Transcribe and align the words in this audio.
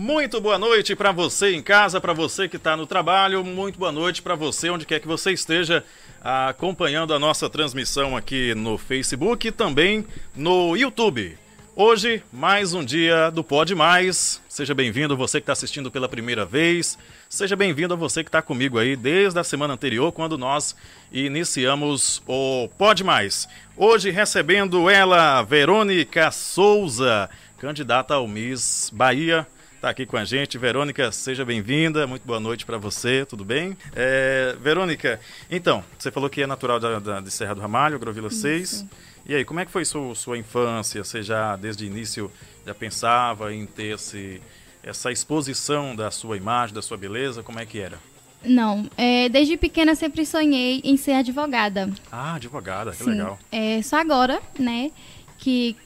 Muito 0.00 0.40
boa 0.40 0.56
noite 0.56 0.94
para 0.94 1.10
você 1.10 1.56
em 1.56 1.60
casa, 1.60 2.00
para 2.00 2.12
você 2.12 2.48
que 2.48 2.54
está 2.54 2.76
no 2.76 2.86
trabalho. 2.86 3.42
Muito 3.42 3.80
boa 3.80 3.90
noite 3.90 4.22
para 4.22 4.36
você, 4.36 4.70
onde 4.70 4.86
quer 4.86 5.00
que 5.00 5.08
você 5.08 5.32
esteja, 5.32 5.84
acompanhando 6.22 7.12
a 7.12 7.18
nossa 7.18 7.50
transmissão 7.50 8.16
aqui 8.16 8.54
no 8.54 8.78
Facebook 8.78 9.48
e 9.48 9.50
também 9.50 10.06
no 10.36 10.76
YouTube. 10.76 11.36
Hoje, 11.74 12.22
mais 12.32 12.74
um 12.74 12.84
dia 12.84 13.28
do 13.30 13.42
Pode 13.42 13.74
Mais. 13.74 14.40
Seja 14.48 14.72
bem-vindo 14.72 15.16
você 15.16 15.40
que 15.40 15.42
está 15.42 15.52
assistindo 15.52 15.90
pela 15.90 16.08
primeira 16.08 16.44
vez. 16.44 16.96
Seja 17.28 17.56
bem-vindo 17.56 17.92
a 17.92 17.96
você 17.96 18.22
que 18.22 18.28
está 18.28 18.40
comigo 18.40 18.78
aí 18.78 18.94
desde 18.94 19.40
a 19.40 19.42
semana 19.42 19.74
anterior, 19.74 20.12
quando 20.12 20.38
nós 20.38 20.76
iniciamos 21.10 22.22
o 22.24 22.68
Pode 22.78 23.02
Mais. 23.02 23.48
Hoje 23.76 24.10
recebendo 24.10 24.88
ela, 24.88 25.42
Verônica 25.42 26.30
Souza, 26.30 27.28
candidata 27.58 28.14
ao 28.14 28.28
Miss 28.28 28.92
Bahia 28.94 29.44
está 29.78 29.90
aqui 29.90 30.04
com 30.04 30.16
a 30.16 30.24
gente. 30.24 30.58
Verônica, 30.58 31.12
seja 31.12 31.44
bem-vinda. 31.44 32.04
Muito 32.04 32.26
boa 32.26 32.40
noite 32.40 32.66
para 32.66 32.76
você, 32.78 33.24
tudo 33.24 33.44
bem? 33.44 33.76
É, 33.94 34.56
Verônica, 34.60 35.20
então, 35.48 35.84
você 35.96 36.10
falou 36.10 36.28
que 36.28 36.42
é 36.42 36.46
natural 36.48 36.80
da, 36.80 36.98
da, 36.98 37.20
de 37.20 37.30
Serra 37.30 37.54
do 37.54 37.60
Ramalho, 37.60 37.96
Grovila 37.96 38.28
6. 38.28 38.84
E 39.24 39.36
aí, 39.36 39.44
como 39.44 39.60
é 39.60 39.64
que 39.64 39.70
foi 39.70 39.84
sua, 39.84 40.14
sua 40.16 40.36
infância? 40.36 41.04
Você 41.04 41.22
já, 41.22 41.54
desde 41.54 41.84
o 41.84 41.86
início, 41.86 42.30
já 42.66 42.74
pensava 42.74 43.54
em 43.54 43.66
ter 43.66 43.94
esse, 43.94 44.42
essa 44.82 45.12
exposição 45.12 45.94
da 45.94 46.10
sua 46.10 46.36
imagem, 46.36 46.74
da 46.74 46.82
sua 46.82 46.96
beleza? 46.96 47.44
Como 47.44 47.60
é 47.60 47.64
que 47.64 47.78
era? 47.78 48.00
Não, 48.44 48.90
é, 48.96 49.28
desde 49.28 49.56
pequena 49.56 49.94
sempre 49.94 50.26
sonhei 50.26 50.80
em 50.82 50.96
ser 50.96 51.12
advogada. 51.12 51.88
Ah, 52.10 52.34
advogada, 52.34 52.90
que 52.90 53.04
Sim, 53.04 53.10
legal. 53.10 53.38
É, 53.52 53.80
só 53.82 53.96
agora, 53.96 54.40
né, 54.58 54.90
que 55.38 55.76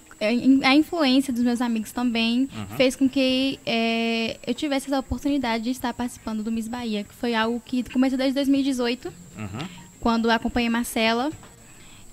a 0.65 0.75
influência 0.75 1.33
dos 1.33 1.43
meus 1.43 1.61
amigos 1.61 1.91
também 1.93 2.49
Uhum. 2.55 2.77
fez 2.77 2.95
com 2.97 3.09
que 3.09 3.59
é, 3.67 4.37
eu 4.47 4.55
tivesse 4.55 4.87
essa 4.87 4.98
oportunidade 4.98 5.65
de 5.65 5.71
estar 5.71 5.93
participando 5.93 6.43
do 6.43 6.51
Miss 6.53 6.69
Bahia, 6.69 7.05
que 7.05 7.15
foi 7.15 7.35
algo 7.35 7.61
que 7.65 7.83
começou 7.91 8.17
desde 8.19 8.34
2018, 8.34 9.12
Uhum. 9.37 9.69
quando 10.00 10.31
acompanhei 10.31 10.69
Marcela. 10.69 11.31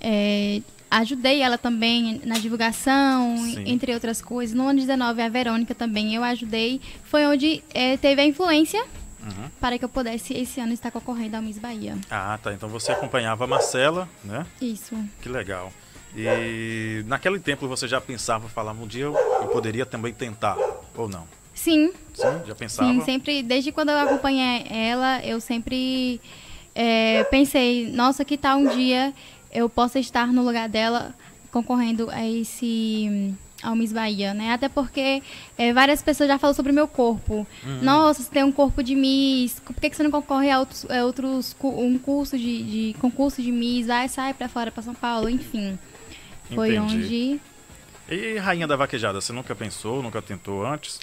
É, 0.02 0.62
ajudei 0.90 1.42
ela 1.42 1.58
também 1.58 2.22
na 2.26 2.36
divulgação, 2.40 3.38
Sim. 3.38 3.64
entre 3.68 3.94
outras 3.94 4.22
coisas. 4.22 4.56
No 4.56 4.68
ano 4.68 4.80
19, 4.80 5.22
a 5.22 5.30
Verônica 5.30 5.76
também 5.76 6.16
eu 6.16 6.24
ajudei. 6.24 6.80
Foi 7.04 7.26
onde 7.26 7.64
é, 7.74 7.98
teve 7.98 8.22
a 8.22 8.26
influência 8.26 8.82
Uhum. 9.22 9.50
para 9.60 9.78
que 9.78 9.84
eu 9.84 9.90
pudesse 9.90 10.34
esse 10.34 10.62
ano 10.62 10.72
estar 10.72 10.90
concorrendo 10.92 11.36
ao 11.36 11.42
Miss 11.42 11.58
Bahia. 11.60 11.98
Ah, 12.10 12.40
tá. 12.42 12.54
Então 12.54 12.70
você 12.70 12.94
acompanhava 12.94 13.44
a 13.44 13.48
Marcela, 13.48 14.08
né? 14.24 14.46
Isso. 14.62 14.96
Que 15.22 15.28
legal. 15.28 15.72
E 16.16 17.04
naquele 17.08 17.40
tempo 17.40 17.68
você 17.68 17.88
já 17.88 18.02
pensava, 18.02 18.48
falava, 18.50 18.82
um 18.82 18.88
dia 18.88 19.04
eu, 19.04 19.16
eu 19.16 19.48
poderia 19.48 19.86
também 19.86 20.14
tentar, 20.14 20.58
ou 20.96 21.08
não? 21.08 21.26
Sim, 21.54 21.92
Sim, 22.14 22.42
já 22.48 22.56
pensava? 22.56 22.92
sim, 22.92 23.02
sempre, 23.02 23.44
desde 23.44 23.72
quando 23.72 23.90
eu 23.90 23.98
acompanhei 23.98 24.66
ela, 24.70 25.24
eu 25.26 25.40
sempre 25.42 26.20
é, 26.74 27.24
pensei, 27.26 27.92
nossa, 27.92 28.24
que 28.24 28.38
tal 28.38 28.58
um 28.58 28.68
dia 28.68 29.14
eu 29.52 29.70
possa 29.70 30.00
estar 30.00 30.28
no 30.28 30.44
lugar 30.44 30.70
dela 30.70 31.14
concorrendo 31.52 32.10
a 32.10 32.26
esse 32.26 33.36
ao 33.62 33.76
Miss 33.76 33.92
Bahia, 33.92 34.34
né? 34.34 34.54
Até 34.54 34.70
porque 34.70 35.22
é, 35.58 35.74
várias 35.74 36.02
pessoas 36.02 36.30
já 36.30 36.40
falaram 36.40 36.56
sobre 36.56 36.72
o 36.72 36.76
meu 36.76 36.88
corpo. 36.88 37.46
Uhum. 37.64 37.80
Nossa, 37.82 38.24
você 38.24 38.30
tem 38.30 38.44
um 38.44 38.52
corpo 38.52 38.82
de 38.82 38.96
Miss, 38.96 39.60
por 39.60 39.76
que, 39.76 39.90
que 39.90 39.96
você 39.96 40.04
não 40.04 40.12
concorre 40.12 40.50
a 40.50 40.60
outros, 40.60 40.90
a 40.90 41.04
outros 41.04 41.56
um 41.62 41.98
curso 42.00 42.38
de, 42.38 42.64
de 42.64 43.00
concurso 43.00 43.42
de 43.42 43.52
Miss? 43.52 43.88
Vai, 43.88 44.08
sai 44.08 44.34
pra 44.34 44.48
fora, 44.48 44.72
pra 44.72 44.82
São 44.82 44.94
Paulo, 44.94 45.30
enfim. 45.30 45.78
Foi 46.54 46.76
Entendi. 46.76 47.40
onde 48.10 48.16
E 48.16 48.38
Rainha 48.38 48.68
da 48.68 48.76
Vaquejada, 48.76 49.22
você 49.22 49.32
nunca 49.32 49.56
pensou, 49.56 50.02
nunca 50.02 50.22
tentou 50.22 50.66
antes? 50.66 51.00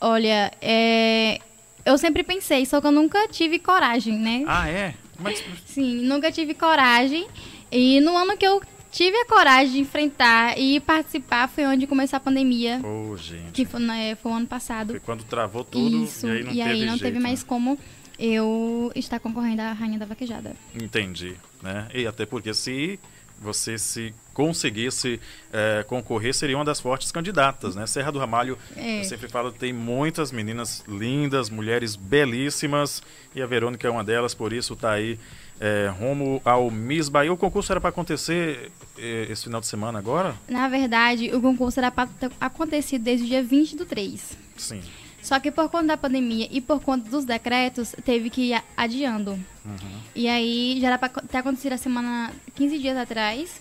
Olha, 0.00 0.52
é, 0.60 1.38
eu 1.84 1.96
sempre 1.98 2.22
pensei, 2.22 2.64
só 2.66 2.80
que 2.80 2.86
eu 2.86 2.92
nunca 2.92 3.26
tive 3.28 3.58
coragem, 3.58 4.18
né? 4.18 4.44
Ah, 4.46 4.68
é? 4.68 4.94
Mas, 5.18 5.42
Sim, 5.66 6.02
nunca 6.02 6.30
tive 6.30 6.54
coragem. 6.54 7.26
E 7.72 8.00
no 8.00 8.16
ano 8.16 8.36
que 8.36 8.46
eu 8.46 8.62
tive 8.90 9.16
a 9.16 9.26
coragem 9.26 9.72
de 9.72 9.78
enfrentar 9.80 10.58
e 10.58 10.80
participar 10.80 11.48
foi 11.48 11.66
onde 11.66 11.86
começou 11.86 12.16
a 12.16 12.20
pandemia, 12.20 12.80
ô, 12.84 13.16
gente, 13.16 13.52
que 13.52 13.64
foi, 13.64 13.80
né, 13.80 14.14
foi 14.16 14.32
o 14.32 14.34
ano 14.34 14.46
passado. 14.46 14.90
foi 14.90 15.00
quando 15.00 15.24
travou 15.24 15.64
tudo 15.64 16.04
Isso, 16.04 16.26
e 16.26 16.30
aí 16.30 16.42
não 16.44 16.52
e 16.52 16.56
teve 16.56 16.70
aí 16.70 16.80
não 16.80 16.88
jeito, 16.96 17.02
teve 17.02 17.18
mais 17.18 17.40
né? 17.40 17.46
como 17.48 17.78
eu 18.18 18.92
estar 18.94 19.20
concorrendo 19.20 19.62
à 19.62 19.72
Rainha 19.72 19.98
da 19.98 20.06
Vaquejada. 20.06 20.54
Entendi, 20.74 21.36
né? 21.62 21.88
E 21.94 22.06
até 22.06 22.24
porque 22.26 22.52
se 22.54 22.98
você 23.40 23.78
se 23.78 24.14
conseguisse 24.34 25.20
eh, 25.52 25.84
concorrer, 25.88 26.32
seria 26.34 26.56
uma 26.56 26.64
das 26.64 26.80
fortes 26.80 27.10
candidatas, 27.10 27.74
né? 27.74 27.86
Serra 27.86 28.10
do 28.12 28.18
Ramalho, 28.18 28.56
É. 28.76 29.00
eu 29.00 29.04
sempre 29.04 29.28
falo, 29.28 29.50
tem 29.50 29.72
muitas 29.72 30.30
meninas 30.30 30.84
lindas, 30.86 31.50
mulheres 31.50 31.96
belíssimas, 31.96 33.02
e 33.34 33.42
a 33.42 33.46
Verônica 33.46 33.86
é 33.86 33.90
uma 33.90 34.04
delas, 34.04 34.34
por 34.34 34.52
isso 34.52 34.74
está 34.74 34.92
aí 34.92 35.18
eh, 35.60 35.92
rumo 35.98 36.40
ao 36.44 36.70
Miss 36.70 37.08
Bahia. 37.08 37.32
O 37.32 37.36
concurso 37.36 37.72
era 37.72 37.80
para 37.80 37.90
acontecer 37.90 38.70
eh, 38.96 39.26
esse 39.28 39.44
final 39.44 39.60
de 39.60 39.66
semana 39.66 39.98
agora? 39.98 40.36
Na 40.48 40.68
verdade, 40.68 41.34
o 41.34 41.40
concurso 41.40 41.80
era 41.80 41.90
para 41.90 42.08
ter 42.08 42.30
acontecido 42.40 43.02
desde 43.02 43.24
o 43.24 43.28
dia 43.28 43.42
20 43.42 43.76
do 43.76 43.84
3. 43.84 44.36
Sim. 44.56 44.80
Só 45.22 45.38
que 45.40 45.50
por 45.50 45.68
conta 45.68 45.88
da 45.88 45.96
pandemia 45.96 46.48
e 46.50 46.60
por 46.60 46.80
conta 46.80 47.08
dos 47.10 47.24
decretos, 47.24 47.94
teve 48.04 48.30
que 48.30 48.52
ir 48.52 48.62
adiando. 48.76 49.32
Uhum. 49.64 50.00
E 50.14 50.28
aí 50.28 50.78
já 50.80 50.88
era 50.88 50.98
pra 50.98 51.08
ter 51.08 51.38
acontecido 51.38 51.72
a 51.72 51.78
semana 51.78 52.32
15 52.54 52.78
dias 52.78 52.96
atrás. 52.96 53.60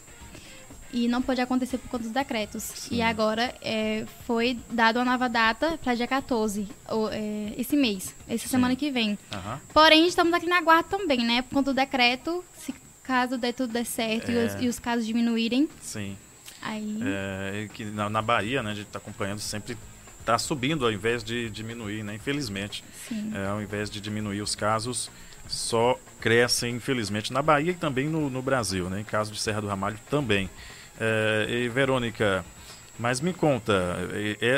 E 0.94 1.06
não 1.10 1.22
pôde 1.22 1.42
acontecer 1.42 1.78
por 1.78 1.90
conta 1.90 2.04
dos 2.06 2.14
decretos. 2.14 2.64
Sim. 2.64 2.96
E 2.96 3.02
agora 3.02 3.54
é, 3.62 4.06
foi 4.26 4.58
dada 4.72 5.00
uma 5.00 5.12
nova 5.12 5.28
data 5.28 5.78
para 5.84 5.94
dia 5.94 6.08
14, 6.08 6.66
ou, 6.88 7.10
é, 7.12 7.54
esse 7.58 7.76
mês, 7.76 8.16
essa 8.28 8.46
Sim. 8.46 8.52
semana 8.52 8.74
que 8.74 8.90
vem. 8.90 9.20
Aham. 9.34 9.60
Porém, 9.74 10.08
estamos 10.08 10.34
aqui 10.34 10.46
na 10.48 10.62
guarda 10.62 10.88
também, 10.88 11.26
né? 11.26 11.42
Por 11.42 11.56
conta 11.56 11.74
do 11.74 11.76
decreto, 11.76 12.42
se 12.58 12.74
caso 13.04 13.38
der 13.38 13.54
tudo 13.54 13.74
der 13.74 13.86
certo 13.86 14.32
e, 14.32 14.38
os, 14.46 14.56
É. 14.56 14.62
e 14.64 14.68
os 14.70 14.80
casos 14.80 15.06
diminuírem, 15.06 15.68
Sim. 15.82 16.16
aí. 16.62 17.00
É, 17.04 17.68
que 17.74 17.84
na, 17.84 18.10
na 18.10 18.22
Bahia, 18.22 18.64
né, 18.64 18.72
a 18.72 18.74
gente 18.74 18.88
está 18.88 18.98
acompanhando, 18.98 19.40
sempre 19.40 19.78
está 20.28 20.38
subindo 20.38 20.86
ao 20.86 20.92
invés 20.92 21.24
de 21.24 21.50
diminuir, 21.50 22.04
né? 22.04 22.16
Infelizmente. 22.16 22.84
É, 23.34 23.48
ao 23.48 23.62
invés 23.62 23.90
de 23.90 24.02
diminuir 24.02 24.42
os 24.42 24.56
casos, 24.56 25.10
só 25.48 25.98
crescem, 26.20 26.76
infelizmente, 26.76 27.32
na 27.32 27.42
Bahia 27.42 27.72
e 27.72 27.76
também 27.76 28.10
no, 28.10 28.30
no 28.30 28.42
Brasil, 28.42 28.90
né? 28.90 29.00
Em 29.00 29.06
caso 29.06 29.32
de 29.32 29.40
Serra 29.40 29.62
do 29.62 29.68
Ramalho 29.68 29.98
também. 30.10 30.50
É, 31.00 31.48
e 31.50 31.70
Verônica, 31.70 32.44
mas 33.00 33.22
me 33.22 33.32
conta, 33.32 33.96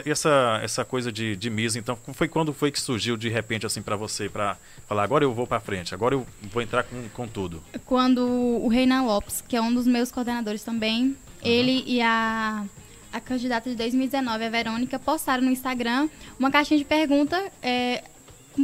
essa, 0.05 0.59
essa 0.63 0.85
coisa 0.85 1.11
de, 1.11 1.35
de 1.35 1.49
Miss, 1.49 1.75
então, 1.75 1.97
foi 2.13 2.29
quando 2.29 2.53
foi 2.53 2.71
que 2.71 2.79
surgiu 2.79 3.17
de 3.17 3.27
repente 3.27 3.65
assim 3.65 3.81
para 3.81 3.97
você, 3.97 4.29
para 4.29 4.55
falar, 4.87 5.03
agora 5.03 5.25
eu 5.25 5.33
vou 5.33 5.45
para 5.45 5.59
frente, 5.59 5.93
agora 5.93 6.15
eu 6.15 6.25
vou 6.49 6.61
entrar 6.61 6.83
com, 6.83 7.09
com 7.09 7.27
tudo? 7.27 7.61
quando 7.85 8.25
o 8.25 8.69
Reinan 8.69 9.03
Lopes, 9.03 9.43
que 9.45 9.57
é 9.57 9.61
um 9.61 9.73
dos 9.73 9.85
meus 9.85 10.09
coordenadores 10.09 10.63
também, 10.63 11.17
ele 11.43 11.83
e 11.85 12.01
a, 12.01 12.63
a 13.11 13.19
candidata 13.19 13.69
de 13.69 13.75
2019, 13.75 14.45
a 14.45 14.49
Verônica, 14.49 14.99
postaram 14.99 15.43
no 15.43 15.51
Instagram 15.51 16.09
uma 16.39 16.51
caixinha 16.51 16.77
de 16.77 16.85
pergunta 16.85 17.51
é, 17.61 18.03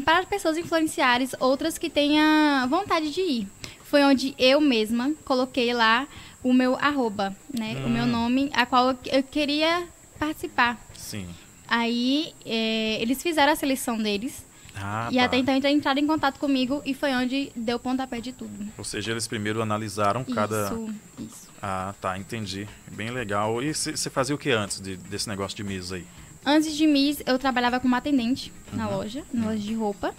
para 0.03 0.25
pessoas 0.25 0.57
influenciares, 0.57 1.35
outras 1.39 1.77
que 1.77 1.89
tenham 1.89 2.67
vontade 2.69 3.11
de 3.11 3.21
ir. 3.21 3.47
Foi 3.83 4.03
onde 4.03 4.35
eu 4.37 4.59
mesma 4.61 5.13
coloquei 5.23 5.73
lá 5.73 6.07
o 6.43 6.53
meu 6.53 6.75
arroba, 6.75 7.35
né? 7.57 7.81
O 7.85 7.89
meu 7.89 8.03
Hum. 8.03 8.07
nome, 8.07 8.49
a 8.53 8.65
qual 8.65 8.89
eu, 8.91 8.97
eu 9.05 9.23
queria 9.23 9.87
participar. 10.19 10.79
Sim. 10.95 11.27
Aí 11.67 12.33
é, 12.45 13.01
eles 13.01 13.21
fizeram 13.23 13.51
a 13.51 13.55
seleção 13.55 13.97
deles. 13.97 14.44
Ah, 14.77 15.07
e 15.11 15.15
tá. 15.15 15.23
até 15.25 15.37
então 15.37 15.69
entraram 15.71 15.99
em 16.01 16.07
contato 16.07 16.37
comigo 16.37 16.81
e 16.85 16.93
foi 16.93 17.13
onde 17.13 17.51
deu 17.55 17.79
pontapé 17.79 18.19
de 18.19 18.31
tudo. 18.33 18.67
Ou 18.77 18.83
seja, 18.83 19.11
eles 19.11 19.27
primeiro 19.27 19.61
analisaram 19.61 20.23
cada. 20.23 20.65
Isso, 20.65 20.93
isso. 21.19 21.49
Ah, 21.61 21.93
tá, 22.01 22.17
entendi. 22.17 22.67
Bem 22.91 23.09
legal. 23.09 23.61
E 23.63 23.73
você 23.73 24.09
fazia 24.09 24.35
o 24.35 24.37
que 24.37 24.51
antes 24.51 24.79
de- 24.81 24.97
desse 24.97 25.27
negócio 25.29 25.55
de 25.55 25.63
Miss 25.63 25.91
aí? 25.91 26.05
Antes 26.45 26.75
de 26.75 26.85
Miss, 26.85 27.23
eu 27.25 27.39
trabalhava 27.39 27.79
como 27.79 27.95
atendente 27.95 28.51
na 28.73 28.87
Uhum. 28.87 28.97
loja, 28.97 29.23
na 29.33 29.45
loja 29.47 29.57
de 29.59 29.73
roupa. 29.73 30.13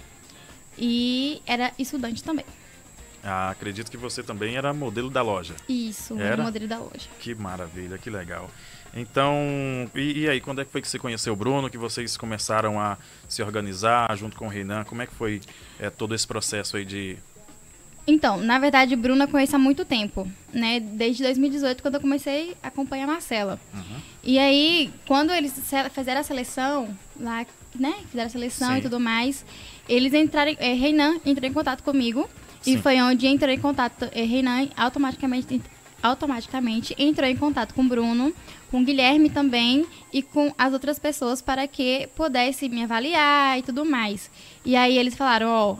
E 0.79 1.41
era 1.47 1.73
estudante 1.79 2.23
também. 2.23 2.45
Ah, 3.23 3.51
acredito 3.51 3.91
que 3.91 3.97
você 3.97 4.23
também 4.23 4.57
era 4.57 4.73
modelo 4.73 5.11
da 5.11 5.21
loja. 5.23 5.55
Isso, 5.69 6.19
Era? 6.19 6.43
modelo 6.43 6.69
da 6.69 6.79
loja. 6.79 7.09
Que 7.19 7.35
maravilha, 7.35 7.99
que 7.99 8.09
legal. 8.11 8.51
Então, 8.95 9.35
e, 9.95 10.21
e 10.21 10.29
aí, 10.29 10.41
quando 10.41 10.61
é 10.61 10.65
que 10.65 10.71
foi 10.73 10.81
que 10.81 10.89
você 10.89 10.99
conheceu 10.99 11.33
o 11.33 11.37
Bruno, 11.37 11.69
que 11.69 11.77
vocês 11.79 12.17
começaram 12.17 12.81
a 12.81 12.97
se 13.29 13.43
organizar 13.43 14.15
junto 14.17 14.37
com 14.37 14.47
o 14.47 14.49
Reinan? 14.49 14.85
Como 14.85 15.03
é 15.03 15.07
que 15.07 15.15
foi 15.15 15.41
é, 15.79 15.91
todo 15.91 16.15
esse 16.15 16.27
processo 16.27 16.77
aí 16.77 16.85
de... 16.85 17.17
Então, 18.09 18.37
na 18.39 18.59
verdade, 18.59 18.95
Bruna 18.95 19.25
eu 19.25 19.29
conheço 19.29 19.57
há 19.57 19.59
muito 19.59 19.85
tempo, 19.85 20.31
né? 20.53 20.79
Desde 20.79 21.25
2018, 21.25 21.83
quando 21.83 21.97
eu 21.97 22.01
comecei 22.01 22.57
a 22.63 22.69
acompanhar 22.69 23.05
a 23.05 23.09
Marcela. 23.09 23.59
Uhum. 23.75 23.97
E 24.23 24.39
aí, 24.39 24.93
quando 25.09 25.33
eles 25.33 25.53
fizeram 25.93 26.21
a 26.21 26.23
seleção, 26.23 26.97
lá, 27.19 27.45
né? 27.75 27.95
Fizeram 28.09 28.27
a 28.29 28.31
seleção 28.31 28.73
Sim. 28.73 28.79
e 28.79 28.83
tudo 28.83 29.01
mais, 29.01 29.45
eles 29.89 30.15
entraram, 30.15 30.55
é, 30.59 30.73
Reinan 30.73 31.17
entrou 31.27 31.51
em 31.51 31.53
contato 31.53 31.83
comigo. 31.83 32.31
Sim. 32.63 32.75
E 32.75 32.79
foi 32.79 33.01
onde 33.03 33.27
entrou 33.27 33.51
em 33.51 33.59
contato, 33.59 34.09
é, 34.13 34.23
Reinan 34.23 34.69
automaticamente 34.77 35.55
ent- 35.55 35.65
automaticamente 36.01 36.95
entrou 36.99 37.29
em 37.29 37.37
contato 37.37 37.75
com 37.75 37.83
o 37.83 37.89
Bruno, 37.89 38.33
com 38.71 38.81
o 38.81 38.85
Guilherme 38.85 39.31
também 39.31 39.87
e 40.13 40.23
com 40.23 40.53
as 40.57 40.73
outras 40.73 40.99
pessoas 40.99 41.41
para 41.41 41.67
que 41.67 42.09
pudesse 42.17 42.69
me 42.69 42.83
avaliar 42.83 43.59
e 43.59 43.63
tudo 43.63 43.85
mais. 43.85 44.31
E 44.65 44.77
aí 44.77 44.99
eles 44.99 45.15
falaram, 45.15 45.49
ó, 45.49 45.73
oh, 45.73 45.79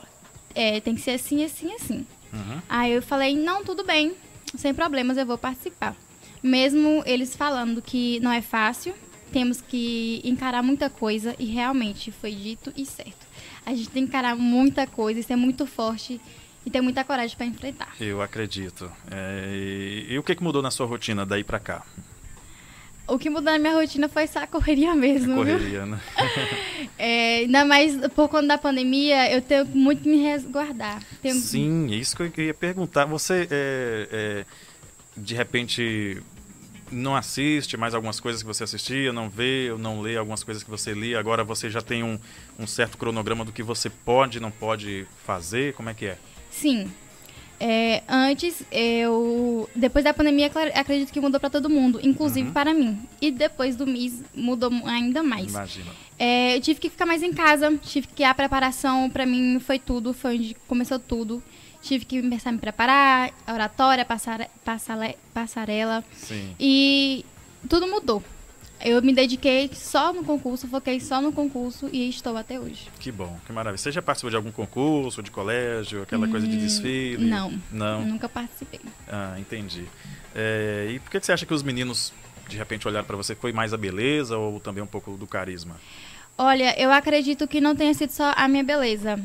é, 0.55 0.79
tem 0.79 0.95
que 0.95 1.01
ser 1.01 1.11
assim, 1.11 1.43
assim, 1.43 1.73
assim. 1.73 2.05
Uhum. 2.33 2.61
Aí 2.67 2.93
eu 2.93 3.01
falei, 3.01 3.35
não, 3.35 3.63
tudo 3.63 3.83
bem, 3.83 4.13
sem 4.55 4.73
problemas, 4.73 5.17
eu 5.17 5.25
vou 5.25 5.37
participar. 5.37 5.95
Mesmo 6.41 7.03
eles 7.05 7.35
falando 7.35 7.81
que 7.81 8.19
não 8.19 8.31
é 8.31 8.41
fácil, 8.41 8.93
temos 9.31 9.61
que 9.61 10.21
encarar 10.23 10.63
muita 10.63 10.89
coisa 10.89 11.35
e 11.37 11.45
realmente 11.45 12.11
foi 12.11 12.31
dito 12.31 12.71
e 12.75 12.85
certo. 12.85 13.27
A 13.65 13.71
gente 13.73 13.89
tem 13.89 14.03
que 14.03 14.09
encarar 14.09 14.35
muita 14.35 14.87
coisa, 14.87 15.19
isso 15.19 15.33
é 15.33 15.35
muito 15.35 15.65
forte 15.65 16.21
e 16.65 16.69
ter 16.69 16.81
muita 16.81 17.03
coragem 17.03 17.35
para 17.35 17.45
enfrentar. 17.45 17.95
Eu 17.99 18.21
acredito. 18.21 18.91
É, 19.11 19.51
e, 19.53 20.13
e, 20.13 20.19
o 20.19 20.23
que, 20.23 20.35
que 20.35 20.43
mudou 20.43 20.61
na 20.61 20.71
sua 20.71 20.85
rotina 20.85 21.25
daí 21.25 21.43
para 21.43 21.59
cá? 21.59 21.85
O 23.07 23.17
que 23.17 23.29
mudou 23.29 23.53
na 23.53 23.57
minha 23.57 23.73
rotina 23.73 24.09
foi 24.09 24.27
só 24.27 24.39
a 24.39 24.47
correria 24.47 24.93
mesmo. 24.93 25.33
A 25.33 25.35
correria, 25.37 25.85
viu? 25.85 25.85
né? 25.85 26.01
é, 26.99 27.37
ainda 27.37 27.63
mais 27.63 27.95
por 28.09 28.27
conta 28.27 28.47
da 28.47 28.57
pandemia, 28.57 29.31
eu 29.31 29.41
tenho 29.41 29.65
muito 29.65 30.03
que 30.03 30.09
me 30.09 30.17
resguardar. 30.17 31.01
Tenho... 31.21 31.35
Sim, 31.35 31.87
isso 31.87 32.17
que 32.17 32.41
eu 32.41 32.45
ia 32.45 32.53
perguntar. 32.53 33.05
Você, 33.05 33.47
é, 33.49 34.07
é, 34.11 34.45
de 35.15 35.33
repente, 35.33 36.21
não 36.91 37.15
assiste 37.15 37.77
mais 37.77 37.93
algumas 37.93 38.19
coisas 38.19 38.41
que 38.41 38.47
você 38.47 38.65
assistia, 38.65 39.13
não 39.13 39.29
vê 39.29 39.69
ou 39.71 39.77
não 39.77 40.01
lê 40.01 40.17
algumas 40.17 40.43
coisas 40.43 40.61
que 40.61 40.69
você 40.69 40.93
lia. 40.93 41.17
Agora 41.17 41.45
você 41.45 41.69
já 41.69 41.81
tem 41.81 42.03
um, 42.03 42.19
um 42.59 42.67
certo 42.67 42.97
cronograma 42.97 43.45
do 43.45 43.53
que 43.53 43.63
você 43.63 43.89
pode 43.89 44.37
e 44.37 44.41
não 44.41 44.51
pode 44.51 45.07
fazer. 45.25 45.73
Como 45.73 45.89
é 45.89 45.93
que 45.93 46.07
é? 46.07 46.17
Sim. 46.51 46.91
É, 47.59 48.03
antes, 48.07 48.63
eu. 48.71 49.69
Depois 49.75 50.03
da 50.03 50.13
pandemia, 50.13 50.51
acredito 50.75 51.11
que 51.11 51.19
mudou 51.19 51.39
para 51.39 51.49
todo 51.49 51.69
mundo, 51.69 51.99
inclusive 52.03 52.47
uhum. 52.47 52.53
para 52.53 52.73
mim. 52.73 52.99
E 53.19 53.31
depois 53.31 53.75
do 53.75 53.87
mês, 53.87 54.21
mudou 54.35 54.71
ainda 54.85 55.23
mais. 55.23 55.49
Imagina. 55.49 55.91
É, 56.19 56.55
eu 56.55 56.61
tive 56.61 56.79
que 56.79 56.89
ficar 56.89 57.05
mais 57.05 57.23
em 57.23 57.33
casa, 57.33 57.75
tive 57.83 58.07
que 58.07 58.23
a 58.23 58.33
preparação 58.33 59.09
para 59.09 59.25
mim 59.25 59.59
foi 59.59 59.79
tudo, 59.79 60.13
foi 60.13 60.35
onde 60.35 60.55
começou 60.67 60.99
tudo. 60.99 61.41
Tive 61.81 62.05
que 62.05 62.21
começar 62.21 62.49
a 62.49 62.53
me 62.53 62.59
preparar, 62.59 63.31
oratória, 63.47 64.03
passare, 64.03 64.47
passare, 64.65 65.15
passarela. 65.33 66.03
Sim. 66.11 66.55
E 66.59 67.23
tudo 67.69 67.87
mudou. 67.87 68.23
Eu 68.83 69.01
me 69.01 69.13
dediquei 69.13 69.69
só 69.73 70.13
no 70.13 70.23
concurso, 70.23 70.67
foquei 70.67 70.99
só 70.99 71.19
no 71.21 71.31
concurso 71.31 71.89
e 71.91 72.07
estou 72.09 72.37
até 72.37 72.59
hoje. 72.59 72.87
Que 72.99 73.11
bom, 73.11 73.39
que 73.45 73.51
maravilha. 73.51 73.77
Você 73.77 73.91
já 73.91 74.01
participou 74.01 74.29
de 74.29 74.35
algum 74.35 74.51
concurso, 74.51 75.23
de 75.23 75.31
colégio, 75.31 76.03
aquela 76.03 76.27
hum, 76.27 76.31
coisa 76.31 76.47
de 76.47 76.55
hum, 76.55 76.59
desfile? 76.59 77.25
Não, 77.25 77.53
não. 77.71 78.05
Nunca 78.05 78.29
participei. 78.29 78.79
Ah, 79.07 79.35
entendi. 79.39 79.85
É, 80.35 80.89
e 80.91 80.99
por 80.99 81.09
que 81.09 81.19
você 81.19 81.31
acha 81.31 81.45
que 81.45 81.53
os 81.53 81.63
meninos, 81.63 82.13
de 82.47 82.55
repente, 82.55 82.87
olharam 82.87 83.05
para 83.05 83.17
você? 83.17 83.35
Foi 83.35 83.51
mais 83.51 83.73
a 83.73 83.77
beleza 83.77 84.37
ou 84.37 84.59
também 84.59 84.83
um 84.83 84.87
pouco 84.87 85.17
do 85.17 85.25
carisma? 85.25 85.75
Olha, 86.37 86.79
eu 86.79 86.91
acredito 86.91 87.47
que 87.47 87.59
não 87.59 87.75
tenha 87.75 87.93
sido 87.95 88.11
só 88.11 88.31
a 88.35 88.47
minha 88.47 88.63
beleza. 88.63 89.19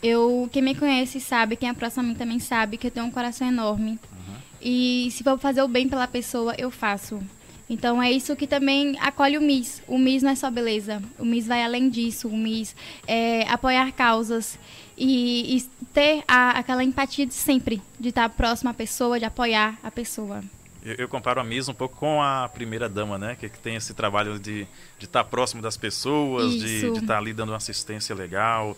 Eu, 0.00 0.48
quem 0.52 0.62
me 0.62 0.76
conhece 0.76 1.18
sabe, 1.20 1.56
quem 1.56 1.68
é 1.68 1.72
próximo 1.74 2.04
a 2.04 2.06
mim 2.06 2.14
também 2.14 2.38
sabe 2.38 2.76
que 2.76 2.86
eu 2.86 2.90
tenho 2.92 3.06
um 3.06 3.10
coração 3.10 3.48
enorme. 3.48 3.98
Uhum. 4.12 4.34
E 4.62 5.08
se 5.10 5.24
for 5.24 5.36
fazer 5.36 5.62
o 5.62 5.68
bem 5.68 5.88
pela 5.88 6.06
pessoa, 6.06 6.54
eu 6.56 6.70
faço. 6.70 7.20
Então 7.70 8.02
é 8.02 8.10
isso 8.10 8.34
que 8.34 8.46
também 8.46 8.96
acolhe 8.98 9.36
o 9.36 9.42
MIS. 9.42 9.82
O 9.86 9.98
MIS 9.98 10.22
não 10.22 10.30
é 10.30 10.34
só 10.34 10.50
beleza. 10.50 11.02
O 11.18 11.24
MIS 11.24 11.46
vai 11.46 11.62
além 11.62 11.90
disso. 11.90 12.28
O 12.28 12.36
MIS 12.36 12.74
é 13.06 13.42
apoiar 13.48 13.92
causas 13.92 14.58
e, 14.96 15.56
e 15.56 15.62
ter 15.92 16.24
a, 16.26 16.58
aquela 16.58 16.82
empatia 16.82 17.26
de 17.26 17.34
sempre, 17.34 17.82
de 18.00 18.08
estar 18.08 18.28
próximo 18.30 18.70
à 18.70 18.74
pessoa, 18.74 19.18
de 19.18 19.26
apoiar 19.26 19.78
a 19.82 19.90
pessoa. 19.90 20.42
Eu, 20.82 20.94
eu, 20.94 21.08
comparo 21.08 21.40
a 21.40 21.44
Miss 21.44 21.68
um 21.68 21.74
pouco 21.74 21.96
com 21.96 22.22
a 22.22 22.48
primeira 22.48 22.88
dama, 22.88 23.18
né? 23.18 23.36
Que, 23.38 23.48
que 23.48 23.58
tem 23.58 23.74
esse 23.74 23.92
trabalho 23.92 24.38
de, 24.38 24.66
de 24.98 25.04
estar 25.04 25.24
próximo 25.24 25.60
das 25.60 25.76
pessoas, 25.76 26.52
de, 26.52 26.92
de 26.92 26.98
estar 27.00 27.18
ali 27.18 27.34
dando 27.34 27.50
uma 27.50 27.56
assistência 27.56 28.14
legal. 28.14 28.76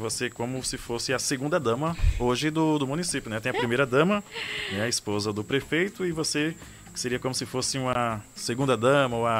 Você 0.00 0.30
como 0.30 0.62
se 0.64 0.76
fosse 0.76 1.12
a 1.12 1.18
segunda 1.18 1.60
dama 1.60 1.96
hoje 2.18 2.50
do, 2.50 2.78
do 2.78 2.86
município, 2.86 3.30
né? 3.30 3.38
Tem 3.38 3.50
a 3.50 3.54
primeira 3.54 3.86
dama, 3.86 4.24
né, 4.72 4.82
a 4.82 4.88
esposa 4.88 5.32
do 5.32 5.44
prefeito, 5.44 6.04
e 6.04 6.10
você 6.10 6.56
que 6.96 7.00
seria 7.00 7.18
como 7.18 7.34
se 7.34 7.44
fosse 7.44 7.76
uma 7.76 8.22
segunda 8.34 8.74
dama 8.74 9.18
ou 9.18 9.26
a, 9.26 9.34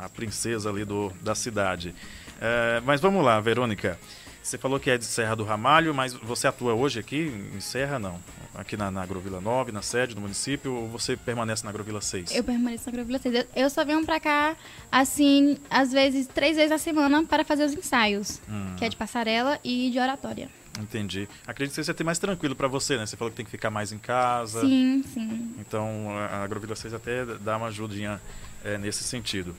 a, 0.00 0.04
a 0.04 0.08
princesa 0.10 0.70
ali 0.70 0.84
do, 0.84 1.12
da 1.20 1.34
cidade. 1.34 1.92
É, 2.40 2.80
mas 2.84 3.00
vamos 3.00 3.24
lá, 3.24 3.40
Verônica. 3.40 3.98
Você 4.40 4.56
falou 4.56 4.78
que 4.78 4.88
é 4.88 4.96
de 4.96 5.04
Serra 5.04 5.34
do 5.34 5.42
Ramalho, 5.42 5.92
mas 5.92 6.14
você 6.14 6.46
atua 6.46 6.72
hoje 6.72 7.00
aqui 7.00 7.32
em 7.52 7.58
Serra, 7.58 7.98
não? 7.98 8.16
Aqui 8.54 8.76
na, 8.76 8.92
na 8.92 9.02
Agrovila 9.02 9.40
9, 9.40 9.72
na 9.72 9.82
sede 9.82 10.14
do 10.14 10.20
município, 10.20 10.72
ou 10.72 10.88
você 10.88 11.16
permanece 11.16 11.64
na 11.64 11.70
Agrovila 11.70 12.00
6? 12.00 12.32
Eu 12.32 12.44
permaneço 12.44 12.84
na 12.86 12.92
Agrovila 12.92 13.18
6. 13.18 13.46
Eu 13.56 13.68
só 13.68 13.84
venho 13.84 14.04
pra 14.06 14.20
cá, 14.20 14.54
assim, 14.90 15.58
às 15.68 15.90
vezes, 15.90 16.28
três 16.28 16.54
vezes 16.54 16.70
na 16.70 16.78
semana 16.78 17.24
para 17.24 17.44
fazer 17.44 17.64
os 17.64 17.72
ensaios, 17.72 18.40
hum. 18.48 18.76
que 18.76 18.84
é 18.84 18.88
de 18.88 18.94
passarela 18.94 19.58
e 19.64 19.90
de 19.90 19.98
oratória. 19.98 20.48
Entendi. 20.80 21.28
Acredito 21.46 21.74
que 21.74 21.84
seja 21.84 22.04
mais 22.04 22.18
tranquilo 22.18 22.56
para 22.56 22.68
você, 22.68 22.96
né? 22.96 23.06
Você 23.06 23.16
falou 23.16 23.30
que 23.30 23.36
tem 23.36 23.44
que 23.44 23.50
ficar 23.50 23.70
mais 23.70 23.92
em 23.92 23.98
casa. 23.98 24.60
Sim, 24.60 25.04
sim. 25.12 25.54
Então 25.58 26.08
a 26.18 26.42
Agrovila 26.42 26.74
6 26.74 26.94
até 26.94 27.24
dá 27.24 27.56
uma 27.56 27.66
ajudinha 27.66 28.20
é, 28.64 28.78
nesse 28.78 29.04
sentido. 29.04 29.54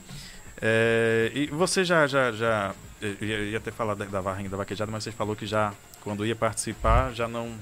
É, 0.60 1.30
e 1.34 1.46
você 1.46 1.84
já, 1.84 2.06
já, 2.06 2.32
já 2.32 2.74
ia, 3.20 3.38
ia 3.50 3.58
até 3.58 3.70
falar 3.70 3.94
da, 3.94 4.04
da 4.04 4.20
varrinha 4.20 4.48
da 4.48 4.56
vaquejada, 4.56 4.90
mas 4.90 5.04
você 5.04 5.12
falou 5.12 5.36
que 5.36 5.46
já, 5.46 5.72
quando 6.00 6.24
ia 6.26 6.36
participar, 6.36 7.12
já 7.12 7.28
não 7.28 7.54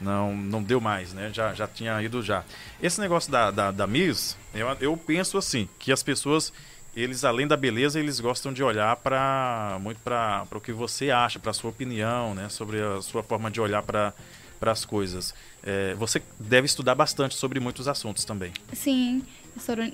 não, 0.00 0.36
não 0.36 0.62
deu 0.62 0.80
mais, 0.80 1.12
né? 1.12 1.30
Já, 1.32 1.54
já 1.54 1.66
tinha 1.66 2.00
ido 2.02 2.22
já. 2.22 2.44
Esse 2.82 3.00
negócio 3.00 3.30
da, 3.30 3.50
da, 3.50 3.70
da 3.70 3.86
Miss, 3.86 4.36
eu, 4.54 4.68
eu 4.80 4.96
penso 4.96 5.38
assim, 5.38 5.68
que 5.78 5.90
as 5.90 6.02
pessoas 6.02 6.52
eles 6.96 7.24
além 7.24 7.46
da 7.46 7.56
beleza 7.56 8.00
eles 8.00 8.18
gostam 8.18 8.52
de 8.52 8.62
olhar 8.62 8.96
para 8.96 9.78
muito 9.82 10.00
para 10.00 10.46
o 10.52 10.60
que 10.60 10.72
você 10.72 11.10
acha 11.10 11.38
para 11.38 11.50
a 11.50 11.54
sua 11.54 11.70
opinião 11.70 12.34
né? 12.34 12.48
Sobre 12.48 12.80
a 12.80 13.02
sua 13.02 13.22
forma 13.22 13.50
de 13.50 13.60
olhar 13.60 13.82
para 13.82 14.14
para 14.58 14.72
as 14.72 14.86
coisas. 14.86 15.34
É, 15.62 15.92
você 15.96 16.22
deve 16.40 16.64
estudar 16.64 16.94
bastante 16.94 17.34
sobre 17.34 17.60
muitos 17.60 17.86
assuntos 17.86 18.24
também. 18.24 18.52
Sim 18.72 19.22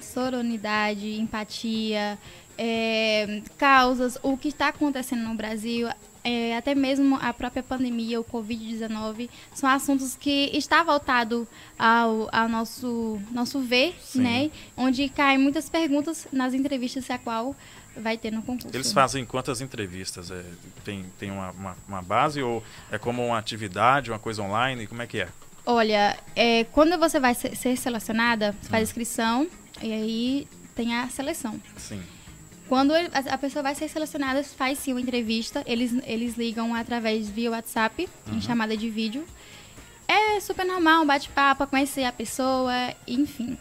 soronidade 0.01 1.21
empatia 1.21 2.19
é, 2.59 3.43
causas 3.57 4.19
o 4.23 4.37
que 4.37 4.49
está 4.49 4.69
acontecendo 4.69 5.23
no 5.23 5.35
Brasil 5.35 5.89
é, 6.25 6.57
até 6.57 6.75
mesmo 6.75 7.19
a 7.21 7.33
própria 7.33 7.63
pandemia, 7.63 8.21
o 8.21 8.25
Covid-19, 8.25 9.29
são 9.55 9.69
assuntos 9.69 10.17
que 10.17 10.51
está 10.53 10.83
voltado 10.83 11.47
ao, 11.79 12.29
ao 12.33 12.49
nosso, 12.49 13.21
nosso 13.33 13.61
ver, 13.61 13.95
Sim. 14.01 14.23
né? 14.23 14.51
Onde 14.77 15.09
caem 15.09 15.39
muitas 15.39 15.69
perguntas 15.69 16.29
nas 16.33 16.55
entrevistas 16.55 17.11
a 17.11 17.19
qual 17.19 17.57
vai 17.97 18.17
ter 18.17 18.31
no 18.31 18.43
concurso. 18.43 18.75
Eles 18.75 18.93
fazem 18.93 19.25
quantas 19.25 19.61
entrevistas? 19.61 20.31
É, 20.31 20.45
tem 20.85 21.05
tem 21.19 21.31
uma, 21.31 21.51
uma, 21.51 21.77
uma, 21.87 22.03
base 22.03 22.43
ou 22.43 22.63
é 22.91 22.99
como 22.99 23.27
uma 23.27 23.39
atividade, 23.39 24.11
uma 24.11 24.19
coisa 24.19 24.43
online? 24.43 24.87
Como 24.87 25.03
é 25.03 25.07
que 25.07 25.21
é? 25.21 25.29
Olha, 25.67 26.17
é, 26.35 26.65
quando 26.65 26.99
você 26.99 27.21
vai 27.21 27.35
ser, 27.35 27.55
ser 27.57 27.77
selecionada, 27.77 28.53
você 28.53 28.69
hum. 28.69 28.71
faz 28.71 28.89
inscrição 28.89 29.49
e 29.83 29.93
aí 29.93 30.49
tem 30.75 30.95
a 30.95 31.09
seleção. 31.09 31.61
Sim. 31.77 32.03
Quando 32.73 32.95
a 32.95 33.37
pessoa 33.37 33.63
vai 33.63 33.75
ser 33.75 33.87
selecionada, 33.87 34.43
faz 34.43 34.79
sim 34.79 34.95
uma 34.95 35.01
entrevista. 35.03 35.63
Eles, 35.67 35.93
eles 36.07 36.39
ligam 36.39 36.75
através 36.75 37.29
via 37.29 37.51
WhatsApp, 37.51 38.09
uhum. 38.27 38.39
em 38.39 38.41
chamada 38.41 38.75
de 38.75 38.89
vídeo. 38.89 39.27
É 40.09 40.41
super 40.41 40.65
normal, 40.65 41.03
um 41.03 41.07
bate-papo, 41.07 41.67
conhecer 41.67 42.05
a 42.05 42.13
pessoa, 42.13 42.73
enfim. 43.07 43.59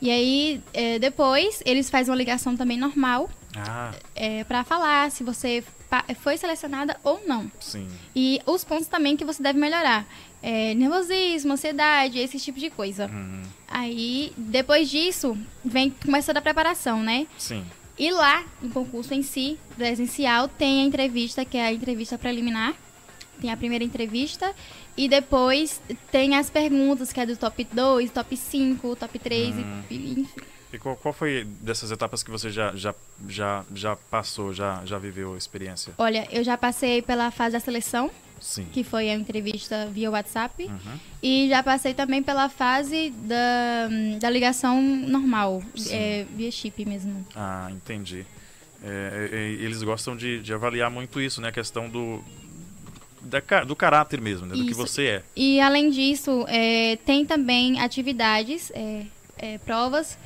E 0.00 0.12
aí, 0.12 0.62
é, 0.72 0.96
depois, 1.00 1.60
eles 1.66 1.90
fazem 1.90 2.12
uma 2.12 2.16
ligação 2.16 2.56
também 2.56 2.78
normal. 2.78 3.28
Ah. 3.56 3.90
É, 4.14 4.44
para 4.44 4.62
falar 4.62 5.10
se 5.10 5.24
você 5.24 5.64
foi 6.20 6.36
selecionada 6.36 6.96
ou 7.02 7.20
não. 7.26 7.50
Sim. 7.58 7.88
E 8.14 8.40
os 8.46 8.62
pontos 8.62 8.86
também 8.86 9.16
que 9.16 9.24
você 9.24 9.42
deve 9.42 9.58
melhorar. 9.58 10.06
É, 10.40 10.72
nervosismo, 10.74 11.54
ansiedade, 11.54 12.16
esse 12.20 12.38
tipo 12.38 12.60
de 12.60 12.70
coisa. 12.70 13.06
Uhum. 13.06 13.42
Aí, 13.66 14.32
depois 14.36 14.88
disso, 14.88 15.36
vem 15.64 15.90
começando 15.90 16.36
a 16.36 16.40
preparação, 16.40 17.02
né? 17.02 17.26
Sim. 17.36 17.64
E 17.98 18.10
lá, 18.10 18.44
no 18.60 18.70
concurso 18.70 19.12
em 19.14 19.22
si, 19.22 19.58
presencial, 19.76 20.48
tem 20.48 20.82
a 20.82 20.84
entrevista, 20.84 21.44
que 21.44 21.58
é 21.58 21.66
a 21.66 21.72
entrevista 21.72 22.16
preliminar. 22.16 22.74
Tem 23.40 23.50
a 23.50 23.56
primeira 23.56 23.84
entrevista. 23.84 24.54
E 24.96 25.08
depois 25.08 25.80
tem 26.10 26.36
as 26.36 26.50
perguntas, 26.50 27.12
que 27.12 27.20
é 27.20 27.26
do 27.26 27.36
top 27.36 27.64
2, 27.64 28.10
top 28.10 28.36
5, 28.36 28.96
top 28.96 29.18
3, 29.18 29.54
hum. 29.54 29.82
enfim. 29.90 30.28
E 30.72 30.78
qual, 30.78 30.96
qual, 30.96 31.12
foi 31.12 31.44
dessas 31.60 31.90
etapas 31.90 32.22
que 32.22 32.30
você 32.30 32.50
já, 32.50 32.74
já, 32.74 32.94
já, 33.28 33.64
já 33.74 33.96
passou, 34.10 34.54
já, 34.54 34.82
já 34.86 34.98
viveu 34.98 35.34
a 35.34 35.38
experiência? 35.38 35.92
Olha, 35.98 36.26
eu 36.32 36.42
já 36.42 36.56
passei 36.56 37.02
pela 37.02 37.30
fase 37.30 37.52
da 37.52 37.60
seleção, 37.60 38.10
Sim. 38.42 38.66
que 38.72 38.82
foi 38.82 39.08
a 39.08 39.14
entrevista 39.14 39.86
via 39.86 40.10
WhatsApp. 40.10 40.64
Uhum. 40.64 40.98
E 41.22 41.48
já 41.48 41.62
passei 41.62 41.94
também 41.94 42.22
pela 42.22 42.48
fase 42.48 43.10
da, 43.10 43.88
da 44.20 44.28
ligação 44.28 44.82
normal, 44.82 45.62
é, 45.88 46.26
via 46.34 46.50
chip 46.50 46.84
mesmo. 46.84 47.24
Ah, 47.34 47.68
entendi. 47.70 48.26
É, 48.84 49.30
é, 49.32 49.36
é, 49.36 49.42
eles 49.64 49.82
gostam 49.82 50.16
de, 50.16 50.40
de, 50.40 50.52
avaliar 50.52 50.90
muito 50.90 51.20
isso, 51.20 51.40
né? 51.40 51.48
A 51.48 51.52
questão 51.52 51.88
do, 51.88 52.22
da, 53.22 53.62
do 53.64 53.76
caráter 53.76 54.20
mesmo, 54.20 54.44
né? 54.44 54.56
do 54.56 54.66
que 54.66 54.74
você 54.74 55.06
é. 55.06 55.22
E 55.36 55.60
além 55.60 55.88
disso, 55.88 56.44
é, 56.48 56.96
tem 57.06 57.24
também 57.24 57.80
atividades, 57.80 58.72
é, 58.74 59.06
é, 59.38 59.58
provas 59.58 60.18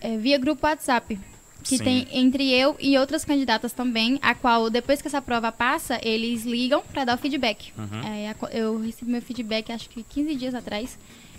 é, 0.00 0.18
via 0.18 0.36
grupo 0.36 0.66
WhatsApp. 0.66 1.18
Que 1.62 1.78
Sim. 1.78 1.84
tem 1.84 2.08
entre 2.12 2.50
eu 2.52 2.76
e 2.80 2.96
outras 2.96 3.24
candidatas 3.24 3.72
também, 3.72 4.18
a 4.22 4.34
qual, 4.34 4.70
depois 4.70 5.02
que 5.02 5.08
essa 5.08 5.20
prova 5.20 5.52
passa, 5.52 6.00
eles 6.02 6.44
ligam 6.44 6.82
para 6.82 7.04
dar 7.04 7.16
o 7.16 7.18
feedback. 7.18 7.72
Uhum. 7.76 8.00
É, 8.06 8.34
eu 8.52 8.80
recebi 8.80 9.10
meu 9.10 9.22
feedback 9.22 9.70
acho 9.70 9.88
que 9.88 10.02
15 10.02 10.34
dias 10.34 10.54
atrás. 10.54 10.98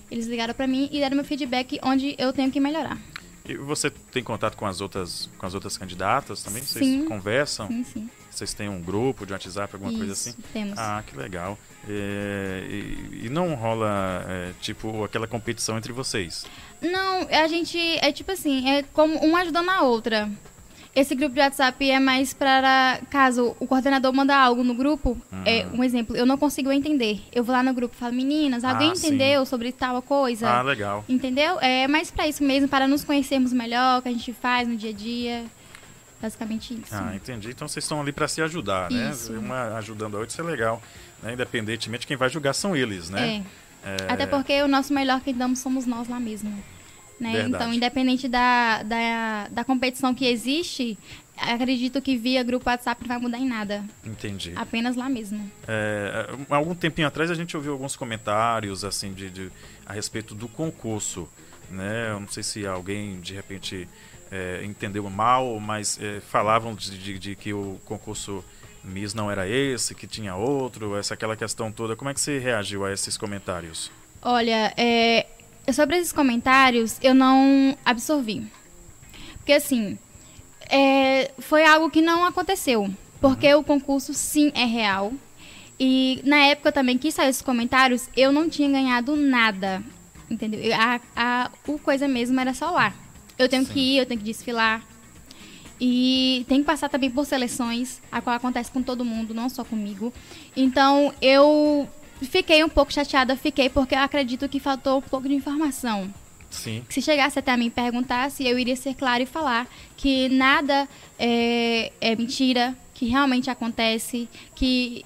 Eles 0.10 0.28
ligaram 0.28 0.54
para 0.54 0.68
mim 0.68 0.90
e 0.92 1.00
deram 1.00 1.16
meu 1.16 1.25
feedback 1.25 1.80
onde 1.82 2.16
eu 2.18 2.34
tenho 2.34 2.51
que 2.51 2.60
melhorar. 2.60 2.98
E 3.48 3.56
você 3.56 3.90
tem 3.90 4.24
contato 4.24 4.56
com 4.56 4.66
as 4.66 4.82
outras, 4.82 5.30
com 5.38 5.46
as 5.46 5.54
outras 5.54 5.78
candidatas 5.78 6.44
também? 6.44 6.62
Vocês 6.62 6.86
Sim. 6.86 7.06
conversam? 7.06 7.68
Sim, 7.68 7.84
sim. 7.84 8.10
Vocês 8.31 8.53
têm 8.53 8.69
um 8.69 8.81
grupo 8.81 9.25
de 9.25 9.33
WhatsApp, 9.33 9.75
alguma 9.75 9.91
coisa 9.91 10.13
Isso, 10.13 10.29
assim? 10.29 10.38
temos. 10.53 10.77
Ah, 10.79 11.03
que 11.05 11.15
legal. 11.17 11.57
É, 11.88 12.63
e, 12.69 13.25
e 13.25 13.29
não 13.29 13.53
rola, 13.55 14.25
é, 14.27 14.51
tipo, 14.61 15.03
aquela 15.03 15.27
competição 15.27 15.77
entre 15.77 15.91
vocês? 15.91 16.45
Não, 16.81 17.27
a 17.29 17.47
gente 17.47 17.77
é 18.00 18.11
tipo 18.11 18.31
assim, 18.31 18.69
é 18.69 18.83
como 18.93 19.17
uma 19.19 19.41
ajudando 19.41 19.69
a 19.69 19.81
outra. 19.81 20.29
Esse 20.93 21.15
grupo 21.15 21.33
de 21.33 21.39
WhatsApp 21.39 21.89
é 21.89 22.00
mais 22.01 22.33
para 22.33 23.00
caso 23.09 23.55
o 23.61 23.65
coordenador 23.67 24.11
manda 24.13 24.35
algo 24.35 24.61
no 24.61 24.73
grupo, 24.73 25.17
é 25.45 25.65
um 25.73 25.81
exemplo, 25.85 26.17
eu 26.17 26.25
não 26.25 26.38
consigo 26.38 26.69
entender. 26.69 27.21
Eu 27.31 27.45
vou 27.45 27.55
lá 27.55 27.63
no 27.63 27.73
grupo 27.73 27.95
e 27.95 27.97
falo, 27.97 28.13
meninas, 28.13 28.65
alguém 28.65 28.91
Ah, 28.91 28.95
sim. 28.95 29.07
entendeu 29.07 29.45
sobre 29.45 29.71
tal 29.71 30.01
coisa? 30.01 30.50
Ah, 30.50 30.61
legal. 30.61 31.05
Entendeu? 31.07 31.57
É 31.61 31.88
mais 31.88 32.11
para 32.11 32.27
isso 32.27 32.43
mesmo, 32.43 32.67
para 32.67 32.89
nos 32.89 33.05
conhecermos 33.05 33.53
melhor, 33.53 34.00
o 34.00 34.01
que 34.01 34.09
a 34.09 34.11
gente 34.11 34.33
faz 34.33 34.67
no 34.67 34.75
dia 34.75 34.89
a 34.89 34.93
dia. 34.93 35.45
Basicamente 36.22 36.74
isso. 36.74 36.94
Ah, 36.94 37.16
entendi. 37.16 37.50
Então 37.50 37.68
vocês 37.68 37.84
estão 37.84 38.00
ali 38.01 38.12
para 38.12 38.28
se 38.28 38.42
ajudar, 38.42 38.92
né? 38.92 39.10
Isso. 39.12 39.34
Uma 39.34 39.78
ajudando 39.78 40.16
a 40.16 40.20
outra, 40.20 40.32
isso 40.34 40.42
é 40.42 40.44
legal. 40.44 40.82
Né? 41.24 41.34
Independentemente, 41.34 42.06
quem 42.06 42.16
vai 42.18 42.30
julgar 42.30 42.54
são 42.54 42.75
eles, 42.75 43.10
né? 43.10 43.44
É. 43.84 43.98
Até 44.08 44.28
porque 44.28 44.62
o 44.62 44.68
nosso 44.68 44.94
melhor 44.94 45.22
que 45.22 45.34
damos 45.34 45.60
somos 45.60 45.86
nós 45.88 46.08
lá 46.08 46.20
mesmo. 46.20 46.51
Né? 47.20 47.44
Então, 47.48 47.72
independente 47.74 48.28
da, 48.28 48.82
da, 48.84 49.48
da 49.50 49.63
competição 49.63 50.13
que 50.13 50.25
existe, 50.25 50.98
acredito 51.38 52.01
que 52.01 52.18
via 52.18 52.42
grupo 52.44 52.68
WhatsApp 52.70 53.00
não 53.01 53.08
vai 53.08 53.18
mudar 53.20 53.38
em 53.38 53.48
nada. 53.48 53.84
Entendi. 54.04 54.54
Apenas 54.56 54.96
lá 54.96 55.08
mesmo. 55.08 55.51
É, 55.68 56.28
há 56.50 56.56
algum 56.56 56.74
tempinho 56.74 57.08
atrás 57.08 57.30
a 57.30 57.36
gente 57.36 57.56
ouviu 57.56 57.74
alguns 57.74 57.96
comentários 57.96 58.84
assim 58.84 59.13
de, 59.13 59.30
de- 59.30 59.51
a 59.86 59.94
respeito 59.94 60.34
do 60.34 60.48
concurso, 60.48 61.30
né? 61.70 62.10
Eu 62.12 62.20
não 62.20 62.28
sei 62.28 62.42
se 62.44 62.66
alguém 62.66 63.20
de 63.20 63.34
repente 63.36 63.88
é, 64.31 64.61
entendeu 64.63 65.07
mal, 65.09 65.59
mas 65.59 66.00
é, 66.01 66.19
falavam 66.21 66.73
de, 66.73 66.97
de- 66.97 67.19
de 67.19 67.35
que 67.35 67.53
o 67.53 67.79
concurso 67.85 68.43
Miss 68.83 69.13
não 69.13 69.29
era 69.29 69.47
esse, 69.47 69.93
que 69.93 70.07
tinha 70.07 70.35
outro, 70.35 70.95
essa 70.97 71.13
aquela 71.13 71.35
questão 71.35 71.71
toda. 71.71 71.95
Como 71.95 72.09
é 72.09 72.13
que 72.13 72.19
você 72.21 72.39
reagiu 72.39 72.85
a 72.85 72.91
esses 72.93 73.17
comentários? 73.17 73.91
Olha, 74.21 74.73
é, 74.77 75.25
sobre 75.73 75.97
esses 75.97 76.11
comentários, 76.13 76.97
eu 77.01 77.13
não 77.13 77.77
absorvi. 77.85 78.45
Porque, 79.38 79.53
assim, 79.53 79.97
é, 80.69 81.31
foi 81.39 81.65
algo 81.65 81.89
que 81.89 82.01
não 82.01 82.25
aconteceu. 82.25 82.89
Porque 83.19 83.53
o 83.53 83.63
concurso, 83.63 84.13
sim, 84.13 84.51
é 84.55 84.65
real. 84.65 85.13
E 85.79 86.21
na 86.23 86.38
época 86.38 86.71
também 86.71 86.97
que 86.97 87.11
saiu 87.11 87.29
esses 87.29 87.41
comentários, 87.41 88.07
eu 88.15 88.31
não 88.31 88.50
tinha 88.50 88.69
ganhado 88.69 89.15
nada. 89.15 89.81
Entendeu? 90.29 90.59
Eu- 90.59 90.75
A, 90.75 91.00
a, 91.15 91.51
o 91.67 91.77
coisa 91.77 92.07
mesmo 92.07 92.39
era 92.39 92.53
só 92.53 92.71
lá. 92.71 92.93
Eu 93.41 93.50
tenho 93.50 93.65
Sim. 93.65 93.74
que 93.74 93.79
ir, 93.79 93.98
eu 93.98 94.05
tenho 94.05 94.19
que 94.19 94.25
desfilar. 94.25 94.83
E 95.79 96.45
tem 96.48 96.60
que 96.60 96.65
passar 96.65 96.89
também 96.89 97.10
por 97.10 97.25
seleções, 97.25 98.00
a 98.12 98.21
qual 98.21 98.36
acontece 98.36 98.69
com 98.69 98.83
todo 98.83 99.03
mundo, 99.03 99.33
não 99.33 99.50
só 99.50 99.63
comigo. 99.63 100.13
Então, 100.55 101.12
eu 101.19 101.89
fiquei 102.21 102.63
um 102.63 102.69
pouco 102.69 102.93
chateada, 102.93 103.36
fiquei 103.36 103.67
porque 103.67 103.95
eu 103.95 104.00
acredito 104.00 104.48
que 104.48 104.60
faltou 104.60 105.00
um 105.00 105.01
pouco 105.01 105.27
de 105.27 105.33
informação. 105.33 106.13
Sim. 106.51 106.83
Se 106.88 107.01
chegasse 107.01 107.39
até 107.39 107.55
mim 107.57 107.67
e 107.67 107.69
perguntasse, 107.71 108.45
eu 108.45 108.60
iria 108.60 108.75
ser 108.75 108.93
clara 108.93 109.24
e 109.24 109.25
falar 109.25 109.67
que 109.98 110.29
nada 110.29 110.88
é, 111.17 111.91
é 112.00 112.15
mentira, 112.15 112.75
que 112.93 113.07
realmente 113.07 113.50
acontece, 113.50 114.29
que. 114.53 115.03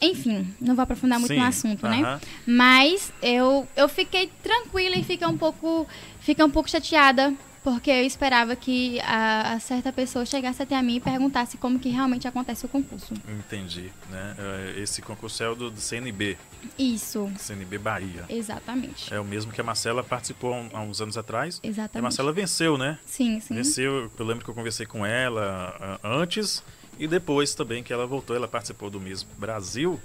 Enfim, 0.00 0.46
não 0.60 0.76
vou 0.76 0.84
aprofundar 0.84 1.18
muito 1.18 1.32
Sim, 1.32 1.40
no 1.40 1.46
assunto, 1.46 1.82
né? 1.88 2.00
aham. 2.02 2.20
Mas 2.46 3.12
eu, 3.20 3.66
eu 3.76 3.88
fiquei 3.88 4.30
tranquila 4.42 4.96
e 4.96 5.02
fiquei 5.02 5.26
um 5.26 5.36
pouco, 5.36 5.88
fiquei 6.20 6.44
um 6.44 6.50
pouco 6.50 6.70
chateada, 6.70 7.34
porque 7.62 7.90
eu 7.90 8.04
esperava 8.04 8.54
que 8.56 9.00
a, 9.00 9.54
a 9.54 9.60
certa 9.60 9.92
pessoa 9.92 10.24
chegasse 10.24 10.62
até 10.62 10.76
a 10.76 10.82
mim 10.82 10.96
e 10.96 11.00
perguntasse 11.00 11.56
como 11.56 11.78
que 11.78 11.88
realmente 11.88 12.26
acontece 12.26 12.64
o 12.66 12.68
concurso. 12.68 13.14
Entendi. 13.28 13.90
Né? 14.10 14.36
É, 14.76 14.80
Esse 14.80 15.02
concurso 15.02 15.42
é 15.42 15.48
o 15.48 15.54
do, 15.54 15.70
do 15.70 15.80
CNB, 15.80 16.36
Isso, 16.78 17.30
CNB 17.38 17.78
Bahia. 17.78 18.24
exatamente. 18.28 19.12
É 19.12 19.20
o 19.20 19.24
mesmo 19.24 19.52
que 19.52 19.60
a 19.60 19.64
Marcela 19.64 20.02
participou 20.02 20.54
há 20.72 20.80
uns 20.80 21.00
anos 21.00 21.16
atrás. 21.18 21.60
E 21.62 21.66
a 21.66 21.70
Exatamente. 21.70 22.02
Marcela 22.02 22.32
venceu, 22.32 22.78
né? 22.78 22.98
Sim, 23.04 23.40
sim. 23.40 23.54
Venceu, 23.54 24.10
eu 24.18 24.24
lembro 24.26 24.44
que 24.44 24.50
eu 24.50 24.54
conversei 24.54 24.86
com 24.86 25.04
ela 25.04 25.98
antes 26.02 26.62
e 26.98 27.06
depois 27.06 27.54
também 27.54 27.82
que 27.82 27.92
ela 27.92 28.06
voltou, 28.06 28.34
ela 28.34 28.48
participou 28.48 28.90
do 28.90 29.00
Miss 29.00 29.22
Brasil, 29.22 30.00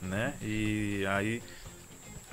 né? 0.00 0.34
E 0.42 1.04
aí 1.08 1.42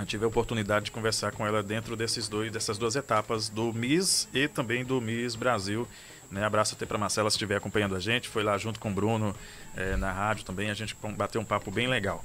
eu 0.03 0.07
tive 0.07 0.25
a 0.25 0.27
oportunidade 0.27 0.85
de 0.85 0.91
conversar 0.91 1.31
com 1.31 1.47
ela 1.47 1.63
dentro 1.63 1.95
desses 1.95 2.27
dois, 2.27 2.51
dessas 2.51 2.77
duas 2.77 2.95
etapas 2.95 3.47
do 3.47 3.71
Miss 3.71 4.27
e 4.33 4.49
também 4.49 4.83
do 4.83 4.99
Miss 4.99 5.33
Brasil. 5.35 5.87
Né? 6.29 6.43
Abraço 6.43 6.75
até 6.75 6.85
para 6.85 6.97
Marcela 6.97 7.29
se 7.29 7.35
estiver 7.35 7.55
acompanhando 7.55 7.95
a 7.95 7.99
gente, 7.99 8.27
foi 8.27 8.43
lá 8.43 8.57
junto 8.57 8.79
com 8.81 8.91
o 8.91 8.93
Bruno 8.93 9.33
eh, 9.77 9.95
na 9.95 10.11
rádio 10.11 10.43
também, 10.43 10.69
a 10.69 10.73
gente 10.73 10.95
bateu 11.17 11.39
um 11.39 11.45
papo 11.45 11.71
bem 11.71 11.87
legal. 11.87 12.23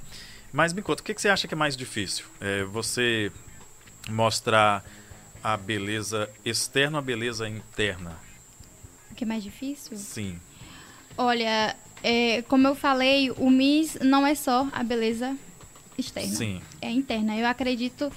Mas 0.51 0.73
me 0.73 0.81
conta, 0.81 1.01
o 1.01 1.05
que, 1.05 1.13
que 1.13 1.21
você 1.21 1.29
acha 1.29 1.47
que 1.47 1.53
é 1.53 1.57
mais 1.57 1.77
difícil? 1.77 2.25
É 2.41 2.63
você 2.65 3.31
mostrar 4.09 4.83
a 5.41 5.55
beleza 5.55 6.29
externa 6.43 6.97
ou 6.97 6.99
a 6.99 7.01
beleza 7.01 7.47
interna? 7.47 8.17
O 9.09 9.15
que 9.15 9.23
é 9.23 9.27
mais 9.27 9.43
difícil? 9.43 9.95
Sim. 9.95 10.37
Olha, 11.17 11.77
é, 12.03 12.41
como 12.43 12.67
eu 12.67 12.75
falei, 12.75 13.31
o 13.31 13.49
Miss 13.49 13.97
não 14.01 14.27
é 14.27 14.35
só 14.35 14.67
a 14.73 14.83
beleza 14.83 15.37
externa. 15.99 16.35
Sim. 16.35 16.61
É 16.81 16.89
interna. 16.91 17.37
Eu 17.37 17.47
acredito 17.47 18.11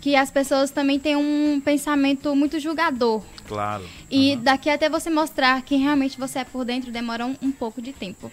que 0.00 0.14
as 0.16 0.30
pessoas 0.30 0.70
também 0.70 0.98
têm 0.98 1.16
um 1.16 1.60
pensamento 1.64 2.34
muito 2.36 2.60
julgador. 2.60 3.22
Claro. 3.46 3.84
E 4.10 4.32
Aham. 4.32 4.42
daqui 4.42 4.68
até 4.68 4.88
você 4.88 5.08
mostrar 5.08 5.62
quem 5.62 5.80
realmente 5.80 6.18
você 6.18 6.40
é 6.40 6.44
por 6.44 6.64
dentro 6.64 6.92
demora 6.92 7.24
um, 7.24 7.36
um 7.40 7.50
pouco 7.50 7.80
de 7.80 7.92
tempo. 7.92 8.30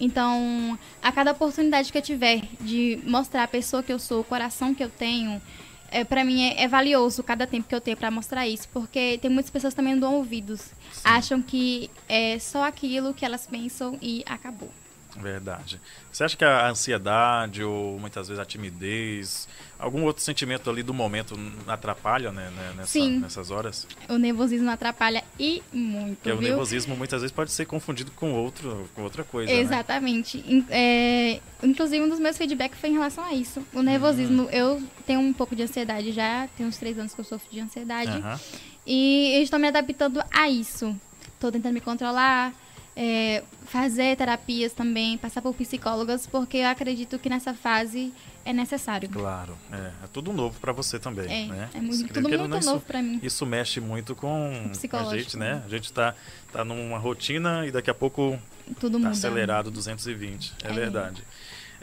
Então, 0.00 0.78
a 1.02 1.10
cada 1.10 1.32
oportunidade 1.32 1.90
que 1.90 1.98
eu 1.98 2.02
tiver 2.02 2.42
de 2.60 3.00
mostrar 3.04 3.42
a 3.42 3.48
pessoa 3.48 3.82
que 3.82 3.92
eu 3.92 3.98
sou, 3.98 4.20
o 4.20 4.24
coração 4.24 4.72
que 4.72 4.84
eu 4.84 4.88
tenho, 4.88 5.42
é, 5.90 6.04
para 6.04 6.24
mim 6.24 6.42
é, 6.42 6.62
é 6.62 6.68
valioso 6.68 7.22
cada 7.22 7.46
tempo 7.46 7.68
que 7.68 7.74
eu 7.74 7.80
tenho 7.80 7.96
para 7.96 8.10
mostrar 8.10 8.46
isso, 8.46 8.68
porque 8.72 9.18
tem 9.20 9.30
muitas 9.30 9.50
pessoas 9.50 9.74
também 9.74 9.94
não 9.94 10.00
dão 10.00 10.14
ouvidos, 10.14 10.70
acham 11.02 11.42
que 11.42 11.90
é 12.08 12.38
só 12.38 12.64
aquilo 12.64 13.12
que 13.12 13.24
elas 13.24 13.46
pensam 13.46 13.98
e 14.00 14.22
acabou. 14.26 14.70
Verdade. 15.20 15.80
Você 16.12 16.24
acha 16.24 16.36
que 16.36 16.44
a 16.44 16.68
ansiedade 16.68 17.62
ou 17.62 17.98
muitas 17.98 18.28
vezes 18.28 18.40
a 18.40 18.44
timidez, 18.44 19.48
algum 19.78 20.04
outro 20.04 20.22
sentimento 20.22 20.68
ali 20.70 20.82
do 20.82 20.94
momento 20.94 21.38
atrapalha 21.66 22.30
né, 22.32 22.50
né, 22.50 22.72
nessa- 22.76 22.92
Sim. 22.92 23.18
nessas 23.18 23.50
horas? 23.50 23.86
O 24.08 24.16
nervosismo 24.18 24.70
atrapalha 24.70 25.22
e 25.38 25.62
muito, 25.72 26.16
Porque 26.16 26.32
o 26.32 26.38
viu? 26.38 26.48
nervosismo 26.48 26.96
muitas 26.96 27.20
vezes 27.22 27.32
pode 27.34 27.50
ser 27.52 27.66
confundido 27.66 28.10
com 28.12 28.32
outro, 28.32 28.88
com 28.94 29.02
outra 29.02 29.24
coisa. 29.24 29.52
né? 29.52 29.58
Exatamente. 29.60 30.38
In- 30.46 30.64
é, 30.70 31.40
inclusive, 31.62 32.04
um 32.04 32.08
dos 32.08 32.18
meus 32.20 32.36
feedbacks 32.36 32.78
foi 32.80 32.90
em 32.90 32.94
relação 32.94 33.24
a 33.24 33.34
isso. 33.34 33.62
O 33.72 33.82
nervosismo, 33.82 34.44
Uhum. 34.44 34.50
eu 34.50 34.82
tenho 35.06 35.20
um 35.20 35.32
pouco 35.32 35.54
de 35.54 35.62
ansiedade 35.62 36.12
já, 36.12 36.48
tem 36.56 36.66
uns 36.66 36.76
três 36.78 36.98
anos 36.98 37.12
que 37.14 37.20
eu 37.20 37.24
sofro 37.24 37.48
de 37.50 37.60
ansiedade. 37.60 38.10
Aham. 38.10 38.38
E 38.86 39.34
eu 39.36 39.42
estou 39.42 39.58
me 39.58 39.68
adaptando 39.68 40.22
a 40.30 40.48
isso. 40.48 40.96
Estou 41.34 41.52
tentando 41.52 41.74
me 41.74 41.80
controlar, 41.80 42.52
é, 43.00 43.44
fazer 43.66 44.16
terapias 44.16 44.72
também, 44.72 45.16
passar 45.16 45.40
por 45.40 45.54
psicólogas, 45.54 46.26
porque 46.26 46.56
eu 46.56 46.66
acredito 46.66 47.16
que 47.16 47.28
nessa 47.28 47.54
fase 47.54 48.12
é 48.44 48.52
necessário. 48.52 49.08
Claro. 49.08 49.56
É, 49.70 49.76
é 49.76 50.06
tudo 50.12 50.32
novo 50.32 50.58
para 50.58 50.72
você 50.72 50.98
também. 50.98 51.26
É, 51.26 51.46
né? 51.46 51.70
é 51.74 51.80
muito, 51.80 52.12
tudo 52.12 52.28
muito 52.28 52.48
não, 52.48 52.58
novo 52.60 52.80
pra 52.80 53.00
mim. 53.00 53.20
isso 53.22 53.46
mexe 53.46 53.80
muito 53.80 54.16
com 54.16 54.68
a 54.92 55.16
gente, 55.16 55.36
né? 55.36 55.62
A 55.64 55.68
gente 55.68 55.92
tá, 55.92 56.12
tá 56.52 56.64
numa 56.64 56.98
rotina 56.98 57.64
e 57.66 57.70
daqui 57.70 57.88
a 57.88 57.94
pouco 57.94 58.36
Tudo 58.80 58.94
Tá 58.94 58.98
muda. 58.98 59.10
acelerado 59.10 59.70
220, 59.70 60.54
é, 60.64 60.68
É. 60.68 60.72
verdade. 60.72 61.22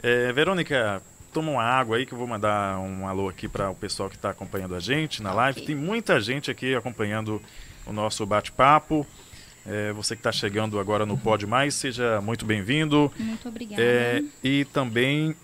É, 0.02 0.30
Verônica, 0.34 1.00
toma 1.32 1.50
uma 1.52 1.62
água 1.64 1.96
aí 1.96 2.04
que 2.04 2.12
eu 2.12 2.18
vou 2.18 2.26
mandar 2.26 2.78
um 2.78 3.08
alô 3.08 3.28
aqui 3.30 3.48
para 3.48 3.70
o 3.70 3.74
pessoal 3.74 4.10
que 4.10 4.16
está 4.16 4.28
acompanhando 4.30 4.74
a 4.74 4.80
gente 4.80 5.22
na 5.22 5.30
Ok. 5.30 5.36
live. 5.40 5.60
Tem 5.62 5.74
muita 5.74 6.20
gente 6.20 6.50
aqui 6.50 6.74
acompanhando 6.74 7.40
o 7.86 7.92
nosso 7.92 8.26
bate-papo. 8.26 9.06
É, 9.68 9.92
você 9.92 10.14
que 10.14 10.20
está 10.20 10.30
chegando 10.30 10.78
agora 10.78 11.04
no 11.04 11.18
Pode 11.18 11.46
Mais, 11.46 11.74
seja 11.74 12.20
muito 12.20 12.44
bem-vindo. 12.44 13.12
Muito 13.18 13.48
obrigada. 13.48 13.82
É, 13.82 14.22
e 14.42 14.64
também 14.66 15.34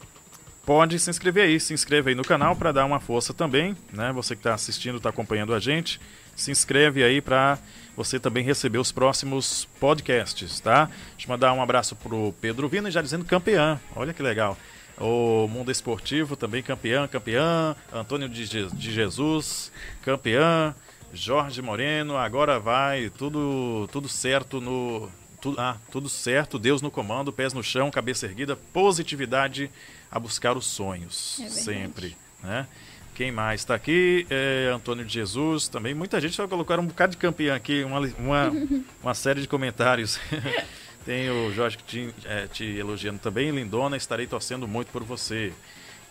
pode 0.64 0.98
se 0.98 1.10
inscrever 1.10 1.44
aí, 1.44 1.58
se 1.58 1.74
inscreve 1.74 2.10
aí 2.10 2.14
no 2.14 2.24
canal 2.24 2.54
para 2.54 2.70
dar 2.70 2.84
uma 2.84 3.00
força 3.00 3.34
também, 3.34 3.76
né? 3.92 4.12
Você 4.12 4.36
que 4.36 4.40
está 4.40 4.54
assistindo, 4.54 4.98
está 4.98 5.08
acompanhando 5.08 5.52
a 5.52 5.58
gente, 5.58 6.00
se 6.36 6.50
inscreve 6.50 7.02
aí 7.02 7.20
para 7.20 7.58
você 7.96 8.18
também 8.18 8.44
receber 8.44 8.78
os 8.78 8.92
próximos 8.92 9.68
podcasts, 9.80 10.60
tá? 10.60 10.86
Deixa 11.16 11.26
eu 11.26 11.28
mandar 11.28 11.52
um 11.52 11.60
abraço 11.60 11.96
pro 11.96 12.32
Pedro 12.40 12.68
Vina, 12.68 12.90
já 12.90 13.02
dizendo 13.02 13.24
campeã. 13.24 13.80
Olha 13.94 14.12
que 14.12 14.22
legal. 14.22 14.56
O 14.98 15.48
Mundo 15.48 15.72
Esportivo 15.72 16.36
também 16.36 16.62
campeão, 16.62 17.08
campeã. 17.08 17.74
Antônio 17.92 18.28
de, 18.28 18.44
Je 18.44 18.66
de 18.66 18.92
Jesus, 18.92 19.72
campeã. 20.02 20.74
Jorge 21.12 21.60
Moreno, 21.60 22.16
agora 22.16 22.58
vai, 22.58 23.10
tudo, 23.10 23.88
tudo 23.92 24.08
certo 24.08 24.60
no. 24.60 25.10
Tudo, 25.40 25.60
ah, 25.60 25.76
tudo 25.90 26.08
certo, 26.08 26.56
Deus 26.56 26.80
no 26.80 26.90
comando, 26.90 27.32
pés 27.32 27.52
no 27.52 27.64
chão, 27.64 27.90
cabeça 27.90 28.26
erguida, 28.26 28.54
positividade 28.72 29.68
a 30.08 30.18
buscar 30.18 30.56
os 30.56 30.66
sonhos. 30.66 31.40
É 31.40 31.48
sempre. 31.48 32.16
Né? 32.40 32.66
Quem 33.14 33.32
mais 33.32 33.60
está 33.60 33.74
aqui? 33.74 34.24
É, 34.30 34.70
Antônio 34.72 35.04
de 35.04 35.12
Jesus 35.12 35.68
também. 35.68 35.94
Muita 35.94 36.20
gente 36.20 36.36
vai 36.36 36.46
colocar 36.46 36.78
um 36.78 36.86
bocado 36.86 37.12
de 37.12 37.18
campeão 37.18 37.54
aqui, 37.54 37.82
uma, 37.82 38.00
uma, 38.18 38.52
uma 39.02 39.14
série 39.14 39.40
de 39.40 39.48
comentários. 39.48 40.18
Tem 41.04 41.28
o 41.28 41.52
Jorge 41.52 41.76
te, 41.84 42.14
é, 42.24 42.46
te 42.46 42.64
elogiando 42.64 43.18
também. 43.18 43.50
Lindona, 43.50 43.96
estarei 43.96 44.26
torcendo 44.26 44.68
muito 44.68 44.88
por 44.92 45.02
você. 45.02 45.52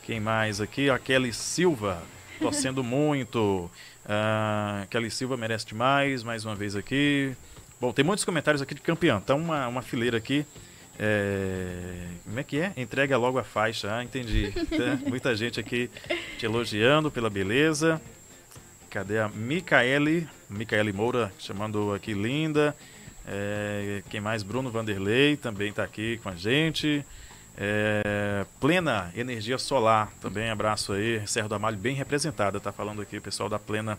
Quem 0.04 0.20
mais 0.20 0.60
aqui? 0.60 0.90
A 0.90 1.00
Kelly 1.00 1.34
Silva, 1.34 2.04
torcendo 2.40 2.84
muito. 2.84 3.72
Uh, 4.06 4.88
Kelly 4.90 5.12
Silva 5.12 5.38
merece 5.38 5.66
demais, 5.68 6.24
mais 6.24 6.46
uma 6.46 6.56
vez 6.56 6.76
aqui. 6.76 7.36
Bom, 7.80 7.92
tem 7.92 8.06
muitos 8.06 8.26
comentários 8.26 8.62
aqui 8.62 8.76
de 8.76 8.82
campeão. 8.82 9.18
Então, 9.18 9.38
uma, 9.38 9.68
uma 9.68 9.82
fileira 9.82 10.18
aqui. 10.18 10.46
É... 11.00 12.08
Como 12.24 12.40
é 12.40 12.44
que 12.44 12.60
é? 12.60 12.74
Entrega 12.78 13.18
logo 13.18 13.40
a 13.40 13.44
faixa. 13.44 13.96
Ah, 13.96 14.04
entendi. 14.04 14.54
Tá? 14.70 15.10
Muita 15.10 15.36
gente 15.36 15.60
aqui 15.60 15.90
te 16.38 16.46
elogiando 16.46 17.10
pela 17.10 17.30
beleza. 17.30 18.00
Cadê 18.90 19.20
a 19.20 19.28
Micaele? 19.28 20.28
Micaele 20.50 20.94
Moura 20.94 21.32
chamando 21.40 21.94
aqui 21.94 22.14
linda. 22.14 22.76
É... 23.28 24.04
Quem 24.10 24.22
mais? 24.22 24.44
Bruno 24.44 24.70
Vanderlei 24.70 25.36
também 25.36 25.70
está 25.70 25.84
aqui 25.84 26.20
com 26.22 26.30
a 26.30 26.36
gente. 26.36 27.04
É... 27.58 28.46
Plena 28.60 29.12
Energia 29.16 29.58
Solar, 29.58 30.12
também 30.22 30.50
abraço 30.50 30.94
aí. 30.94 31.26
Serra 31.28 31.50
do 31.50 31.56
Amalho 31.56 31.78
bem 31.78 31.96
representada, 31.96 32.60
tá 32.60 32.72
falando 32.72 33.02
aqui 33.02 33.18
o 33.18 33.22
pessoal 33.22 33.50
da 33.50 33.60
Plena. 33.60 33.98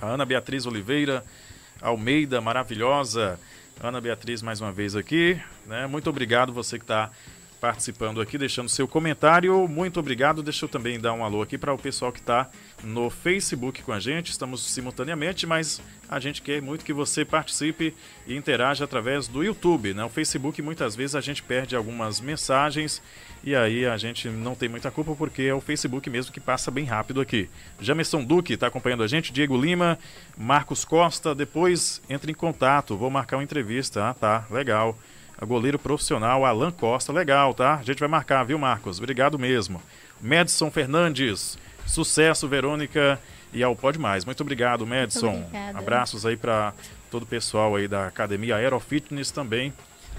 A 0.00 0.06
Ana 0.06 0.24
Beatriz 0.24 0.66
Oliveira 0.66 1.24
Almeida, 1.82 2.40
maravilhosa. 2.40 3.38
Ana 3.82 4.00
Beatriz, 4.00 4.40
mais 4.40 4.60
uma 4.60 4.70
vez 4.70 4.94
aqui. 4.94 5.40
Né? 5.66 5.86
Muito 5.88 6.08
obrigado 6.08 6.52
você 6.52 6.78
que 6.78 6.84
está 6.84 7.10
participando 7.62 8.20
aqui, 8.20 8.36
deixando 8.36 8.68
seu 8.68 8.88
comentário. 8.88 9.68
Muito 9.68 10.00
obrigado. 10.00 10.42
Deixa 10.42 10.64
eu 10.64 10.68
também 10.68 10.98
dar 10.98 11.12
um 11.12 11.24
alô 11.24 11.42
aqui 11.42 11.56
para 11.56 11.72
o 11.72 11.78
pessoal 11.78 12.10
que 12.10 12.18
está 12.18 12.50
no 12.82 13.08
Facebook 13.08 13.84
com 13.84 13.92
a 13.92 14.00
gente. 14.00 14.32
Estamos 14.32 14.66
simultaneamente, 14.66 15.46
mas 15.46 15.80
a 16.08 16.18
gente 16.18 16.42
quer 16.42 16.60
muito 16.60 16.84
que 16.84 16.92
você 16.92 17.24
participe 17.24 17.94
e 18.26 18.34
interaja 18.34 18.84
através 18.84 19.28
do 19.28 19.44
YouTube. 19.44 19.94
Né? 19.94 20.04
O 20.04 20.08
Facebook, 20.08 20.60
muitas 20.60 20.96
vezes, 20.96 21.14
a 21.14 21.20
gente 21.20 21.40
perde 21.40 21.76
algumas 21.76 22.20
mensagens 22.20 23.00
e 23.44 23.54
aí 23.54 23.86
a 23.86 23.96
gente 23.96 24.28
não 24.28 24.56
tem 24.56 24.68
muita 24.68 24.90
culpa 24.90 25.14
porque 25.14 25.42
é 25.42 25.54
o 25.54 25.60
Facebook 25.60 26.10
mesmo 26.10 26.32
que 26.32 26.40
passa 26.40 26.68
bem 26.68 26.84
rápido 26.84 27.20
aqui. 27.20 27.48
Jamerson 27.80 28.24
Duque 28.24 28.54
está 28.54 28.66
acompanhando 28.66 29.04
a 29.04 29.06
gente, 29.06 29.32
Diego 29.32 29.56
Lima, 29.56 29.96
Marcos 30.36 30.84
Costa. 30.84 31.32
Depois 31.32 32.02
entre 32.10 32.32
em 32.32 32.34
contato, 32.34 32.96
vou 32.96 33.08
marcar 33.08 33.36
uma 33.36 33.44
entrevista. 33.44 34.10
Ah, 34.10 34.14
tá, 34.14 34.46
legal 34.50 34.98
goleiro 35.46 35.78
profissional 35.78 36.44
Alan 36.44 36.70
Costa. 36.70 37.12
Legal, 37.12 37.54
tá? 37.54 37.76
A 37.76 37.82
gente 37.82 37.98
vai 37.98 38.08
marcar, 38.08 38.44
viu, 38.44 38.58
Marcos? 38.58 38.98
Obrigado 38.98 39.38
mesmo. 39.38 39.82
Madison 40.20 40.70
Fernandes, 40.70 41.58
sucesso, 41.86 42.46
Verônica 42.46 43.18
e 43.52 43.62
ao 43.62 43.74
Pode 43.74 43.98
Mais. 43.98 44.24
Muito 44.24 44.40
obrigado, 44.40 44.86
Madison. 44.86 45.44
Abraços 45.74 46.24
aí 46.24 46.36
para 46.36 46.72
todo 47.10 47.24
o 47.24 47.26
pessoal 47.26 47.76
aí 47.76 47.86
da 47.86 48.06
Academia 48.06 48.56
Aerofitness 48.56 49.30
também. 49.30 49.72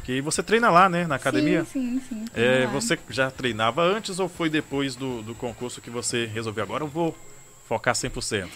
Que 0.03 0.19
você 0.19 0.43
treina 0.43 0.69
lá, 0.69 0.89
né, 0.89 1.07
na 1.07 1.15
academia? 1.15 1.63
Sim, 1.63 2.01
sim, 2.01 2.25
sim. 2.25 2.25
É, 2.33 2.67
você 2.67 2.99
já 3.09 3.31
treinava 3.31 3.81
antes 3.81 4.19
ou 4.19 4.27
foi 4.27 4.49
depois 4.49 4.95
do, 4.95 5.21
do 5.21 5.33
concurso 5.33 5.79
que 5.79 5.89
você 5.89 6.25
resolveu 6.25 6.63
agora? 6.63 6.83
Eu 6.83 6.87
vou 6.89 7.15
focar 7.67 7.95
100%. 7.95 8.49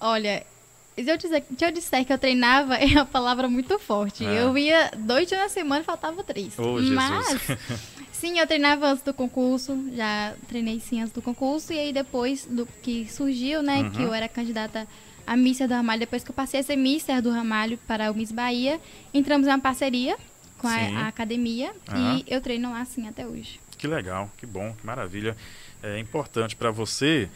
Olha, 0.00 0.46
se 0.96 1.10
eu, 1.10 1.16
dizer, 1.16 1.44
se 1.58 1.64
eu 1.64 1.72
disser 1.72 2.04
que 2.04 2.12
eu 2.12 2.18
treinava, 2.18 2.76
é 2.78 2.86
uma 2.86 3.06
palavra 3.06 3.48
muito 3.48 3.78
forte. 3.78 4.24
É. 4.24 4.42
Eu 4.42 4.56
ia 4.56 4.90
dois 4.96 5.26
dias 5.26 5.40
na 5.40 5.48
semana 5.48 5.80
e 5.80 5.84
faltava 5.84 6.22
três. 6.22 6.54
Oh, 6.58 6.80
Mas, 6.80 7.40
sim, 8.12 8.38
eu 8.38 8.46
treinava 8.46 8.88
antes 8.88 9.02
do 9.02 9.12
concurso. 9.12 9.76
Já 9.94 10.34
treinei 10.48 10.78
sim 10.80 11.00
antes 11.00 11.12
do 11.12 11.20
concurso. 11.20 11.72
E 11.72 11.78
aí 11.78 11.92
depois 11.92 12.46
do 12.46 12.66
que 12.82 13.06
surgiu, 13.10 13.62
né, 13.62 13.82
uhum. 13.82 13.90
que 13.90 14.02
eu 14.02 14.14
era 14.14 14.28
candidata 14.28 14.86
a 15.26 15.36
Mister 15.36 15.66
do 15.66 15.74
Ramalho, 15.74 16.00
depois 16.00 16.22
que 16.22 16.30
eu 16.30 16.34
passei 16.34 16.60
a 16.60 16.62
ser 16.62 16.76
Mister 16.76 17.20
do 17.20 17.30
Ramalho 17.30 17.78
para 17.86 18.10
o 18.10 18.14
Miss 18.14 18.30
Bahia, 18.30 18.80
entramos 19.12 19.46
em 19.46 19.50
uma 19.50 19.58
parceria 19.58 20.16
com 20.58 20.68
a, 20.68 21.04
a, 21.04 21.08
academia 21.08 21.72
uhum. 21.92 22.18
e 22.18 22.24
eu 22.26 22.40
treino 22.40 22.70
lá 22.70 22.80
assim 22.80 23.08
até 23.08 23.26
hoje. 23.26 23.60
Que 23.76 23.86
legal, 23.86 24.30
que 24.36 24.46
bom, 24.46 24.72
que 24.74 24.86
maravilha. 24.86 25.36
É 25.82 25.98
importante 25.98 26.56
para 26.56 26.70
você 26.70 27.28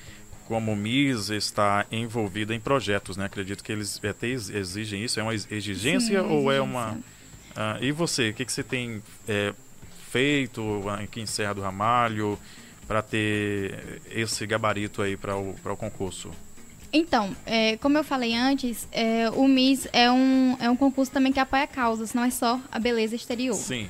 como 0.49 0.75
MIS 0.75 1.29
está 1.29 1.85
envolvida 1.93 2.55
em 2.55 2.59
projetos, 2.59 3.19
né? 3.19 3.27
Acredito 3.27 3.63
que 3.63 3.71
eles 3.71 4.01
até 4.03 4.29
exigem 4.29 5.05
isso. 5.05 5.21
É 5.21 5.23
uma 5.23 5.35
exigência 5.35 6.23
Sim, 6.23 6.29
ou 6.29 6.51
é 6.51 6.59
uma... 6.59 6.99
Ah, 7.55 7.77
e 7.83 7.93
você, 7.93 8.31
o 8.31 8.35
que, 8.35 8.47
que 8.47 8.53
você 8.53 8.63
tem 8.63 9.03
é, 9.29 9.53
feito 10.11 10.89
aqui 10.89 11.21
em 11.21 11.27
Serra 11.27 11.55
do 11.55 11.61
Ramalho 11.61 12.39
para 12.87 13.03
ter 13.03 14.01
esse 14.11 14.47
gabarito 14.47 15.03
aí 15.03 15.19
para 15.19 15.37
o, 15.37 15.55
o 15.63 15.77
concurso? 15.77 16.31
Então, 16.91 17.37
é, 17.45 17.77
como 17.77 17.99
eu 17.99 18.05
falei 18.05 18.35
antes, 18.35 18.89
é, 18.91 19.29
o 19.31 19.47
MIS 19.47 19.87
é 19.93 20.11
um, 20.11 20.57
é 20.59 20.71
um 20.71 20.77
concurso 20.77 21.13
também 21.13 21.31
que 21.31 21.39
apoia 21.39 21.67
causas, 21.67 22.15
não 22.15 22.25
é 22.25 22.31
só 22.31 22.59
a 22.73 22.79
beleza 22.79 23.15
exterior. 23.15 23.55
Sim. 23.55 23.87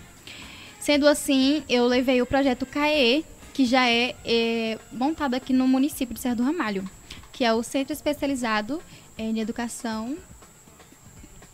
Sendo 0.81 1.07
assim, 1.07 1.63
eu 1.69 1.87
levei 1.87 2.21
o 2.21 2.27
projeto 2.27 2.67
CAE, 2.67 3.25
que 3.59 3.65
já 3.65 3.91
é, 3.91 4.15
é 4.25 4.79
montado 4.93 5.35
aqui 5.35 5.53
no 5.53 5.67
município 5.67 6.15
de 6.15 6.21
Serra 6.21 6.37
do 6.37 6.45
Ramalho, 6.45 6.89
que 7.33 7.45
é 7.45 7.53
o 7.53 7.61
Centro 7.61 7.93
Especializado 7.93 8.81
em 9.19 9.41
Educação 9.41 10.17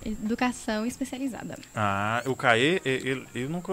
Educação 0.04 0.84
especializada. 0.84 1.58
Ah, 1.74 2.22
o 2.26 2.36
CAE, 2.36 2.82
ele, 2.84 3.26
eu 3.34 3.48
nunca 3.48 3.72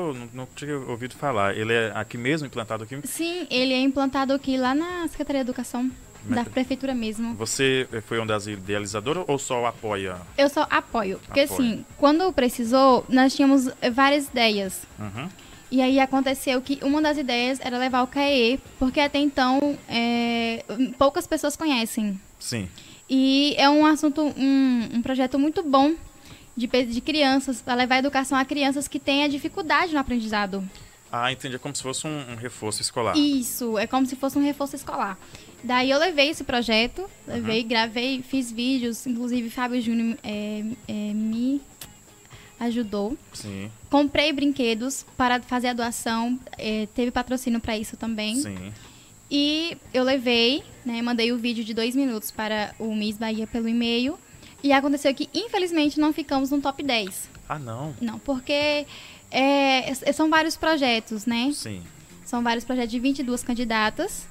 tinha 0.55 0.77
ouvido 0.77 1.13
falar. 1.13 1.57
Ele 1.57 1.73
é 1.73 1.91
aqui 1.93 2.17
mesmo, 2.17 2.47
implantado 2.47 2.85
aqui? 2.85 3.01
Sim, 3.03 3.47
ele 3.49 3.73
é 3.73 3.81
implantado 3.81 4.31
aqui 4.31 4.55
lá 4.55 4.73
na 4.73 5.05
Secretaria 5.09 5.43
de 5.43 5.49
Educação 5.49 5.91
da 6.23 6.45
prefeitura 6.45 6.95
mesmo. 6.95 7.33
Você 7.33 7.85
foi 8.07 8.17
uma 8.17 8.27
das 8.27 8.47
idealizadoras 8.47 9.25
ou 9.27 9.37
só 9.37 9.65
apoia? 9.65 10.15
Eu 10.37 10.47
só 10.47 10.65
apoio. 10.69 11.19
Porque 11.25 11.41
assim, 11.41 11.85
quando 11.97 12.31
precisou, 12.31 13.05
nós 13.09 13.35
tínhamos 13.35 13.69
várias 13.93 14.29
ideias. 14.29 14.83
Uhum. 14.97 15.27
E 15.71 15.81
aí 15.81 15.99
aconteceu 16.01 16.61
que 16.61 16.79
uma 16.83 17.01
das 17.01 17.17
ideias 17.17 17.59
era 17.61 17.77
levar 17.77 18.03
o 18.03 18.07
CAE, 18.07 18.59
porque 18.77 18.99
até 18.99 19.19
então 19.19 19.77
é, 19.87 20.65
poucas 20.97 21.25
pessoas 21.25 21.55
conhecem. 21.55 22.19
Sim. 22.37 22.67
E 23.09 23.55
é 23.57 23.69
um 23.69 23.85
assunto, 23.85 24.21
um, 24.21 24.89
um 24.93 25.01
projeto 25.01 25.39
muito 25.39 25.63
bom 25.63 25.95
de, 26.57 26.67
de 26.67 27.01
crianças, 27.01 27.61
para 27.61 27.73
levar 27.73 27.95
a 27.95 27.99
educação 27.99 28.37
a 28.37 28.43
crianças 28.43 28.87
que 28.87 28.99
têm 28.99 29.23
a 29.23 29.27
dificuldade 29.27 29.93
no 29.93 29.99
aprendizado. 29.99 30.63
Ah, 31.11 31.31
entendi. 31.31 31.55
É 31.55 31.59
como 31.59 31.75
se 31.75 31.83
fosse 31.83 32.07
um, 32.07 32.31
um, 32.31 32.35
reforço 32.35 32.81
escolar. 32.81 33.17
Isso, 33.17 33.77
é 33.77 33.85
como 33.85 34.05
se 34.05 34.15
fosse 34.15 34.37
um 34.37 34.43
reforço 34.43 34.75
escolar. 34.75 35.17
Daí 35.63 35.89
eu 35.91 35.99
levei 35.99 36.29
esse 36.29 36.43
projeto, 36.43 37.05
levei, 37.27 37.61
uhum. 37.61 37.67
gravei, 37.67 38.21
fiz 38.21 38.51
vídeos, 38.51 39.05
inclusive 39.05 39.49
Fábio 39.49 39.81
Júnior 39.81 40.17
é, 40.23 40.63
é, 40.87 40.93
me 41.13 41.61
ajudou. 42.61 43.17
Sim. 43.33 43.69
Comprei 43.89 44.31
brinquedos 44.31 45.05
para 45.17 45.41
fazer 45.41 45.69
a 45.69 45.73
doação, 45.73 46.39
é, 46.57 46.87
teve 46.93 47.11
patrocínio 47.11 47.59
para 47.59 47.77
isso 47.77 47.97
também. 47.97 48.35
Sim. 48.35 48.71
E 49.29 49.77
eu 49.93 50.03
levei, 50.03 50.63
né, 50.85 51.01
mandei 51.01 51.31
o 51.31 51.37
vídeo 51.37 51.63
de 51.63 51.73
dois 51.73 51.95
minutos 51.95 52.31
para 52.31 52.75
o 52.77 52.93
Miss 52.95 53.17
Bahia 53.17 53.47
pelo 53.47 53.67
e-mail. 53.67 54.17
E 54.63 54.71
aconteceu 54.71 55.13
que, 55.15 55.27
infelizmente, 55.33 55.99
não 55.99 56.13
ficamos 56.13 56.51
no 56.51 56.61
top 56.61 56.83
10. 56.83 57.29
Ah, 57.49 57.57
não? 57.57 57.95
Não, 57.99 58.19
porque 58.19 58.85
é, 59.31 59.93
são 60.13 60.29
vários 60.29 60.55
projetos, 60.55 61.25
né? 61.25 61.51
Sim. 61.53 61.81
São 62.23 62.43
vários 62.43 62.63
projetos 62.63 62.91
de 62.91 62.99
22 62.99 63.43
candidatas 63.43 64.27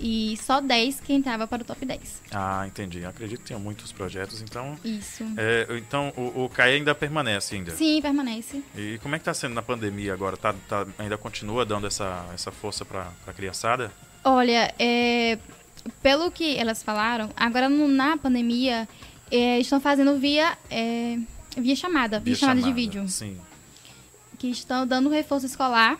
e 0.00 0.36
só 0.36 0.60
10 0.60 1.00
que 1.00 1.12
entrava 1.12 1.46
para 1.46 1.62
o 1.62 1.64
top 1.64 1.84
10. 1.84 2.22
Ah, 2.32 2.64
entendi. 2.66 3.04
Acredito 3.04 3.40
que 3.40 3.46
tinha 3.46 3.58
muitos 3.58 3.92
projetos, 3.92 4.42
então... 4.42 4.78
Isso. 4.84 5.24
É, 5.36 5.66
então, 5.76 6.12
o, 6.16 6.44
o 6.44 6.48
CAE 6.48 6.76
ainda 6.76 6.94
permanece 6.94 7.54
ainda? 7.54 7.72
Sim, 7.72 8.00
permanece. 8.00 8.62
E 8.76 8.98
como 9.02 9.14
é 9.14 9.18
que 9.18 9.22
está 9.22 9.34
sendo 9.34 9.54
na 9.54 9.62
pandemia 9.62 10.12
agora? 10.12 10.36
Tá, 10.36 10.54
tá, 10.68 10.86
ainda 10.98 11.16
continua 11.18 11.64
dando 11.64 11.86
essa, 11.86 12.26
essa 12.34 12.50
força 12.50 12.84
para 12.84 13.10
a 13.26 13.32
criançada? 13.32 13.92
Olha, 14.24 14.74
é, 14.78 15.38
pelo 16.02 16.30
que 16.30 16.56
elas 16.56 16.82
falaram, 16.82 17.30
agora 17.36 17.68
no, 17.68 17.88
na 17.88 18.16
pandemia, 18.16 18.88
é, 19.30 19.58
estão 19.58 19.80
fazendo 19.80 20.18
via, 20.18 20.56
é, 20.70 21.18
via 21.56 21.76
chamada, 21.76 22.18
via, 22.18 22.34
via 22.34 22.36
chamada, 22.36 22.60
chamada 22.60 22.62
de 22.62 22.72
vídeo. 22.72 23.08
Sim. 23.08 23.38
Que 24.38 24.48
estão 24.50 24.86
dando 24.86 25.08
reforço 25.08 25.46
escolar 25.46 25.98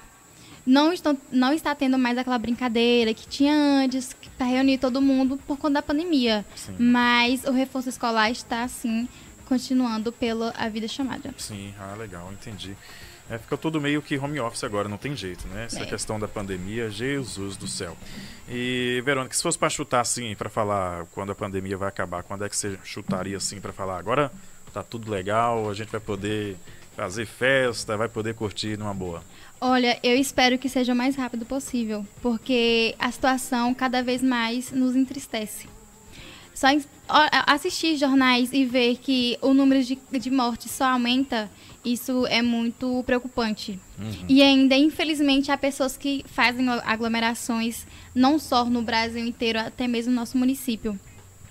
não, 0.69 0.93
estão, 0.93 1.17
não 1.33 1.53
está 1.53 1.75
tendo 1.75 1.99
mais 1.99 2.19
aquela 2.19 2.39
brincadeira 2.39 3.15
que 3.15 3.27
tinha 3.27 3.55
antes, 3.55 4.15
para 4.37 4.47
reunir 4.47 4.77
todo 4.79 5.01
mundo 5.01 5.39
por 5.47 5.57
conta 5.57 5.75
da 5.75 5.83
pandemia. 5.83 6.45
Sim. 6.55 6.77
Mas 6.79 7.45
o 7.45 7.53
reforço 7.53 7.89
escolar 7.89 8.31
está, 8.31 8.69
sim, 8.69 9.09
continuando 9.47 10.13
pela 10.13 10.53
a 10.57 10.69
vida 10.69 10.87
chamada. 10.87 11.35
Sim, 11.39 11.75
ah, 11.81 11.95
legal, 11.97 12.31
entendi. 12.33 12.77
É, 13.31 13.37
ficou 13.39 13.59
tudo 13.59 13.81
meio 13.81 14.01
que 14.01 14.19
home 14.19 14.41
office 14.41 14.65
agora, 14.65 14.89
não 14.89 14.97
tem 14.97 15.15
jeito, 15.17 15.47
né? 15.49 15.65
Essa 15.65 15.81
É. 15.81 15.87
questão 15.87 16.19
da 16.19 16.27
pandemia, 16.29 16.91
Jesus 16.91 17.57
do 17.57 17.67
céu. 17.67 17.97
E, 18.49 19.03
Verônica, 19.05 19.35
se 19.35 19.43
fosse 19.43 19.59
para 19.59 19.69
chutar 19.69 20.01
assim, 20.01 20.35
para 20.35 20.49
falar 20.49 21.05
quando 21.13 21.33
a 21.33 21.35
pandemia 21.35 21.77
vai 21.77 21.89
acabar, 21.89 22.23
quando 22.23 22.45
é 22.45 22.49
que 22.49 22.57
você 22.57 22.79
chutaria 22.85 23.37
assim 23.37 23.61
para 23.61 23.73
falar 23.73 23.99
agora 23.99 24.31
tá 24.73 24.83
tudo 24.83 25.11
legal, 25.11 25.69
a 25.71 25.75
gente 25.75 25.91
vai 25.91 26.01
poder 26.01 26.57
fazer 26.95 27.27
festa, 27.27 27.97
vai 27.97 28.09
poder 28.09 28.35
curtir 28.35 28.79
numa 28.79 28.93
boa? 28.93 29.23
Olha, 29.61 29.99
eu 30.03 30.17
espero 30.17 30.57
que 30.59 30.69
seja 30.69 30.93
o 30.93 30.97
mais 30.97 31.17
rápido 31.17 31.45
possível, 31.45 32.07
porque 32.23 32.95
a 32.99 33.11
situação 33.11 33.75
cada 33.75 34.03
vez 34.03 34.23
mais 34.23 34.71
nos 34.71 34.95
entristece. 34.95 35.67
Só 36.55 36.67
assistir 37.47 37.97
jornais 37.97 38.53
e 38.53 38.65
ver 38.65 38.97
que 38.99 39.39
o 39.41 39.55
número 39.55 39.83
de, 39.85 39.99
de 40.13 40.31
mortes 40.31 40.71
só 40.73 40.85
aumenta, 40.87 41.49
isso 41.85 42.27
é 42.27 42.43
muito 42.43 43.03
preocupante. 43.07 43.79
E 44.29 44.43
ainda, 44.43 44.77
infelizmente, 44.77 45.51
há 45.53 45.57
pessoas 45.57 45.97
que 45.97 46.25
fazem 46.27 46.69
aglomerações, 46.85 47.87
não 48.15 48.39
só 48.39 48.65
no 48.65 48.83
Brasil 48.83 49.25
inteiro, 49.25 49.59
até 49.61 49.87
mesmo 49.87 50.13
no 50.13 50.21
nosso 50.21 50.37
município. 50.37 50.99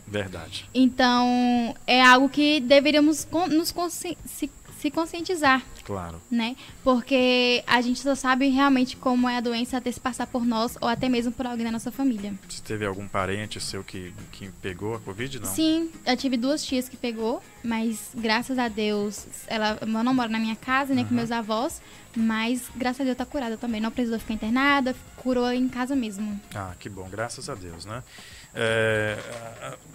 Verdade. 0.05 0.65
Então, 0.73 1.75
é 1.85 2.01
algo 2.01 2.29
que 2.29 2.59
deveríamos 2.59 3.27
nos 3.49 3.71
consci- 3.71 4.17
se, 4.25 4.49
se 4.79 4.91
conscientizar 4.91 5.65
Claro. 5.87 6.21
né? 6.29 6.57
Porque 6.83 7.63
a 7.65 7.79
gente 7.79 8.01
só 8.01 8.13
sabe 8.13 8.49
realmente 8.49 8.97
como 8.97 9.29
é 9.29 9.37
a 9.37 9.39
doença 9.41 9.77
até 9.77 9.89
se 9.89 10.01
passar 10.01 10.27
por 10.27 10.45
nós 10.45 10.77
ou 10.81 10.87
até 10.89 11.07
mesmo 11.07 11.31
por 11.31 11.47
alguém 11.47 11.63
da 11.65 11.71
nossa 11.71 11.89
família. 11.89 12.33
Se 12.49 12.61
teve 12.61 12.85
algum 12.85 13.07
parente 13.07 13.61
seu 13.61 13.85
que, 13.85 14.13
que 14.33 14.49
pegou 14.61 14.95
a 14.95 14.99
Covid, 14.99 15.39
não? 15.39 15.47
Sim, 15.47 15.89
eu 16.05 16.17
tive 16.17 16.35
duas 16.35 16.61
tias 16.65 16.89
que 16.89 16.97
pegou, 16.97 17.41
mas 17.63 18.09
graças 18.13 18.59
a 18.59 18.67
Deus, 18.67 19.25
ela 19.47 19.79
não 19.87 20.13
mora 20.13 20.27
na 20.27 20.39
minha 20.39 20.57
casa, 20.57 20.93
nem 20.93 21.05
com 21.05 21.13
meus 21.15 21.31
avós, 21.31 21.81
mas 22.15 22.63
graças 22.75 23.01
a 23.01 23.03
Deus 23.05 23.15
tá 23.15 23.25
curada 23.25 23.55
também. 23.55 23.79
Não 23.79 23.89
precisou 23.91 24.19
ficar 24.19 24.33
internada, 24.33 24.93
curou 25.15 25.49
em 25.51 25.69
casa 25.69 25.95
mesmo. 25.95 26.37
Ah, 26.53 26.73
que 26.77 26.89
bom, 26.89 27.07
graças 27.09 27.49
a 27.49 27.55
Deus, 27.55 27.85
né? 27.85 28.03
É, 28.53 29.17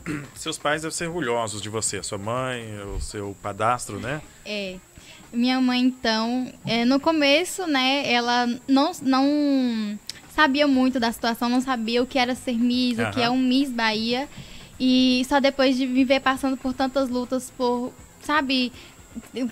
seus 0.37 0.57
pais 0.57 0.83
devem 0.83 0.97
ser 0.97 1.09
orgulhosos 1.09 1.61
de 1.61 1.69
você, 1.69 2.03
sua 2.03 2.19
mãe, 2.19 2.81
o 2.97 3.01
seu 3.01 3.37
padastro, 3.43 3.99
né? 3.99 4.23
É. 4.45 4.79
Minha 5.33 5.61
mãe, 5.61 5.81
então, 5.81 6.53
é, 6.67 6.85
no 6.85 7.01
começo, 7.01 7.67
né, 7.67 8.13
ela 8.13 8.47
não, 8.69 8.93
não 9.01 9.99
sabia 10.35 10.67
muito 10.67 11.01
da 11.01 11.11
situação, 11.11 11.49
não 11.49 11.61
sabia 11.61 12.03
o 12.03 12.07
que 12.07 12.19
era 12.19 12.35
ser 12.35 12.59
Miss, 12.59 12.99
o 12.99 13.11
que 13.11 13.21
é 13.21 13.31
um 13.31 13.39
Miss 13.39 13.71
Bahia. 13.71 14.29
E 14.79 15.25
só 15.29 15.41
depois 15.41 15.77
de 15.77 15.87
me 15.87 16.05
ver 16.05 16.21
passando 16.21 16.57
por 16.57 16.75
tantas 16.75 17.09
lutas, 17.09 17.53
por, 17.57 17.93
sabe, 18.21 18.73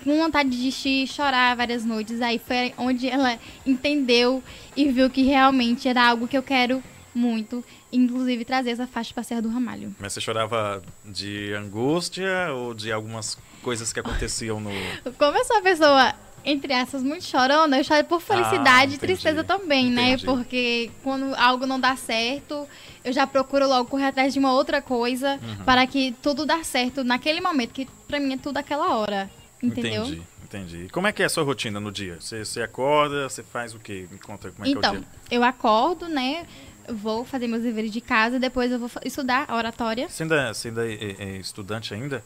com 0.03 0.17
vontade 0.17 0.49
de 0.49 0.57
desistir, 0.57 1.07
chorar 1.07 1.55
várias 1.55 1.85
noites. 1.85 2.21
Aí 2.21 2.39
foi 2.39 2.73
onde 2.77 3.07
ela 3.07 3.39
entendeu 3.65 4.43
e 4.75 4.89
viu 4.89 5.09
que 5.09 5.23
realmente 5.23 5.87
era 5.87 6.07
algo 6.07 6.27
que 6.27 6.37
eu 6.37 6.43
quero 6.43 6.83
muito. 7.13 7.63
Inclusive 7.91 8.45
trazer 8.45 8.71
essa 8.71 8.87
faixa 8.87 9.13
para 9.13 9.23
Serra 9.23 9.41
do 9.41 9.49
Ramalho. 9.49 9.95
Mas 9.99 10.13
você 10.13 10.21
chorava 10.21 10.81
de 11.05 11.53
angústia 11.53 12.51
ou 12.53 12.73
de 12.73 12.91
algumas 12.91 13.37
coisas 13.61 13.91
que 13.93 13.99
aconteciam 13.99 14.59
no. 14.59 14.69
Como 15.17 15.37
eu 15.37 15.43
sou 15.45 15.57
uma 15.57 15.61
pessoa, 15.61 16.13
entre 16.45 16.73
aspas, 16.73 17.03
muito 17.03 17.23
chorona, 17.25 17.77
eu 17.77 17.83
choro 17.83 18.03
por 18.05 18.21
felicidade 18.21 18.93
Ah, 18.93 18.95
e 18.95 18.97
tristeza 18.97 19.41
entendi. 19.41 19.47
também, 19.59 19.89
né? 19.91 20.11
Entendi. 20.13 20.25
Porque 20.25 20.91
quando 21.03 21.35
algo 21.35 21.65
não 21.65 21.79
dá 21.79 21.95
certo, 21.95 22.67
eu 23.03 23.11
já 23.13 23.27
procuro 23.27 23.67
logo 23.67 23.89
correr 23.89 24.05
atrás 24.07 24.33
de 24.33 24.39
uma 24.39 24.53
outra 24.53 24.81
coisa 24.81 25.39
Uhum. 25.41 25.63
para 25.65 25.85
que 25.85 26.15
tudo 26.21 26.45
dá 26.45 26.63
certo 26.63 27.03
naquele 27.03 27.41
momento, 27.41 27.71
que 27.73 27.87
pra 28.07 28.19
mim 28.19 28.33
é 28.33 28.37
tudo 28.37 28.57
aquela 28.57 28.95
hora. 28.95 29.29
Entendeu? 29.61 30.03
Entendi, 30.05 30.21
entendi. 30.43 30.87
Como 30.91 31.05
é 31.05 31.11
que 31.11 31.21
é 31.21 31.25
a 31.27 31.29
sua 31.29 31.43
rotina 31.43 31.79
no 31.79 31.91
dia? 31.91 32.17
Você, 32.19 32.43
você 32.43 32.63
acorda, 32.63 33.29
você 33.29 33.43
faz 33.43 33.75
o 33.75 33.79
quê? 33.79 34.07
Me 34.11 34.17
conta 34.17 34.49
como 34.51 34.65
é 34.65 34.67
que 34.67 34.73
é 34.73 34.75
o 34.75 34.79
Então, 34.79 34.91
dia. 34.93 35.03
eu 35.29 35.43
acordo, 35.43 36.07
né? 36.09 36.47
Vou 36.89 37.23
fazer 37.25 37.47
meus 37.47 37.63
deveres 37.63 37.91
de 37.91 38.01
casa, 38.01 38.39
depois 38.39 38.71
eu 38.71 38.79
vou 38.79 38.89
estudar 39.05 39.45
a 39.47 39.55
oratória. 39.55 40.07
Você 40.09 40.23
ainda, 40.23 40.53
você 40.53 40.67
ainda 40.69 40.87
é, 40.91 41.15
é 41.19 41.37
estudante 41.37 41.93
ainda? 41.93 42.23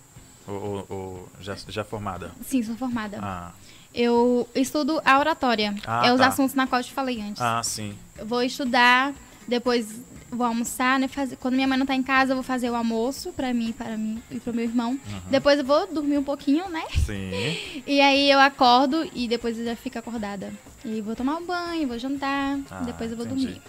Ou, 0.47 0.55
ou- 0.55 0.85
ou 0.89 1.29
já, 1.41 1.55
já 1.67 1.83
formada? 1.83 2.31
Sim, 2.45 2.61
sou 2.63 2.75
formada. 2.75 3.19
Ah, 3.21 3.51
Eu 3.93 4.47
estudo 4.53 5.01
a 5.05 5.17
oratória. 5.19 5.73
Ah, 5.87 6.05
é 6.07 6.13
os 6.13 6.19
tá. 6.19 6.27
assuntos 6.27 6.53
na 6.55 6.67
qual 6.67 6.81
eu 6.81 6.85
te 6.85 6.93
falei 6.93 7.21
antes. 7.21 7.41
ah 7.41 7.61
sim. 7.63 7.95
Eu 8.17 8.25
vou 8.25 8.43
estudar, 8.43 9.13
depois 9.47 10.01
vou 10.29 10.45
almoçar, 10.45 10.99
né? 10.99 11.07
Fazer, 11.07 11.37
quando 11.37 11.53
minha 11.55 11.67
mãe 11.67 11.77
não 11.77 11.85
tá 11.85 11.95
em 11.95 12.03
casa, 12.03 12.33
eu 12.33 12.35
vou 12.35 12.43
fazer 12.43 12.69
o 12.69 12.75
almoço 12.75 13.31
pra 13.31 13.53
mim, 13.53 13.71
para 13.71 13.95
mim 13.97 14.21
e 14.29 14.37
pro 14.39 14.53
meu 14.53 14.65
irmão. 14.65 14.91
Uhum. 14.91 15.21
Depois 15.31 15.57
eu 15.59 15.63
vou 15.65 15.87
dormir 15.87 16.17
um 16.17 16.23
pouquinho, 16.23 16.67
né? 16.69 16.83
Sim. 17.05 17.31
E 17.87 18.01
aí 18.01 18.29
eu 18.29 18.39
acordo 18.39 19.09
e 19.13 19.27
depois 19.27 19.57
eu 19.57 19.63
já 19.65 19.75
fico 19.75 19.97
acordada. 19.97 20.51
E 20.83 20.99
vou 21.01 21.15
tomar 21.15 21.37
um 21.37 21.45
banho, 21.45 21.87
vou 21.87 21.97
jantar, 21.97 22.59
Ah, 22.69 22.81
depois 22.81 23.09
eu 23.11 23.17
vou 23.17 23.25
entendi. 23.25 23.45
dormir. 23.45 23.61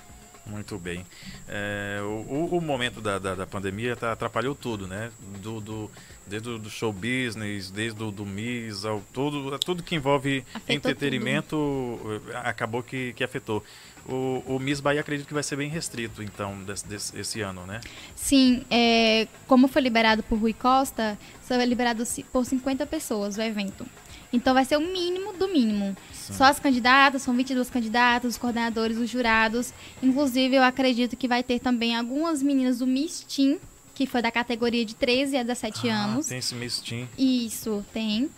Muito 0.46 0.78
bem. 0.78 1.04
É, 1.48 1.98
o, 2.02 2.56
o- 2.56 2.60
momento 2.60 3.00
da, 3.00 3.18
da, 3.18 3.34
da 3.34 3.46
pandemia 3.46 3.96
tá- 3.96 4.12
atrapalhou 4.12 4.54
tudo, 4.54 4.86
né? 4.86 5.10
Do, 5.42 5.60
do, 5.60 5.90
desde 6.26 6.48
o 6.50 6.58
do 6.58 6.70
show 6.70 6.92
business, 6.92 7.68
desde 7.70 8.00
o 8.02 8.12
do 8.12 8.24
Miss, 8.24 8.84
ao 8.84 9.00
tudo, 9.12 9.58
tudo 9.58 9.82
que 9.82 9.96
envolve 9.96 10.44
Afetou 10.54 10.74
entretenimento 10.76 12.00
eh, 12.32 12.36
acabou 12.44 12.82
que, 12.82 13.12
que 13.14 13.24
afetou. 13.24 13.62
O, 14.08 14.40
o 14.46 14.58
Miss 14.60 14.78
Bahia 14.78 15.00
acredito 15.00 15.26
que 15.26 15.34
vai 15.34 15.42
ser 15.42 15.56
bem 15.56 15.68
restrito, 15.68 16.22
então, 16.22 16.62
desse, 16.62 16.86
desse- 16.86 17.18
esse 17.18 17.40
ano, 17.40 17.66
né? 17.66 17.80
Sim, 18.14 18.64
é, 18.70 19.26
como 19.48 19.66
foi 19.66 19.82
liberado 19.82 20.22
por 20.22 20.38
Rui 20.38 20.52
Costa, 20.52 21.18
só 21.46 21.54
é 21.56 21.66
liberado 21.66 22.04
por 22.32 22.44
50 22.46 22.86
pessoas 22.86 23.36
o 23.36 23.42
evento. 23.42 23.84
Então 24.32 24.52
vai 24.54 24.64
ser 24.64 24.76
o 24.76 24.80
mínimo 24.80 25.32
do 25.34 25.48
mínimo. 25.48 25.96
Só 26.12 26.44
as 26.44 26.58
candidatas, 26.58 27.22
são 27.22 27.34
22 27.36 27.70
candidatas, 27.70 28.32
os 28.32 28.38
coordenadores, 28.38 28.98
os 28.98 29.08
jurados. 29.08 29.72
Inclusive, 30.02 30.56
eu 30.56 30.62
acredito 30.62 31.16
que 31.16 31.28
vai 31.28 31.42
ter 31.42 31.60
também 31.60 31.94
algumas 31.96 32.42
meninas 32.42 32.78
do 32.78 32.86
Miss 32.86 33.20
Teen, 33.20 33.60
que 33.94 34.06
foi 34.06 34.20
da 34.20 34.30
categoria 34.30 34.84
de 34.84 34.94
13 34.94 35.36
a 35.36 35.42
17 35.42 35.88
Ah, 35.88 36.04
anos. 36.04 36.26
tem 36.26 36.38
esse 36.38 36.54
Miss 36.54 36.80
Team. 36.80 37.08
Isso, 37.16 37.84
tem. 37.94 38.28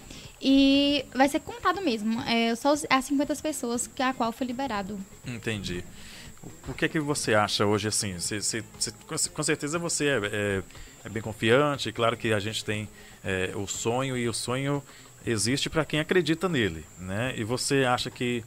E 0.40 1.05
vai 1.14 1.29
ser 1.29 1.40
contado 1.40 1.81
mesmo. 1.81 2.20
É 2.22 2.55
só 2.55 2.74
as 2.90 3.05
50 3.07 3.35
pessoas 3.37 3.87
que 3.88 4.03
a 4.03 4.12
qual 4.12 4.31
foi 4.31 4.46
liberado. 4.46 4.98
Entendi. 5.27 5.83
O, 6.68 6.72
que 6.74 6.85
é 6.85 6.88
que 6.88 7.01
você 7.01 7.35
acha 7.35 7.66
hoje, 7.66 7.88
assim? 7.88 8.14
Você- 8.18 8.40
você- 8.40 8.62
você- 8.79 9.29
com 9.31 9.42
certeza 9.42 9.79
você 9.79 10.07
é, 10.07 10.20
é- 10.22 10.62
é 11.05 11.09
bem 11.09 11.20
confiante. 11.22 11.90
Claro 11.90 12.16
que 12.16 12.33
a 12.33 12.38
gente 12.38 12.64
tem 12.64 12.88
é, 13.24 13.51
o 13.57 13.66
sonho 13.66 14.16
e 14.16 14.29
o 14.29 14.33
sonho 14.33 14.81
existe 15.30 15.68
para 15.68 15.84
quem 15.84 16.00
acredita 16.00 16.48
nele, 16.48 16.84
né? 16.98 17.34
E 17.36 17.44
você 17.44 17.84
acha 17.84 18.10
que 18.10 18.44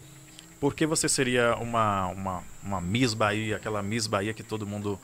por 0.59 0.75
que 0.75 0.85
você 0.85 1.09
seria 1.09 1.55
uma, 1.55 2.07
uma, 2.07 2.43
uma 2.63 2.81
Miss 2.81 3.13
Bahia, 3.13 3.55
aquela 3.55 3.81
Miss 3.81 4.07
Bahia 4.07 4.33
que 4.33 4.43
todo 4.43 4.67
mundo 4.67 4.99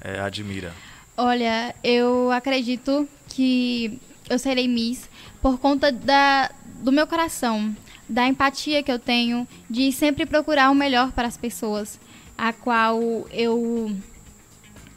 é, 0.00 0.20
admira? 0.20 0.72
Olha, 1.16 1.74
eu 1.82 2.30
acredito 2.30 3.08
que 3.28 4.00
eu 4.28 4.38
serei 4.38 4.68
Miss 4.68 5.08
por 5.40 5.58
conta 5.58 5.90
da, 5.92 6.50
do 6.82 6.92
meu 6.92 7.06
coração, 7.06 7.74
da 8.08 8.26
empatia 8.26 8.82
que 8.82 8.90
eu 8.92 8.98
tenho, 8.98 9.46
de 9.68 9.90
sempre 9.92 10.26
procurar 10.26 10.70
o 10.70 10.74
melhor 10.74 11.12
para 11.12 11.28
as 11.28 11.36
pessoas, 11.36 11.98
a 12.36 12.52
qual 12.52 13.00
eu 13.30 13.96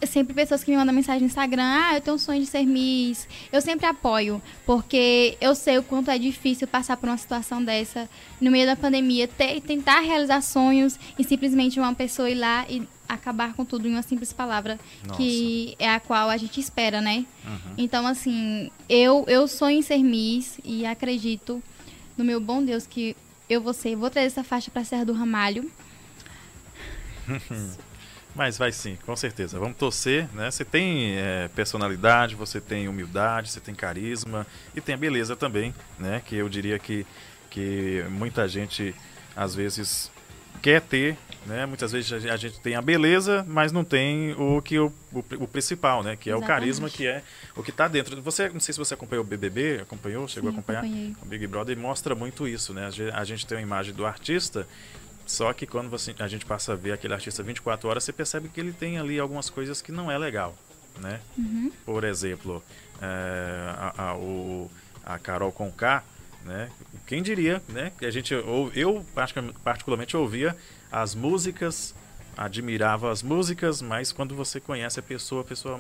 sempre 0.05 0.33
pessoas 0.33 0.63
que 0.63 0.71
me 0.71 0.77
mandam 0.77 0.93
mensagem 0.93 1.21
no 1.21 1.27
Instagram, 1.27 1.63
ah, 1.63 1.95
eu 1.95 2.01
tenho 2.01 2.15
um 2.15 2.19
sonho 2.19 2.39
de 2.41 2.47
ser 2.47 2.65
Miss. 2.65 3.27
Eu 3.51 3.62
sempre 3.62 3.85
apoio, 3.85 4.41
porque 4.65 5.38
eu 5.41 5.53
sei 5.53 5.77
o 5.77 5.83
quanto 5.83 6.09
é 6.09 6.17
difícil 6.17 6.67
passar 6.67 6.97
por 6.97 7.09
uma 7.09 7.17
situação 7.17 7.63
dessa 7.63 8.09
no 8.39 8.49
meio 8.49 8.65
da 8.65 8.75
pandemia, 8.75 9.27
ter, 9.27 9.59
tentar 9.62 9.99
realizar 9.99 10.41
sonhos 10.41 10.97
e 11.17 11.23
simplesmente 11.23 11.79
uma 11.79 11.93
pessoa 11.93 12.29
ir 12.29 12.35
lá 12.35 12.65
e 12.69 12.88
acabar 13.07 13.53
com 13.53 13.65
tudo 13.65 13.88
em 13.88 13.91
uma 13.91 14.03
simples 14.03 14.31
palavra, 14.31 14.79
que 15.17 15.75
é 15.79 15.89
a 15.89 15.99
qual 15.99 16.29
a 16.29 16.38
gente 16.38 16.59
espera, 16.59 17.01
né? 17.01 17.25
Uhum. 17.43 17.73
Então, 17.77 18.05
assim, 18.05 18.69
eu, 18.88 19.25
eu 19.27 19.47
sonho 19.47 19.79
em 19.79 19.81
ser 19.81 20.03
Miss 20.03 20.59
e 20.63 20.85
acredito 20.85 21.62
no 22.15 22.23
meu 22.23 22.39
bom 22.39 22.63
Deus 22.63 22.85
que 22.85 23.15
eu 23.49 23.62
vou 23.62 23.73
ser. 23.73 23.95
Vou 23.95 24.09
trazer 24.09 24.27
essa 24.27 24.43
faixa 24.43 24.69
para 24.69 24.83
Serra 24.83 25.05
do 25.05 25.13
Ramalho. 25.13 25.69
Mas 28.39 28.58
vai 28.58 28.71
sim, 28.71 28.97
com 29.06 29.17
certeza. 29.17 29.60
Vamos 29.60 29.75
torcer, 29.75 30.30
né? 30.34 30.49
Você 30.49 30.63
tem 30.63 31.17
é, 31.17 31.49
personalidade, 31.54 32.36
você 32.36 32.62
tem 32.62 32.88
humildade, 32.88 33.52
você 33.52 33.60
tem 33.60 33.75
carisma 33.75 34.47
e 34.73 34.80
tem 34.80 34.95
a 34.95 34.97
beleza 34.97 35.36
também, 35.36 35.75
né? 35.99 36.21
Que 36.25 36.38
eu 36.38 36.47
diria 36.47 36.80
que, 36.80 37.06
que 37.49 38.02
muita 38.10 38.47
gente 38.47 38.95
às 39.36 39.54
vezes 39.54 40.10
quer 40.62 40.80
ter, 40.80 41.17
né? 41.45 41.65
Muitas 41.65 41.91
vezes 41.91 42.13
a 42.13 42.38
gente 42.38 42.62
tem 42.62 42.75
a 42.75 42.82
beleza, 42.82 43.45
mas 43.45 43.73
não 43.73 43.84
tem 43.84 44.32
o 44.38 44.62
que 44.62 44.80
o, 44.80 44.89
o, 45.12 45.19
o 45.19 45.45
principal, 45.45 46.02
né? 46.02 46.15
Que 46.15 46.30
é 46.30 46.34
o 46.34 46.38
Exatamente. 46.38 46.62
carisma, 46.62 46.89
que 46.89 47.06
é 47.06 47.21
o 47.58 47.62
que 47.62 47.71
está 47.71 47.89
dentro. 47.89 48.21
Você, 48.21 48.47
não 48.47 48.62
sei 48.62 48.71
se 48.71 48.80
você 48.80 48.93
acompanhou 48.93 49.25
o 49.25 49.28
BBB, 49.28 49.82
acompanhou, 49.82 50.30
chegou 50.30 50.49
Sim, 50.49 50.56
a 50.56 50.60
acompanhar? 50.60 50.80
acompanhei. 50.86 51.15
O 51.21 51.25
Big 51.25 51.45
Brother 51.45 51.78
mostra 51.78 52.15
muito 52.15 52.47
isso, 52.47 52.73
né? 52.73 52.89
A 53.13 53.23
gente 53.25 53.45
tem 53.45 53.58
uma 53.58 53.63
imagem 53.63 53.93
do 53.93 54.06
artista, 54.06 54.65
só 55.29 55.53
que 55.53 55.67
quando 55.67 55.91
você, 55.91 56.15
a 56.17 56.27
gente 56.27 56.43
passa 56.43 56.73
a 56.73 56.75
ver 56.75 56.91
aquele 56.91 57.13
artista 57.13 57.43
24 57.43 57.87
horas, 57.87 58.03
você 58.03 58.11
percebe 58.11 58.49
que 58.49 58.59
ele 58.59 58.73
tem 58.73 58.97
ali 58.97 59.19
algumas 59.19 59.47
coisas 59.47 59.79
que 59.79 59.91
não 59.91 60.09
é 60.09 60.17
legal, 60.17 60.57
né? 60.99 61.21
Uhum. 61.37 61.71
Por 61.85 62.03
exemplo, 62.03 62.63
é, 62.99 63.75
a, 63.77 64.09
a, 64.09 64.15
o, 64.17 64.71
a 65.05 65.19
Carol 65.19 65.51
Conká, 65.51 66.03
né? 66.43 66.71
Quem 67.05 67.21
diria, 67.21 67.61
né? 67.69 67.91
Que 67.99 68.07
a 68.07 68.11
gente, 68.11 68.33
ou 68.33 68.71
eu 68.73 69.05
particularmente 69.63 70.17
ouvia 70.17 70.57
as 70.91 71.13
músicas, 71.13 71.93
admirava 72.35 73.11
as 73.11 73.21
músicas, 73.21 73.83
mas 73.83 74.11
quando 74.11 74.33
você 74.33 74.59
conhece 74.59 74.99
a 74.99 75.03
pessoa, 75.03 75.41
a 75.41 75.45
pessoa 75.45 75.79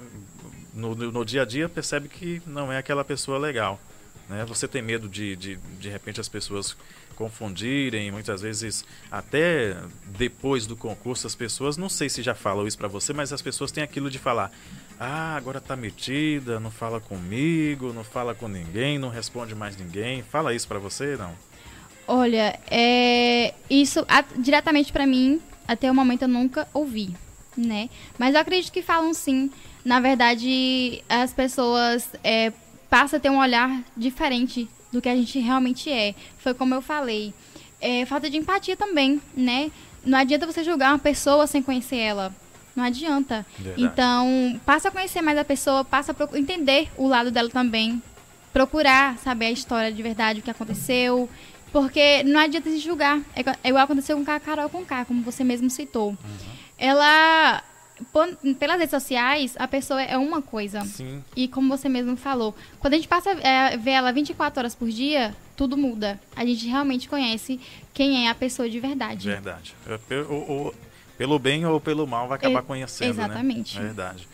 no, 0.75 0.93
no 0.93 1.25
dia 1.25 1.41
a 1.41 1.45
dia 1.45 1.67
percebe 1.67 2.07
que 2.07 2.39
não 2.45 2.71
é 2.71 2.77
aquela 2.77 3.03
pessoa 3.03 3.39
legal. 3.39 3.79
Né? 4.29 4.45
Você 4.45 4.67
tem 4.67 4.83
medo 4.83 5.09
de, 5.09 5.35
de, 5.35 5.55
de 5.55 5.89
repente, 5.89 6.21
as 6.21 6.29
pessoas 6.29 6.77
confundirem, 7.19 8.09
muitas 8.11 8.41
vezes 8.41 8.85
até 9.11 9.75
depois 10.17 10.65
do 10.65 10.77
concurso 10.77 11.27
as 11.27 11.35
pessoas, 11.35 11.75
não 11.75 11.89
sei 11.89 12.07
se 12.07 12.23
já 12.23 12.33
falam 12.33 12.65
isso 12.65 12.77
para 12.77 12.87
você, 12.87 13.11
mas 13.11 13.33
as 13.33 13.41
pessoas 13.41 13.73
têm 13.73 13.83
aquilo 13.83 14.09
de 14.09 14.17
falar: 14.17 14.49
"Ah, 14.97 15.35
agora 15.35 15.59
tá 15.59 15.75
metida, 15.75 16.61
não 16.61 16.71
fala 16.71 17.01
comigo, 17.01 17.91
não 17.91 18.05
fala 18.05 18.33
com 18.33 18.47
ninguém, 18.47 18.97
não 18.97 19.09
responde 19.09 19.53
mais 19.53 19.75
ninguém". 19.75 20.23
Fala 20.23 20.55
isso 20.55 20.65
para 20.65 20.79
você, 20.79 21.17
não? 21.17 21.35
Olha, 22.07 22.57
é 22.71 23.53
isso 23.69 24.05
a, 24.07 24.23
diretamente 24.37 24.93
para 24.93 25.05
mim, 25.05 25.41
até 25.67 25.91
o 25.91 25.93
momento 25.93 26.21
eu 26.21 26.29
nunca 26.29 26.69
ouvi, 26.73 27.13
né? 27.57 27.89
Mas 28.17 28.33
eu 28.33 28.39
acredito 28.39 28.71
que 28.71 28.81
falam 28.81 29.13
sim. 29.13 29.51
Na 29.83 29.99
verdade, 29.99 31.03
as 31.09 31.33
pessoas 31.33 32.09
é, 32.23 32.53
passam 32.89 33.17
a 33.17 33.19
ter 33.19 33.29
um 33.29 33.39
olhar 33.39 33.83
diferente 33.95 34.69
do 34.91 35.01
que 35.01 35.09
a 35.09 35.15
gente 35.15 35.39
realmente 35.39 35.91
é. 35.91 36.15
Foi 36.37 36.53
como 36.53 36.73
eu 36.73 36.81
falei. 36.81 37.33
É, 37.81 38.05
falta 38.05 38.29
de 38.29 38.37
empatia 38.37 38.75
também, 38.75 39.21
né? 39.35 39.71
Não 40.05 40.17
adianta 40.17 40.45
você 40.45 40.63
julgar 40.63 40.91
uma 40.91 40.99
pessoa 40.99 41.47
sem 41.47 41.61
conhecer 41.61 41.97
ela. 41.97 42.33
Não 42.75 42.83
adianta. 42.83 43.45
Verdade. 43.57 43.83
Então, 43.83 44.61
passa 44.65 44.87
a 44.89 44.91
conhecer 44.91 45.21
mais 45.21 45.37
a 45.37 45.45
pessoa, 45.45 45.83
passa 45.83 46.15
a 46.17 46.37
entender 46.37 46.89
o 46.97 47.07
lado 47.07 47.31
dela 47.31 47.49
também. 47.49 48.01
Procurar 48.53 49.17
saber 49.19 49.47
a 49.47 49.51
história 49.51 49.91
de 49.91 50.01
verdade, 50.01 50.39
o 50.39 50.43
que 50.43 50.51
aconteceu. 50.51 51.29
Porque 51.71 52.23
não 52.23 52.39
adianta 52.39 52.69
se 52.69 52.79
julgar. 52.79 53.21
É 53.35 53.69
igual 53.69 53.83
aconteceu 53.83 54.17
com 54.23 54.31
a 54.31 54.39
Carol 54.39 54.69
com 54.69 54.83
K, 54.85 55.05
como 55.05 55.21
você 55.21 55.43
mesmo 55.43 55.69
citou. 55.69 56.09
Uhum. 56.09 56.17
Ela 56.77 57.61
pelas 58.59 58.77
redes 58.77 58.91
sociais, 58.91 59.55
a 59.57 59.67
pessoa 59.67 60.01
é 60.01 60.17
uma 60.17 60.41
coisa. 60.41 60.81
Sim. 60.81 61.23
E 61.35 61.47
como 61.47 61.75
você 61.75 61.89
mesmo 61.89 62.15
falou, 62.15 62.55
quando 62.79 62.93
a 62.93 62.97
gente 62.97 63.07
passa 63.07 63.31
a 63.31 63.47
é, 63.47 63.77
ver 63.77 63.91
ela 63.91 64.11
24 64.11 64.59
horas 64.59 64.75
por 64.75 64.89
dia, 64.89 65.35
tudo 65.55 65.75
muda. 65.75 66.19
A 66.35 66.45
gente 66.45 66.67
realmente 66.67 67.09
conhece 67.09 67.59
quem 67.93 68.25
é 68.25 68.29
a 68.29 68.35
pessoa 68.35 68.69
de 68.69 68.79
verdade. 68.79 69.27
Verdade. 69.27 69.75
Pelo, 70.07 70.73
pelo 71.17 71.37
bem 71.37 71.65
ou 71.65 71.81
pelo 71.81 72.07
mal 72.07 72.27
vai 72.27 72.37
acabar 72.37 72.59
é, 72.59 72.63
conhecendo, 72.63 73.17
né? 73.17 73.25
Exatamente. 73.25 73.77
Né? 73.77 73.85
Verdade. 73.85 74.27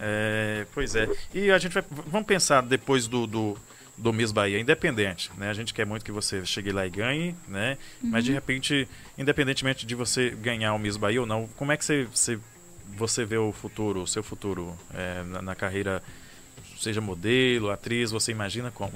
É, 0.00 0.66
pois 0.74 0.96
é. 0.96 1.08
E 1.32 1.50
a 1.50 1.58
gente 1.58 1.72
vai. 1.72 1.84
Vamos 2.08 2.26
pensar 2.26 2.60
depois 2.62 3.06
do, 3.06 3.24
do, 3.28 3.56
do 3.96 4.12
Miss 4.12 4.32
Bahia, 4.32 4.58
independente, 4.58 5.30
né? 5.38 5.48
A 5.48 5.54
gente 5.54 5.72
quer 5.72 5.86
muito 5.86 6.04
que 6.04 6.10
você 6.10 6.44
chegue 6.44 6.72
lá 6.72 6.84
e 6.84 6.90
ganhe, 6.90 7.36
né? 7.46 7.78
Uhum. 8.02 8.10
Mas 8.10 8.24
de 8.24 8.30
uhum. 8.30 8.34
repente, 8.34 8.88
independentemente 9.16 9.86
de 9.86 9.94
você 9.94 10.30
ganhar 10.30 10.74
o 10.74 10.78
Miss 10.80 10.96
Bahia 10.96 11.20
ou 11.20 11.26
não, 11.26 11.46
como 11.56 11.70
é 11.70 11.76
que 11.76 11.84
você, 11.84 12.08
você 12.12 12.40
você 12.96 13.24
vê 13.24 13.36
o 13.36 13.52
futuro, 13.52 14.02
o 14.02 14.06
seu 14.06 14.22
futuro 14.22 14.76
é, 14.94 15.22
na, 15.24 15.42
na, 15.42 15.54
carreira, 15.54 16.02
seja 16.78 17.00
modelo, 17.00 17.70
atriz, 17.70 18.10
você 18.10 18.32
imagina 18.32 18.70
como? 18.70 18.92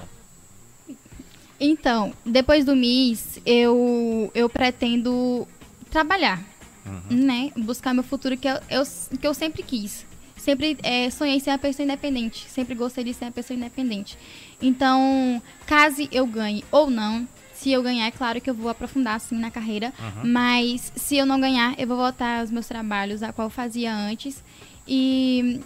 Então, 1.59 2.12
depois 2.24 2.64
do 2.64 2.76
Miss, 2.76 3.40
eu, 3.46 4.30
eu 4.35 4.48
pretendo 4.48 5.48
trabalhar, 5.90 6.42
uhum. 6.85 7.16
né? 7.16 7.52
Buscar 7.56 7.94
meu 7.94 8.02
futuro 8.02 8.37
que 8.37 8.46
eu, 8.46 8.56
eu, 8.68 8.82
que 9.18 9.26
eu 9.26 9.32
sempre 9.32 9.62
quis. 9.62 10.04
Sempre 10.37 10.76
é, 10.82 11.09
sonhei 11.11 11.40
ser 11.40 11.50
uma 11.50 11.59
pessoa 11.59 11.85
independente. 11.85 12.48
Sempre 12.48 12.74
gostei 12.74 13.02
de 13.02 13.14
ser 13.14 13.24
uma 13.24 13.32
pessoa 13.32 13.56
independente. 13.56 14.18
Então, 14.61 15.42
caso 15.66 16.06
eu 16.12 16.26
ganhe 16.26 16.62
ou 16.70 16.90
não, 16.90 17.26
se 17.57 17.73
eu 17.73 17.83
ganhar, 17.83 18.07
é 18.07 18.11
claro 18.11 18.40
que 18.40 18.51
eu 18.51 18.55
vou 18.55 18.69
aprofundar 18.69 19.16
assim 19.16 19.37
na 19.38 19.51
carreira, 19.51 19.92
uhum. 19.99 20.31
mas 20.31 20.92
se 20.95 21.16
eu 21.16 21.25
não 21.25 21.40
ganhar, 21.40 21.75
eu 21.79 21.87
vou 21.87 21.97
voltar 21.97 22.40
aos 22.40 22.51
meus 22.51 22.66
trabalhos, 22.66 23.23
a 23.23 23.33
qual 23.33 23.47
eu 23.47 23.51
fazia 23.51 23.95
antes. 23.95 24.45
E 24.87 25.61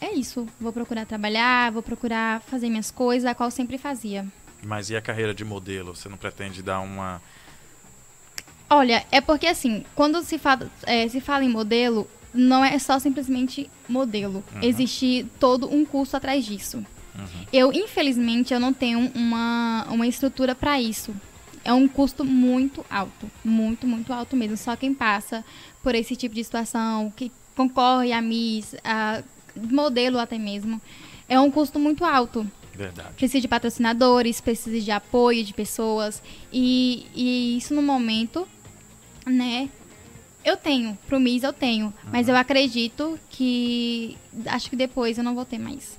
é 0.00 0.12
isso. 0.12 0.46
Vou 0.60 0.72
procurar 0.72 1.04
trabalhar, 1.04 1.72
vou 1.72 1.82
procurar 1.82 2.40
fazer 2.42 2.68
minhas 2.68 2.90
coisas, 2.90 3.28
a 3.28 3.34
qual 3.34 3.48
eu 3.48 3.50
sempre 3.50 3.76
fazia. 3.76 4.24
Mas 4.62 4.88
e 4.88 4.96
a 4.96 5.02
carreira 5.02 5.34
de 5.34 5.44
modelo? 5.44 5.94
Você 5.94 6.08
não 6.08 6.16
pretende 6.16 6.62
dar 6.62 6.80
uma. 6.80 7.20
Olha, 8.70 9.04
é 9.10 9.20
porque 9.20 9.46
assim, 9.46 9.84
quando 9.94 10.22
se 10.22 10.38
fala, 10.38 10.70
é, 10.84 11.06
se 11.08 11.20
fala 11.20 11.44
em 11.44 11.48
modelo, 11.48 12.08
não 12.32 12.64
é 12.64 12.78
só 12.78 12.98
simplesmente 13.00 13.68
modelo. 13.88 14.44
Uhum. 14.54 14.60
Existe 14.62 15.26
todo 15.40 15.72
um 15.72 15.84
curso 15.84 16.16
atrás 16.16 16.44
disso. 16.44 16.78
Uhum. 17.18 17.46
Eu, 17.52 17.72
infelizmente, 17.72 18.54
eu 18.54 18.60
não 18.60 18.72
tenho 18.72 19.10
uma, 19.14 19.86
uma 19.90 20.06
estrutura 20.06 20.54
para 20.54 20.80
isso 20.80 21.14
é 21.64 21.72
um 21.72 21.86
custo 21.86 22.24
muito 22.24 22.84
alto, 22.90 23.30
muito, 23.44 23.86
muito 23.86 24.12
alto 24.12 24.36
mesmo. 24.36 24.56
Só 24.56 24.76
quem 24.76 24.94
passa 24.94 25.44
por 25.82 25.94
esse 25.94 26.16
tipo 26.16 26.34
de 26.34 26.42
situação, 26.42 27.12
que 27.16 27.30
concorre 27.56 28.12
a 28.12 28.20
Miss, 28.20 28.74
a 28.84 29.22
modelo 29.54 30.18
até 30.18 30.38
mesmo, 30.38 30.80
é 31.28 31.38
um 31.38 31.50
custo 31.50 31.78
muito 31.78 32.04
alto. 32.04 32.46
Verdade. 32.74 33.14
Precisa 33.16 33.40
de 33.40 33.48
patrocinadores, 33.48 34.40
precisa 34.40 34.80
de 34.80 34.90
apoio 34.90 35.44
de 35.44 35.52
pessoas. 35.52 36.22
E, 36.52 37.06
e 37.14 37.56
isso 37.58 37.74
no 37.74 37.82
momento, 37.82 38.48
né? 39.26 39.68
Eu 40.44 40.56
tenho, 40.56 40.98
pro 41.06 41.20
Miss 41.20 41.42
eu 41.42 41.52
tenho. 41.52 41.86
Uhum. 41.86 42.10
Mas 42.10 42.28
eu 42.28 42.36
acredito 42.36 43.18
que. 43.30 44.16
Acho 44.46 44.70
que 44.70 44.76
depois 44.76 45.18
eu 45.18 45.24
não 45.24 45.34
vou 45.34 45.44
ter 45.44 45.58
mais. 45.58 45.98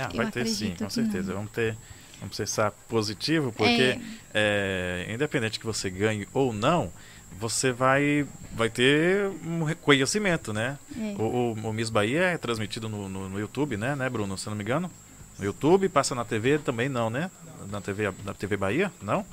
Ah, 0.00 0.08
eu 0.12 0.22
vai 0.22 0.30
ter 0.30 0.46
sim, 0.46 0.74
com 0.78 0.88
certeza. 0.88 1.28
Não. 1.28 1.38
Vamos 1.38 1.52
ter 1.52 1.76
vamos 2.22 2.36
pensar 2.36 2.70
positivo, 2.88 3.52
porque 3.52 3.98
é. 4.32 5.06
É, 5.08 5.12
independente 5.12 5.58
que 5.58 5.66
você 5.66 5.90
ganhe 5.90 6.26
ou 6.32 6.52
não, 6.52 6.92
você 7.38 7.72
vai, 7.72 8.26
vai 8.52 8.70
ter 8.70 9.28
um 9.44 9.64
reconhecimento, 9.64 10.52
né? 10.52 10.78
É. 10.96 11.14
O, 11.18 11.22
o, 11.22 11.52
o, 11.52 11.72
Miss 11.72 11.90
Bahia 11.90 12.22
é 12.22 12.38
transmitido 12.38 12.88
no, 12.88 13.08
no, 13.08 13.28
no, 13.28 13.40
YouTube, 13.40 13.76
né, 13.76 13.96
né, 13.96 14.08
Bruno? 14.08 14.38
Se 14.38 14.48
não 14.48 14.56
me 14.56 14.62
engano. 14.62 14.90
No 15.38 15.44
YouTube, 15.44 15.88
passa 15.88 16.14
na 16.14 16.24
TV 16.24 16.58
também 16.58 16.88
não, 16.88 17.10
né? 17.10 17.30
Na 17.70 17.80
TV, 17.80 18.12
na 18.24 18.34
TV 18.34 18.56
Bahia? 18.56 18.92
Não? 19.02 19.26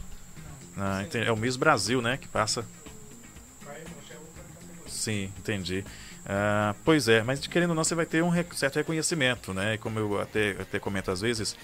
Ah, 0.78 1.06
é 1.14 1.32
o 1.32 1.38
Miss 1.38 1.56
Brasil, 1.56 2.02
né? 2.02 2.18
Que 2.18 2.28
passa. 2.28 2.66
Sim, 4.88 5.32
entendi. 5.38 5.86
Ah, 6.26 6.76
pois 6.86 7.08
é, 7.08 7.24
mas 7.24 7.46
querendo 7.48 7.72
ou 7.72 7.76
não, 7.76 7.84
você 7.84 7.96
vai 7.96 8.06
ter 8.06 8.24
um 8.24 8.32
certo 8.54 8.76
reconhecimento, 8.76 9.54
né? 9.54 9.78
Como 9.78 10.00
eu 10.00 10.22
até, 10.22 10.52
até 10.60 10.80
comento 10.80 11.12
às 11.12 11.22
vezes, 11.22 11.56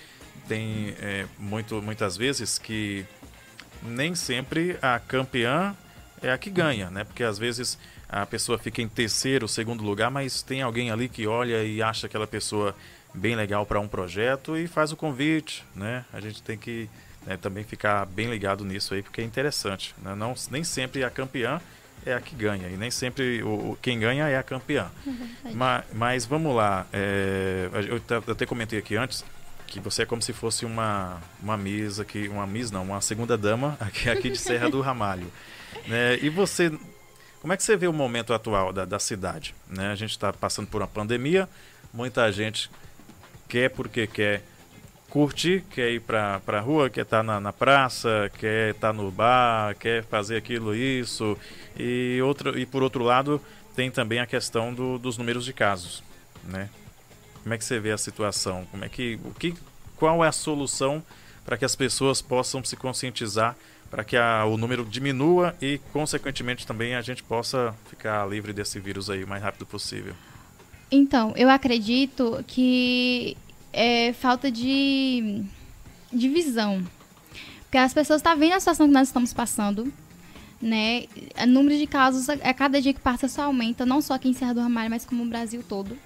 tem 0.48 0.96
é, 1.00 1.26
muito, 1.38 1.82
muitas 1.82 2.18
vezes 2.18 2.58
que 2.58 3.06
nem 3.84 4.16
sempre 4.16 4.78
a 4.82 5.00
campeã 5.00 5.76
é 6.22 6.32
a 6.32 6.38
que 6.38 6.50
ganha, 6.50 6.90
né? 6.90 7.04
Porque 7.04 7.24
às 7.24 7.38
vezes 7.38 7.78
a 8.10 8.26
pessoa 8.26 8.58
fica 8.58 8.82
em 8.82 8.88
terceiro, 8.88 9.48
segundo 9.48 9.84
lugar, 9.84 10.10
mas 10.10 10.42
tem 10.42 10.62
alguém 10.62 10.92
ali 10.92 11.10
que 11.10 11.28
olha 11.28 11.64
e 11.64 11.82
acha 11.82 12.08
aquela 12.08 12.28
pessoa 12.28 12.76
bem 13.14 13.36
legal 13.36 13.66
para 13.66 13.80
um 13.80 13.88
projeto 13.88 14.58
e 14.58 14.68
faz 14.68 14.92
o 14.92 14.96
convite, 14.96 15.64
né? 15.76 16.06
A 16.12 16.20
gente 16.20 16.42
tem 16.42 16.58
que 16.58 16.90
né, 17.26 17.38
também 17.38 17.64
ficar 17.64 18.06
bem 18.06 18.30
ligado 18.30 18.64
nisso 18.64 18.94
aí, 18.94 19.02
porque 19.02 19.22
é 19.22 19.24
interessante. 19.24 19.96
Né? 20.02 20.14
Não, 20.16 20.34
nem 20.52 20.64
sempre 20.64 21.04
a 21.04 21.10
campeã 21.10 21.62
é 22.06 22.14
a 22.14 22.22
que 22.22 22.36
ganha, 22.36 22.68
e 22.70 22.78
nem 22.78 22.92
sempre 22.92 23.42
o, 23.44 23.78
quem 23.82 24.00
ganha 24.00 24.28
é 24.28 24.38
a 24.38 24.44
campeã. 24.44 24.90
É 25.08 25.52
mas, 25.54 25.86
mas, 25.94 26.26
vamos 26.26 26.56
lá, 26.56 26.86
é, 26.94 27.70
eu 27.90 28.32
até 28.32 28.46
comentei 28.46 28.78
aqui 28.78 28.96
antes, 28.96 29.26
que 29.68 29.80
você 29.80 30.04
é 30.04 30.06
como 30.06 30.22
se 30.22 30.32
fosse 30.32 30.66
uma, 30.66 31.22
uma 31.42 31.58
Miss 31.58 32.00
aqui, 32.00 32.28
uma 32.28 32.46
Miss 32.46 32.72
não, 32.72 32.84
uma 32.84 33.02
segunda 33.02 33.38
dama 33.38 33.76
aqui, 33.82 34.10
aqui 34.10 34.30
de 34.30 34.38
Serra 34.38 34.70
do 34.70 34.82
Ramalho. 34.82 35.28
Né? 35.88 36.18
E 36.22 36.30
você, 36.30 36.72
como 37.42 37.54
é 37.54 37.58
que 37.58 37.62
você 37.62 37.76
vê 37.76 37.86
o 37.86 37.94
momento 37.94 38.34
atual 38.34 38.74
da, 38.74 38.86
da 38.86 38.98
cidade? 38.98 39.54
Né? 39.68 39.92
A 39.92 39.96
gente 39.96 40.12
está 40.12 40.34
passando 40.34 40.68
por 40.68 40.82
uma 40.82 40.88
pandemia, 40.88 41.48
muita 41.94 42.32
gente 42.32 42.72
quer 43.48 43.70
porque 43.70 44.08
quer 44.08 44.42
curtir, 45.16 45.64
quer 45.70 45.94
ir 45.94 46.02
para 46.02 46.42
a 46.46 46.60
rua, 46.60 46.90
quer 46.90 47.04
estar 47.04 47.20
tá 47.20 47.24
na, 47.24 47.40
na 47.40 47.54
praça, 47.54 48.30
quer 48.38 48.72
estar 48.72 48.90
tá 48.90 48.94
no 48.94 49.10
bar, 49.10 49.74
quer 49.76 50.04
fazer 50.04 50.36
aquilo, 50.36 50.76
isso. 50.76 51.38
E, 51.80 52.20
outro, 52.22 52.60
e 52.60 52.66
por 52.66 52.84
outro 52.84 53.02
lado, 53.02 53.42
tem 53.78 53.90
também 53.90 54.20
a 54.20 54.26
questão 54.26 54.74
do, 54.74 55.00
dos 55.00 55.18
números 55.18 55.46
de 55.46 55.54
casos, 55.54 56.04
né? 56.44 56.70
Como 57.42 57.54
é 57.54 57.58
que 57.58 57.64
você 57.64 57.80
vê 57.80 57.94
a 57.94 57.98
situação? 57.98 58.68
Como 58.70 58.84
é 58.84 58.90
que, 58.90 59.18
o 59.24 59.32
que, 59.32 59.56
qual 59.96 60.22
é 60.26 60.28
a 60.28 60.34
solução 60.34 61.02
para 61.46 61.58
que 61.58 61.64
as 61.64 61.78
pessoas 61.78 62.22
possam 62.22 62.62
se 62.62 62.76
conscientizar 62.76 63.56
para 63.90 64.04
que 64.04 64.18
a, 64.18 64.44
o 64.44 64.58
número 64.58 64.84
diminua 64.84 65.56
e, 65.62 65.80
consequentemente, 65.94 66.68
também 66.68 66.94
a 66.94 67.02
gente 67.02 67.24
possa 67.24 67.74
ficar 67.90 68.28
livre 68.28 68.52
desse 68.52 68.82
vírus 68.82 69.10
aí 69.10 69.24
o 69.24 69.28
mais 69.30 69.42
rápido 69.42 69.66
possível? 69.66 70.14
Então, 70.92 71.34
eu 71.38 71.50
acredito 71.50 72.44
que 72.46 73.38
é 73.76 74.14
falta 74.14 74.50
de, 74.50 75.44
de 76.12 76.30
visão. 76.30 76.82
Porque 77.64 77.78
as 77.78 77.94
pessoas 77.94 78.20
estão 78.20 78.34
tá 78.34 78.40
vendo 78.40 78.54
a 78.54 78.60
situação 78.60 78.88
que 78.88 78.94
nós 78.94 79.10
estamos 79.10 79.34
passando, 79.34 79.92
né? 80.62 81.06
O 81.44 81.46
número 81.46 81.78
de 81.78 81.86
casos, 81.86 82.30
a 82.30 82.54
cada 82.54 82.82
dia 82.82 82.94
que 82.94 83.02
passa, 83.02 83.28
só 83.28 83.44
aumenta, 83.44 83.86
não 83.86 84.02
só 84.02 84.14
aqui 84.14 84.30
em 84.30 84.34
Serra 84.34 84.54
do 84.54 84.62
Ramalho, 84.62 84.90
mas 84.90 85.06
como 85.06 85.24
o 85.24 85.28
Brasil 85.28 85.64
todo 85.68 85.98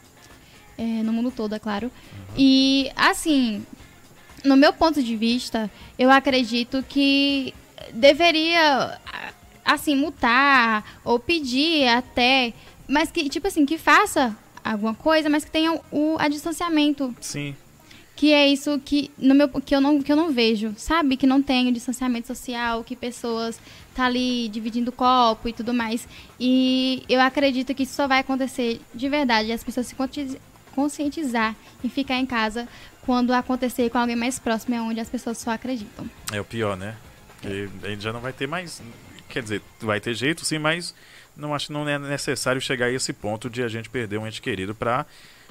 é, 0.79 1.03
no 1.03 1.11
mundo 1.11 1.29
todo, 1.29 1.53
é 1.53 1.59
claro. 1.59 1.87
Uhum. 1.87 2.35
E, 2.37 2.89
assim, 2.95 3.65
no 4.45 4.55
meu 4.55 4.71
ponto 4.71 5.03
de 5.03 5.15
vista, 5.17 5.69
eu 5.97 6.09
acredito 6.09 6.81
que 6.87 7.53
deveria, 7.93 8.97
assim, 9.65 9.93
multar 9.93 11.01
ou 11.03 11.19
pedir 11.19 11.85
até, 11.89 12.53
mas 12.87 13.11
que, 13.11 13.27
tipo 13.27 13.47
assim, 13.47 13.65
que 13.65 13.77
faça 13.77 14.35
alguma 14.71 14.93
coisa, 14.93 15.29
mas 15.29 15.43
que 15.45 15.51
tenha 15.51 15.79
o 15.91 16.17
a 16.19 16.27
distanciamento. 16.27 17.15
Sim. 17.19 17.55
Que 18.15 18.33
é 18.33 18.47
isso 18.49 18.77
que, 18.83 19.09
no 19.17 19.33
meu, 19.33 19.47
que, 19.47 19.73
eu 19.73 19.79
não, 19.79 20.01
que 20.01 20.11
eu 20.11 20.15
não 20.15 20.29
vejo, 20.29 20.73
sabe? 20.75 21.15
Que 21.15 21.25
não 21.25 21.41
tem 21.41 21.69
o 21.69 21.71
distanciamento 21.71 22.27
social, 22.27 22.83
que 22.83 22.93
pessoas 22.93 23.59
tá 23.95 24.05
ali 24.05 24.49
dividindo 24.49 24.91
copo 24.91 25.47
e 25.47 25.53
tudo 25.53 25.73
mais. 25.73 26.05
E 26.37 27.01
eu 27.07 27.21
acredito 27.21 27.73
que 27.73 27.83
isso 27.83 27.93
só 27.93 28.07
vai 28.07 28.19
acontecer 28.19 28.81
de 28.93 29.07
verdade, 29.07 29.53
as 29.53 29.63
pessoas 29.63 29.87
se 29.87 29.95
conscientizar 30.75 31.55
e 31.81 31.89
ficar 31.89 32.15
em 32.15 32.25
casa 32.25 32.67
quando 33.05 33.31
acontecer 33.31 33.89
com 33.89 33.97
alguém 33.97 34.15
mais 34.15 34.37
próximo, 34.37 34.75
é 34.75 34.81
onde 34.81 34.99
as 34.99 35.09
pessoas 35.09 35.37
só 35.37 35.51
acreditam. 35.51 36.09
É 36.31 36.39
o 36.39 36.45
pior, 36.45 36.75
né? 36.75 36.95
Porque 37.33 37.69
a 37.83 37.87
gente 37.89 38.03
já 38.03 38.13
não 38.13 38.19
vai 38.19 38.33
ter 38.33 38.47
mais. 38.47 38.81
Quer 39.29 39.43
dizer, 39.43 39.61
vai 39.79 39.99
ter 39.99 40.13
jeito 40.13 40.43
sim, 40.43 40.59
mas 40.59 40.93
não 41.35 41.53
acho 41.53 41.67
que 41.67 41.73
não 41.73 41.87
é 41.87 41.97
necessário 41.97 42.61
chegar 42.61 42.87
a 42.87 42.91
esse 42.91 43.13
ponto 43.13 43.49
de 43.49 43.63
a 43.63 43.67
gente 43.67 43.89
perder 43.89 44.17
um 44.17 44.27
ente 44.27 44.41
querido 44.41 44.75
para 44.75 45.05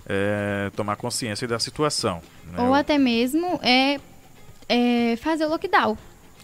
é, 0.07 0.71
tomar 0.77 0.97
consciência 0.97 1.47
da 1.47 1.59
situação. 1.59 2.23
Né? 2.53 2.63
Ou 2.63 2.75
até 2.75 2.99
mesmo 2.99 3.61
é, 3.63 3.99
é, 4.69 5.17
fazer 5.17 5.47
o 5.47 5.49
lockdown. 5.49 5.97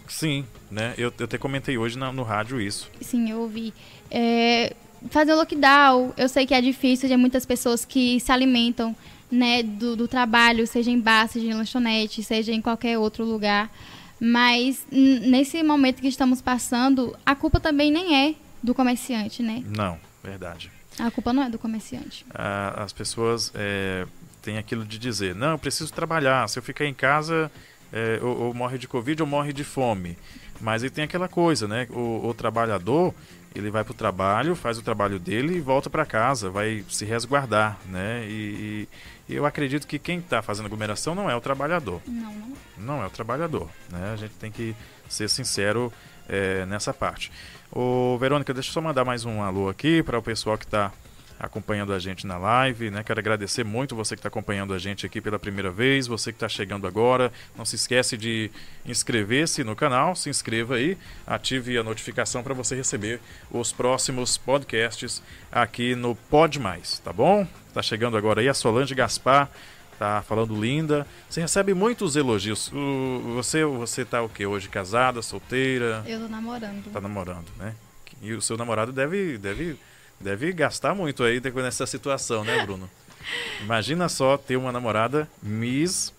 Sim, 0.07 0.45
né? 0.69 0.93
Eu, 0.97 1.11
eu 1.17 1.25
até 1.25 1.37
comentei 1.37 1.77
hoje 1.77 1.97
no, 1.97 2.11
no 2.13 2.23
rádio 2.23 2.61
isso. 2.61 2.89
Sim, 3.01 3.31
eu 3.31 3.39
ouvi. 3.39 3.73
É, 4.11 4.73
fazer 5.09 5.33
o 5.33 5.37
lockdown, 5.37 6.13
eu 6.17 6.29
sei 6.29 6.45
que 6.45 6.53
é 6.53 6.61
difícil, 6.61 7.09
tem 7.09 7.17
muitas 7.17 7.45
pessoas 7.45 7.83
que 7.85 8.19
se 8.19 8.31
alimentam 8.31 8.95
né, 9.31 9.63
do, 9.63 9.95
do 9.95 10.07
trabalho, 10.07 10.67
seja 10.67 10.91
em 10.91 10.99
bar, 10.99 11.27
seja 11.27 11.47
em 11.47 11.53
lanchonete, 11.53 12.23
seja 12.23 12.51
em 12.51 12.61
qualquer 12.61 12.97
outro 12.97 13.25
lugar. 13.25 13.71
Mas 14.19 14.85
nesse 14.91 15.61
momento 15.61 16.01
que 16.01 16.07
estamos 16.07 16.41
passando, 16.41 17.15
a 17.25 17.35
culpa 17.35 17.59
também 17.59 17.91
nem 17.91 18.15
é 18.15 18.35
do 18.65 18.73
comerciante, 18.73 19.41
né? 19.43 19.63
Não, 19.65 19.97
verdade. 20.23 20.71
A 20.99 21.11
culpa 21.11 21.31
não 21.31 21.43
é 21.43 21.49
do 21.49 21.59
comerciante. 21.59 22.25
Ah, 22.33 22.83
as 22.83 22.91
pessoas 22.91 23.51
é, 23.53 24.05
têm 24.41 24.57
aquilo 24.57 24.83
de 24.83 24.97
dizer, 24.97 25.35
não, 25.35 25.51
eu 25.51 25.59
preciso 25.59 25.93
trabalhar, 25.93 26.47
se 26.49 26.57
eu 26.57 26.63
ficar 26.63 26.85
em 26.85 26.93
casa, 26.93 27.51
é, 27.93 28.19
ou, 28.21 28.47
ou 28.47 28.53
morre 28.53 28.77
de 28.77 28.87
Covid 28.87 29.21
ou 29.21 29.27
morre 29.27 29.53
de 29.53 29.63
fome. 29.63 30.17
Mas 30.59 30.83
aí 30.83 30.89
tem 30.89 31.03
aquela 31.03 31.27
coisa, 31.27 31.67
né? 31.67 31.87
O, 31.91 32.27
o 32.27 32.33
trabalhador, 32.33 33.13
ele 33.53 33.69
vai 33.69 33.83
para 33.83 33.91
o 33.91 33.95
trabalho, 33.95 34.55
faz 34.55 34.77
o 34.77 34.81
trabalho 34.81 35.19
dele 35.19 35.57
e 35.57 35.59
volta 35.59 35.89
para 35.89 36.05
casa, 36.05 36.49
vai 36.49 36.83
se 36.89 37.05
resguardar, 37.05 37.77
né? 37.87 38.25
E, 38.25 38.87
e 39.27 39.35
eu 39.35 39.45
acredito 39.45 39.85
que 39.85 39.99
quem 39.99 40.19
está 40.19 40.41
fazendo 40.41 40.67
aglomeração 40.67 41.13
não 41.13 41.29
é 41.29 41.35
o 41.35 41.41
trabalhador. 41.41 42.01
Não, 42.07 42.33
não. 42.33 42.55
Não 42.77 43.03
é 43.03 43.07
o 43.07 43.09
trabalhador, 43.09 43.69
né? 43.91 44.11
A 44.13 44.15
gente 44.15 44.33
tem 44.35 44.51
que 44.51 44.73
ser 45.09 45.29
sincero 45.29 45.91
é, 46.27 46.65
nessa 46.65 46.93
parte. 46.93 47.31
Ô, 47.71 48.17
Verônica, 48.17 48.53
deixa 48.53 48.69
eu 48.69 48.73
só 48.73 48.81
mandar 48.81 49.03
mais 49.03 49.25
um 49.25 49.41
alô 49.41 49.69
aqui 49.69 50.01
para 50.03 50.17
o 50.17 50.21
pessoal 50.21 50.57
que 50.57 50.65
está 50.65 50.91
acompanhando 51.39 51.93
a 51.93 51.99
gente 51.99 52.25
na 52.25 52.37
live, 52.37 52.89
né? 52.89 53.03
Quero 53.03 53.19
agradecer 53.19 53.63
muito 53.63 53.95
você 53.95 54.15
que 54.15 54.19
está 54.19 54.29
acompanhando 54.29 54.73
a 54.73 54.79
gente 54.79 55.05
aqui 55.05 55.19
pela 55.19 55.37
primeira 55.37 55.69
vez, 55.69 56.07
você 56.07 56.31
que 56.31 56.37
está 56.37 56.47
chegando 56.47 56.87
agora. 56.87 57.31
Não 57.57 57.65
se 57.65 57.75
esquece 57.75 58.17
de 58.17 58.49
inscrever-se 58.85 59.63
no 59.63 59.75
canal, 59.75 60.15
se 60.15 60.29
inscreva 60.29 60.75
aí, 60.75 60.97
ative 61.27 61.77
a 61.77 61.83
notificação 61.83 62.41
para 62.41 62.53
você 62.53 62.75
receber 62.75 63.19
os 63.51 63.71
próximos 63.71 64.37
podcasts 64.37 65.21
aqui 65.51 65.95
no 65.95 66.15
Pod 66.15 66.59
Mais, 66.59 66.99
tá 66.99 67.11
bom? 67.11 67.45
Tá 67.73 67.81
chegando 67.81 68.15
agora 68.15 68.39
aí 68.39 68.47
a 68.47 68.53
Solange 68.53 68.95
Gaspar, 68.95 69.49
tá 69.97 70.21
falando 70.21 70.59
linda. 70.59 71.05
Você 71.29 71.41
recebe 71.41 71.73
muitos 71.73 72.15
elogios. 72.15 72.71
O, 72.71 73.33
você, 73.35 73.63
você 73.65 74.05
tá 74.05 74.21
o 74.21 74.29
que 74.29 74.45
hoje? 74.45 74.69
Casada, 74.69 75.21
solteira? 75.21 76.03
Eu 76.07 76.21
tô 76.21 76.27
namorando. 76.27 76.91
Tá 76.91 77.01
namorando, 77.01 77.47
né? 77.57 77.75
E 78.21 78.33
o 78.33 78.41
seu 78.41 78.57
namorado 78.57 78.91
deve, 78.91 79.37
deve, 79.37 79.77
deve 80.19 80.51
gastar 80.51 80.95
muito 80.95 81.23
aí 81.23 81.41
nessa 81.55 81.85
situação, 81.85 82.43
né, 82.43 82.65
Bruno? 82.65 82.89
Imagina 83.61 84.09
só 84.09 84.37
ter 84.37 84.57
uma 84.57 84.71
namorada 84.71 85.29
Miss. 85.41 86.13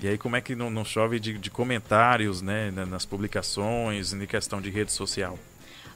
E 0.00 0.08
aí 0.08 0.16
como 0.16 0.36
é 0.36 0.40
que 0.40 0.54
não, 0.54 0.70
não 0.70 0.84
chove 0.84 1.20
de, 1.20 1.36
de 1.36 1.50
comentários, 1.50 2.40
né, 2.40 2.70
nas 2.70 3.04
publicações, 3.04 4.12
em 4.12 4.26
questão 4.26 4.60
de 4.60 4.70
rede 4.70 4.92
social? 4.92 5.38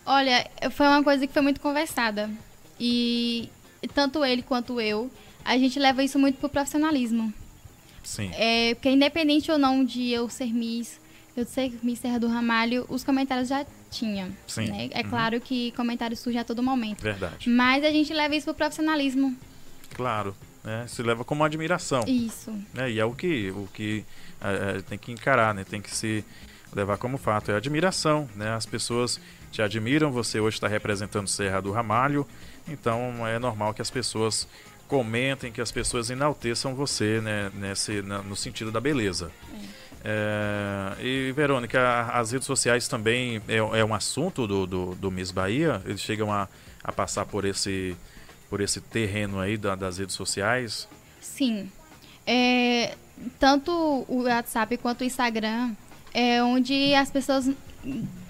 Olha, 0.04 0.46
foi 0.70 0.86
uma 0.86 1.02
coisa 1.02 1.26
que 1.26 1.32
foi 1.32 1.40
muito 1.40 1.60
conversada. 1.60 2.30
E 2.78 3.50
tanto 3.94 4.24
ele 4.24 4.42
quanto 4.42 4.80
eu 4.80 5.10
a 5.44 5.58
gente 5.58 5.78
leva 5.78 6.02
isso 6.02 6.18
muito 6.18 6.38
pro 6.38 6.48
profissionalismo. 6.48 7.32
Sim. 8.02 8.30
É, 8.34 8.74
porque 8.74 8.90
independente 8.90 9.50
ou 9.50 9.58
não 9.58 9.84
de 9.84 10.10
eu 10.10 10.28
ser 10.28 10.52
Miss, 10.52 11.00
eu 11.36 11.44
ser 11.44 11.72
Miss 11.82 11.98
Serra 11.98 12.18
do 12.18 12.28
Ramalho, 12.28 12.86
os 12.88 13.02
comentários 13.02 13.48
já 13.48 13.64
tinha. 13.90 14.30
Sim. 14.46 14.66
Né? 14.66 14.88
É 14.92 15.02
uhum. 15.02 15.10
claro 15.10 15.40
que 15.40 15.72
comentários 15.72 16.20
surgem 16.20 16.40
a 16.40 16.44
todo 16.44 16.62
momento. 16.62 17.02
Verdade. 17.02 17.48
Mas 17.48 17.84
a 17.84 17.90
gente 17.90 18.12
leva 18.12 18.34
isso 18.36 18.46
pro 18.46 18.54
profissionalismo. 18.54 19.36
Claro. 19.94 20.34
É, 20.64 20.86
se 20.86 21.02
leva 21.02 21.24
como 21.24 21.44
admiração. 21.44 22.04
Isso. 22.06 22.54
É, 22.76 22.90
e 22.90 22.98
é 22.98 23.04
o 23.04 23.12
que, 23.12 23.50
o 23.50 23.68
que 23.72 24.04
é, 24.40 24.78
é, 24.78 24.80
tem 24.80 24.96
que 24.96 25.12
encarar, 25.12 25.54
né? 25.54 25.62
Tem 25.62 25.80
que 25.80 25.94
se 25.94 26.24
levar 26.74 26.96
como 26.96 27.18
fato. 27.18 27.50
É 27.50 27.56
admiração, 27.56 28.28
né? 28.34 28.54
As 28.54 28.64
pessoas 28.64 29.20
te 29.52 29.60
admiram, 29.60 30.10
você 30.10 30.40
hoje 30.40 30.56
está 30.56 30.66
representando 30.66 31.28
Serra 31.28 31.60
do 31.60 31.70
Ramalho, 31.70 32.26
então 32.66 33.26
é 33.26 33.38
normal 33.38 33.72
que 33.72 33.80
as 33.80 33.90
pessoas 33.90 34.48
comentem, 34.94 35.50
que 35.50 35.60
as 35.60 35.72
pessoas 35.72 36.08
enalteçam 36.08 36.72
você 36.74 37.20
né, 37.20 37.50
nesse, 37.54 38.00
na, 38.00 38.22
no 38.22 38.36
sentido 38.36 38.70
da 38.70 38.80
beleza. 38.80 39.32
É. 39.52 39.84
É, 40.06 41.02
e, 41.02 41.32
Verônica, 41.32 41.80
as 42.12 42.30
redes 42.30 42.46
sociais 42.46 42.86
também 42.86 43.40
é, 43.48 43.56
é 43.56 43.84
um 43.84 43.94
assunto 43.94 44.46
do, 44.46 44.66
do, 44.66 44.94
do, 44.94 45.10
Miss 45.10 45.32
Bahia? 45.32 45.82
Eles 45.84 46.00
chegam 46.00 46.30
a, 46.30 46.46
a 46.84 46.92
passar 46.92 47.24
por 47.24 47.44
esse, 47.44 47.96
por 48.48 48.60
esse 48.60 48.80
terreno 48.80 49.40
aí 49.40 49.56
da, 49.56 49.74
das 49.74 49.98
redes 49.98 50.14
sociais? 50.14 50.86
Sim. 51.20 51.72
É, 52.26 52.94
tanto 53.40 53.72
o 54.06 54.24
WhatsApp 54.24 54.76
quanto 54.76 55.00
o 55.00 55.04
Instagram 55.04 55.72
é 56.12 56.42
onde 56.42 56.94
as 56.94 57.10
pessoas 57.10 57.50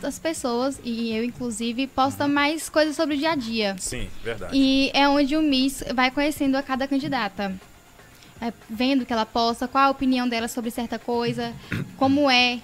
as 0.03 0.19
pessoas, 0.19 0.81
e 0.85 1.13
eu 1.17 1.25
inclusive, 1.25 1.87
posta 1.87 2.29
mais 2.29 2.69
coisas 2.69 2.97
sobre 2.97 3.15
o 3.15 3.19
dia 3.19 3.33
a 3.33 3.37
dia. 3.37 3.77
Sim, 3.79 4.09
verdade. 4.23 4.57
E 4.57 4.91
é 4.93 5.09
onde 5.09 5.37
o 5.37 5.43
Miss 5.43 5.83
vai 5.95 6.11
conhecendo 6.11 6.57
a 6.57 6.63
cada 6.63 6.87
candidata. 6.87 7.55
É, 8.41 8.53
vendo 8.69 9.07
que 9.07 9.13
ela 9.13 9.25
posta, 9.25 9.69
qual 9.69 9.85
a 9.85 9.91
opinião 9.91 10.29
dela 10.29 10.49
sobre 10.49 10.71
certa 10.71 10.99
coisa, 10.99 11.55
como 11.97 12.31
é 12.31 12.61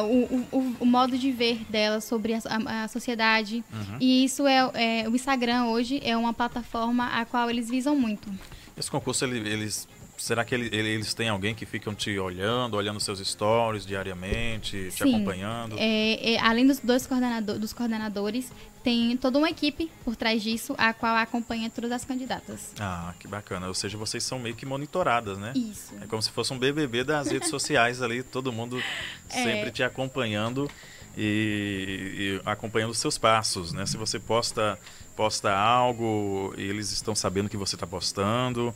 o, 0.00 0.56
o, 0.56 0.76
o, 0.80 0.86
modo 0.86 1.16
de 1.16 1.30
ver 1.30 1.64
dela 1.68 2.00
sobre 2.00 2.34
a, 2.34 2.40
a, 2.44 2.84
a 2.84 2.88
sociedade. 2.88 3.64
Uhum. 3.72 3.96
E 4.00 4.24
isso 4.24 4.46
é, 4.46 4.70
é, 4.74 5.08
O 5.08 5.14
Instagram 5.14 5.66
hoje 5.66 6.00
é 6.04 6.16
uma 6.16 6.34
plataforma 6.34 7.06
a 7.08 7.24
qual 7.24 7.48
eles 7.48 7.68
visam 7.68 7.94
muito. 7.96 8.28
Esse 8.76 8.90
concurso, 8.90 9.24
ele, 9.24 9.48
eles 9.48 9.88
Será 10.18 10.44
que 10.44 10.52
ele, 10.52 10.74
eles 10.76 11.14
têm 11.14 11.28
alguém 11.28 11.54
que 11.54 11.64
ficam 11.64 11.94
te 11.94 12.18
olhando, 12.18 12.76
olhando 12.76 12.98
seus 12.98 13.20
stories 13.20 13.86
diariamente, 13.86 14.90
Sim. 14.90 14.96
te 14.96 15.02
acompanhando? 15.04 15.76
É, 15.78 16.34
é, 16.34 16.40
além 16.40 16.66
dos 16.66 16.80
dois 16.80 17.06
coordenador, 17.06 17.56
dos 17.56 17.72
coordenadores, 17.72 18.52
tem 18.82 19.16
toda 19.16 19.38
uma 19.38 19.48
equipe 19.48 19.88
por 20.04 20.16
trás 20.16 20.42
disso, 20.42 20.74
a 20.76 20.92
qual 20.92 21.14
acompanha 21.14 21.70
todas 21.70 21.92
as 21.92 22.04
candidatas. 22.04 22.72
Ah, 22.80 23.14
que 23.20 23.28
bacana. 23.28 23.68
Ou 23.68 23.74
seja, 23.74 23.96
vocês 23.96 24.24
são 24.24 24.40
meio 24.40 24.56
que 24.56 24.66
monitoradas, 24.66 25.38
né? 25.38 25.52
Isso. 25.54 25.94
É 26.02 26.06
como 26.06 26.20
se 26.20 26.30
fosse 26.30 26.52
um 26.52 26.58
BBB 26.58 27.04
das 27.04 27.30
redes 27.30 27.48
sociais 27.48 28.02
ali, 28.02 28.24
todo 28.24 28.52
mundo 28.52 28.76
é. 29.30 29.44
sempre 29.44 29.70
te 29.70 29.84
acompanhando 29.84 30.68
e, 31.16 32.40
e 32.44 32.48
acompanhando 32.48 32.90
os 32.90 32.98
seus 32.98 33.16
passos, 33.16 33.72
né? 33.72 33.86
Se 33.86 33.96
você 33.96 34.18
posta 34.18 34.76
posta 35.18 35.52
algo, 35.52 36.54
eles 36.56 36.92
estão 36.92 37.12
sabendo 37.12 37.48
que 37.48 37.56
você 37.56 37.74
está 37.74 37.84
postando. 37.84 38.72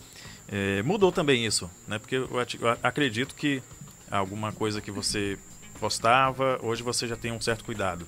É, 0.52 0.82
mudou 0.82 1.10
também 1.10 1.46
isso, 1.46 1.70
né? 1.88 1.98
Porque 1.98 2.16
eu, 2.16 2.28
acredito 2.82 3.34
que 3.34 3.62
alguma 4.10 4.52
coisa 4.52 4.82
que 4.82 4.90
você 4.90 5.38
postava, 5.80 6.60
hoje 6.62 6.82
você 6.82 7.08
já 7.08 7.16
tem 7.16 7.32
um 7.32 7.40
certo 7.40 7.64
cuidado. 7.64 8.06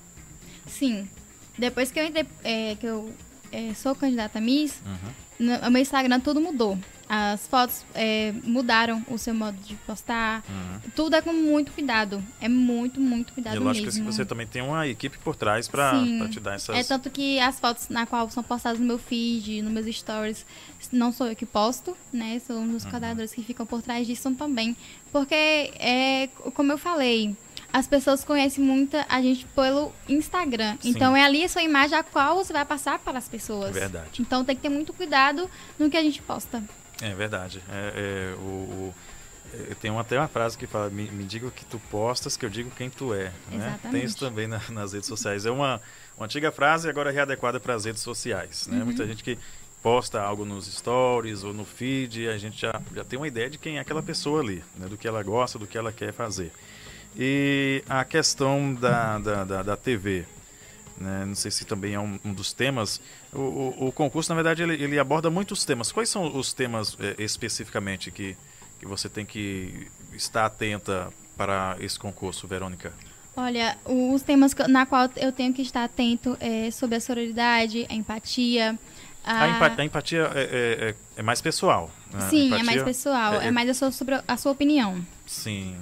Sim. 0.66 1.08
Depois 1.58 1.90
que 1.90 1.98
eu, 1.98 2.04
é, 2.44 2.74
que 2.74 2.86
eu 2.86 3.10
é, 3.50 3.72
sou 3.72 3.94
candidata 3.94 4.38
a 4.38 4.42
Miss, 4.42 4.78
uhum. 4.84 5.56
no, 5.62 5.70
meu 5.70 5.80
Instagram 5.80 6.20
tudo 6.20 6.38
mudou. 6.38 6.78
As 7.08 7.46
fotos 7.46 7.84
é, 7.94 8.32
mudaram 8.42 9.04
o 9.08 9.18
seu 9.18 9.34
modo 9.34 9.56
de 9.58 9.74
postar. 9.86 10.42
Uhum. 10.48 10.90
Tudo 10.96 11.16
é 11.16 11.22
com 11.22 11.32
muito 11.32 11.72
cuidado. 11.72 12.22
É 12.40 12.48
muito, 12.48 13.00
muito 13.00 13.32
cuidado 13.32 13.56
e 13.56 13.58
lógico 13.58 13.86
mesmo. 13.86 14.04
que 14.04 14.12
você 14.12 14.24
também 14.24 14.46
tem 14.46 14.62
uma 14.62 14.86
equipe 14.88 15.18
por 15.18 15.36
trás 15.36 15.68
para 15.68 16.02
te 16.30 16.40
dar 16.40 16.54
essas... 16.54 16.76
É 16.76 16.82
tanto 16.82 17.10
que 17.10 17.38
as 17.38 17.60
fotos 17.60 17.88
na 17.88 18.06
qual 18.06 18.30
são 18.30 18.42
postadas 18.42 18.78
no 18.78 18.86
meu 18.86 18.98
feed, 18.98 19.62
nos 19.62 19.72
meus 19.72 19.96
stories, 19.96 20.46
não 20.90 21.12
sou 21.12 21.26
eu 21.26 21.36
que 21.36 21.46
posto, 21.46 21.96
né? 22.12 22.40
São 22.46 22.74
os 22.74 22.84
uhum. 22.84 22.90
que 23.34 23.42
ficam 23.42 23.66
por 23.66 23.82
trás 23.82 24.06
disso 24.06 24.30
também. 24.32 24.76
Porque, 25.12 25.34
é, 25.34 26.28
como 26.54 26.72
eu 26.72 26.78
falei, 26.78 27.36
as 27.72 27.86
pessoas 27.86 28.24
conhecem 28.24 28.64
muito 28.64 28.96
a 29.08 29.20
gente 29.20 29.44
pelo 29.46 29.92
Instagram. 30.08 30.76
Sim. 30.80 30.90
Então 30.90 31.16
é 31.16 31.24
ali 31.24 31.44
a 31.44 31.48
sua 31.48 31.62
imagem 31.62 31.98
a 31.98 32.02
qual 32.02 32.36
você 32.36 32.52
vai 32.52 32.64
passar 32.64 32.98
para 33.00 33.18
as 33.18 33.28
pessoas. 33.28 33.72
Verdade. 33.74 34.22
Então 34.22 34.44
tem 34.44 34.54
que 34.54 34.62
ter 34.62 34.68
muito 34.68 34.92
cuidado 34.92 35.50
no 35.78 35.90
que 35.90 35.96
a 35.96 36.02
gente 36.02 36.22
posta. 36.22 36.62
É 37.00 37.14
verdade. 37.14 37.62
É, 37.68 38.32
é 38.32 38.34
o, 38.36 38.94
Eh, 39.54 39.74
tem 39.80 39.90
uma, 39.90 40.00
até 40.00 40.18
uma 40.18 40.28
frase 40.28 40.56
que 40.58 40.66
fala: 40.66 40.90
me, 40.90 41.04
me 41.10 41.24
diga 41.24 41.46
o 41.46 41.50
que 41.50 41.64
tu 41.64 41.78
postas, 41.90 42.36
que 42.36 42.44
eu 42.44 42.50
digo 42.50 42.70
quem 42.70 42.90
tu 42.90 43.14
é. 43.14 43.32
Né? 43.50 43.78
Tem 43.90 44.02
isso 44.02 44.18
também 44.18 44.46
na, 44.46 44.60
nas 44.70 44.92
redes 44.92 45.08
sociais. 45.08 45.46
É 45.46 45.50
uma, 45.50 45.80
uma 46.16 46.26
antiga 46.26 46.50
frase, 46.50 46.88
agora 46.88 47.10
readequada 47.10 47.60
para 47.60 47.74
as 47.74 47.84
redes 47.84 48.02
sociais. 48.02 48.66
Né? 48.66 48.78
Uhum. 48.78 48.86
Muita 48.86 49.06
gente 49.06 49.22
que 49.22 49.38
posta 49.82 50.20
algo 50.20 50.44
nos 50.44 50.66
stories 50.66 51.44
ou 51.44 51.52
no 51.52 51.64
feed, 51.64 52.26
a 52.28 52.38
gente 52.38 52.58
já, 52.58 52.80
já 52.94 53.04
tem 53.04 53.18
uma 53.18 53.28
ideia 53.28 53.50
de 53.50 53.58
quem 53.58 53.76
é 53.76 53.80
aquela 53.80 54.02
pessoa 54.02 54.40
ali, 54.40 54.64
né? 54.76 54.86
do 54.88 54.96
que 54.96 55.06
ela 55.06 55.22
gosta, 55.22 55.58
do 55.58 55.66
que 55.66 55.76
ela 55.76 55.92
quer 55.92 56.12
fazer. 56.12 56.50
E 57.16 57.84
a 57.88 58.02
questão 58.04 58.74
da, 58.74 59.18
da, 59.18 59.44
da, 59.44 59.62
da 59.62 59.76
TV, 59.76 60.24
né? 60.98 61.24
não 61.26 61.34
sei 61.34 61.50
se 61.50 61.64
também 61.64 61.94
é 61.94 62.00
um, 62.00 62.18
um 62.24 62.32
dos 62.32 62.52
temas. 62.52 63.00
O, 63.32 63.38
o, 63.38 63.88
o, 63.88 63.92
concurso, 63.92 64.30
na 64.30 64.34
verdade, 64.34 64.62
ele, 64.62 64.74
ele, 64.82 64.98
aborda 64.98 65.30
muitos 65.30 65.64
temas. 65.64 65.90
Quais 65.90 66.08
são 66.08 66.36
os 66.36 66.52
temas 66.52 66.96
é, 67.00 67.22
especificamente 67.22 68.10
que, 68.10 68.36
que 68.78 68.86
você 68.86 69.08
tem 69.08 69.24
que 69.26 69.88
estar 70.12 70.46
atenta 70.46 71.12
para 71.36 71.76
esse 71.80 71.98
concurso, 71.98 72.46
Verônica? 72.46 72.92
Olha, 73.36 73.76
os 73.84 74.22
temas 74.22 74.54
na 74.68 74.86
qual 74.86 75.10
eu 75.16 75.32
tenho 75.32 75.52
que 75.52 75.62
estar 75.62 75.82
atento 75.82 76.36
é 76.38 76.70
sobre 76.70 76.96
a 76.96 77.00
sororidade, 77.00 77.84
a 77.90 77.94
empatia, 77.94 78.78
a, 79.24 79.48
empatia, 79.48 79.82
a 79.82 79.84
empatia 79.84 80.30
é, 80.34 80.40
é, 80.40 80.88
é, 80.90 80.94
é, 81.16 81.22
mais 81.22 81.40
pessoal. 81.40 81.90
Né? 82.12 82.20
Sim, 82.28 82.46
empatia, 82.46 82.62
é 82.62 82.64
mais 82.64 82.82
pessoal. 82.82 83.40
É, 83.40 83.46
é, 83.46 83.50
mais 83.50 83.68
a 83.70 83.74
sua, 83.74 83.90
sobre 83.90 84.20
a 84.26 84.36
sua 84.36 84.52
opinião. 84.52 85.04
Sim. 85.26 85.76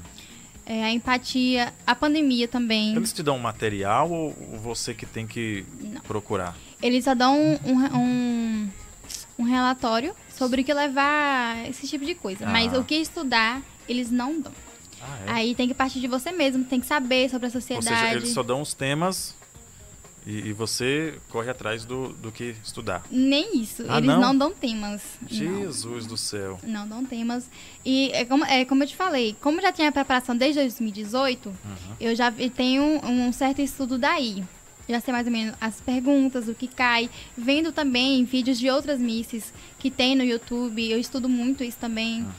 É, 0.65 0.85
a 0.85 0.93
empatia, 0.93 1.73
a 1.87 1.95
pandemia 1.95 2.47
também. 2.47 2.95
Eles 2.95 3.13
te 3.13 3.23
dão 3.23 3.37
um 3.37 3.41
material 3.41 4.11
ou 4.11 4.33
você 4.63 4.95
que 4.95 5.05
tem 5.05 5.27
que 5.27 5.65
Não. 5.81 6.01
procurar? 6.03 6.57
Eles 6.81 7.05
só 7.05 7.15
dão 7.15 7.37
um, 7.37 7.59
um, 7.65 7.99
um, 7.99 8.71
um 9.41 9.43
relatório 9.45 10.15
sobre 10.31 10.63
o 10.63 10.65
que 10.65 10.73
levar 10.73 11.69
esse 11.69 11.87
tipo 11.89 12.05
de 12.05 12.15
coisa. 12.15 12.47
Ah. 12.47 12.51
Mas 12.51 12.73
o 12.75 12.85
que 12.85 12.95
estudar, 12.95 13.61
eles 13.89 14.11
não 14.11 14.41
dão. 14.41 14.53
Ah, 15.01 15.19
é? 15.27 15.31
Aí 15.33 15.55
tem 15.55 15.67
que 15.67 15.75
partir 15.75 16.01
de 16.01 16.07
você 16.07 16.31
mesmo, 16.31 16.65
tem 16.65 16.81
que 16.81 16.87
saber 16.87 17.29
sobre 17.29 17.49
a 17.49 17.51
sociedade. 17.51 17.93
Ou 17.93 17.99
seja, 17.99 18.15
eles 18.17 18.29
só 18.31 18.43
dão 18.43 18.61
os 18.61 18.73
temas 18.73 19.35
e, 20.27 20.49
e, 20.49 20.53
você 20.53 21.19
corre 21.29 21.51
atrás 21.51 21.85
do, 21.85 22.13
do 22.15 22.31
que 22.31 22.55
estudar? 22.65 23.05
Nem 23.11 23.59
isso. 23.61 23.85
Ah, 23.89 23.99
Eles 23.99 24.09
não? 24.09 24.21
não? 24.21 24.37
dão 24.37 24.53
temas. 24.53 25.03
Jesus 25.27 26.05
não. 26.05 26.11
do 26.11 26.17
céu. 26.17 26.61
Não 26.63 26.87
dão 26.89 27.05
temas. 27.05 27.49
E 27.85 28.11
é 28.13 28.25
como, 28.25 28.45
é 28.45 28.65
como 28.65 28.83
eu 28.85 28.87
te 28.87 28.95
falei, 28.95 29.37
como 29.41 29.61
já 29.61 29.73
tinha 29.73 29.91
preparação 29.91 30.37
desde 30.37 30.61
2018, 30.61 31.49
uhum. 31.49 31.57
eu 32.01 32.15
já 32.15 32.33
tenho 32.55 32.83
um, 32.83 33.29
um 33.29 33.33
certo 33.33 33.61
estudo 33.61 33.99
daí. 33.99 34.45
Já 34.89 35.01
sei 35.01 35.13
mais 35.13 35.27
ou 35.27 35.33
menos 35.33 35.55
as 35.61 35.81
perguntas, 35.81 36.49
o 36.49 36.55
que 36.55 36.67
cai. 36.69 37.09
Vendo 37.37 37.73
também 37.73 38.25
vídeos 38.25 38.59
de 38.59 38.69
outras 38.71 39.01
misses 39.01 39.53
que 39.79 39.91
tem 39.91 40.15
no 40.15 40.25
YouTube. 40.25 40.91
Eu 40.91 40.99
estudo 40.99 41.29
muito 41.29 41.65
isso 41.65 41.79
também. 41.79 42.23
Uhum. 42.23 42.31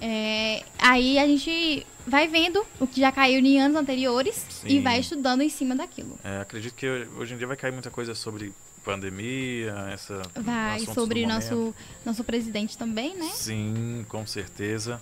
É, 0.00 0.64
aí 0.78 1.18
a 1.18 1.26
gente 1.26 1.86
vai 2.06 2.26
vendo 2.26 2.64
o 2.80 2.86
que 2.86 3.00
já 3.00 3.12
caiu 3.12 3.38
em 3.38 3.60
anos 3.60 3.76
anteriores 3.76 4.44
Sim. 4.48 4.68
e 4.68 4.80
vai 4.80 5.00
estudando 5.00 5.42
em 5.42 5.48
cima 5.48 5.74
daquilo. 5.76 6.18
É, 6.24 6.40
acredito 6.40 6.74
que 6.74 6.86
hoje 7.16 7.34
em 7.34 7.36
dia 7.36 7.46
vai 7.46 7.56
cair 7.56 7.72
muita 7.72 7.90
coisa 7.90 8.14
sobre 8.14 8.52
pandemia, 8.84 9.72
essa 9.92 10.22
vai 10.34 10.80
sobre 10.86 11.24
nosso 11.24 11.74
nosso 12.04 12.24
presidente 12.24 12.76
também, 12.76 13.16
né? 13.16 13.30
Sim, 13.32 14.04
com 14.08 14.26
certeza. 14.26 15.00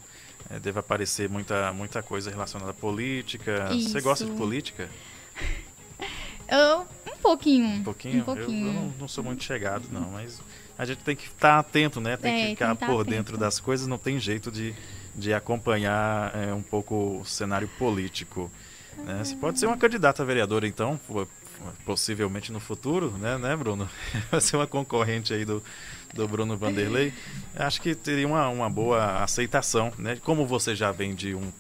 É, 0.51 0.59
deve 0.59 0.79
aparecer 0.79 1.29
muita 1.29 1.73
muita 1.73 2.03
coisa 2.03 2.31
relacionada 2.31 2.71
à 2.71 2.75
política. 2.75 3.71
Isso. 3.73 3.91
Você 3.91 4.01
gosta 4.01 4.25
de 4.25 4.33
política? 4.33 4.89
Eu 6.49 6.87
um 7.07 7.17
pouquinho. 7.23 7.67
Um 7.67 7.83
pouquinho. 7.85 8.23
Um 8.23 8.25
pouquinho. 8.25 8.67
Eu, 8.67 8.75
eu 8.75 8.81
não, 8.81 8.95
não, 9.01 9.09
sou 9.09 9.23
muito 9.23 9.45
chegado 9.45 9.85
não, 9.93 10.11
mas 10.11 10.41
a 10.81 10.85
gente 10.87 10.99
tem 10.99 11.15
que 11.15 11.27
estar 11.27 11.59
atento, 11.59 12.01
né? 12.01 12.17
Tem 12.17 12.33
é, 12.33 12.43
que 12.43 12.51
ficar 12.51 12.75
por 12.75 13.03
atento. 13.03 13.11
dentro 13.11 13.39
das 13.39 13.61
coisas. 13.61 13.87
Não 13.87 13.99
tem 13.99 14.19
jeito 14.19 14.51
de 14.51 14.75
de 15.15 15.35
acompanhar 15.35 16.35
é, 16.35 16.53
um 16.53 16.63
pouco 16.63 17.21
o 17.21 17.25
cenário 17.25 17.69
político. 17.79 18.51
Né? 18.99 19.23
Você 19.25 19.37
pode 19.37 19.59
ser 19.59 19.67
uma 19.67 19.77
candidata 19.77 20.23
a 20.23 20.27
vereadora, 20.27 20.67
então, 20.67 21.01
possivelmente 21.85 22.53
no 22.53 22.61
futuro, 22.61 23.11
né, 23.19 23.39
né 23.39 23.57
Bruno? 23.57 23.89
Vai 24.31 24.41
ser 24.41 24.57
uma 24.57 24.67
concorrente 24.67 25.33
aí 25.33 25.45
do, 25.45 25.63
do 26.15 26.27
Bruno 26.29 26.57
Vanderlei. 26.57 27.13
Acho 27.55 27.81
que 27.81 27.95
teria 27.95 28.27
uma, 28.27 28.49
uma 28.49 28.71
boa 28.71 29.23
aceitação, 29.23 29.93
né? 29.99 30.19
Como 30.23 30.47
você 30.47 30.75
já 30.75 30.91
vem 30.93 31.15
de 31.15 31.35
um, 31.35 31.53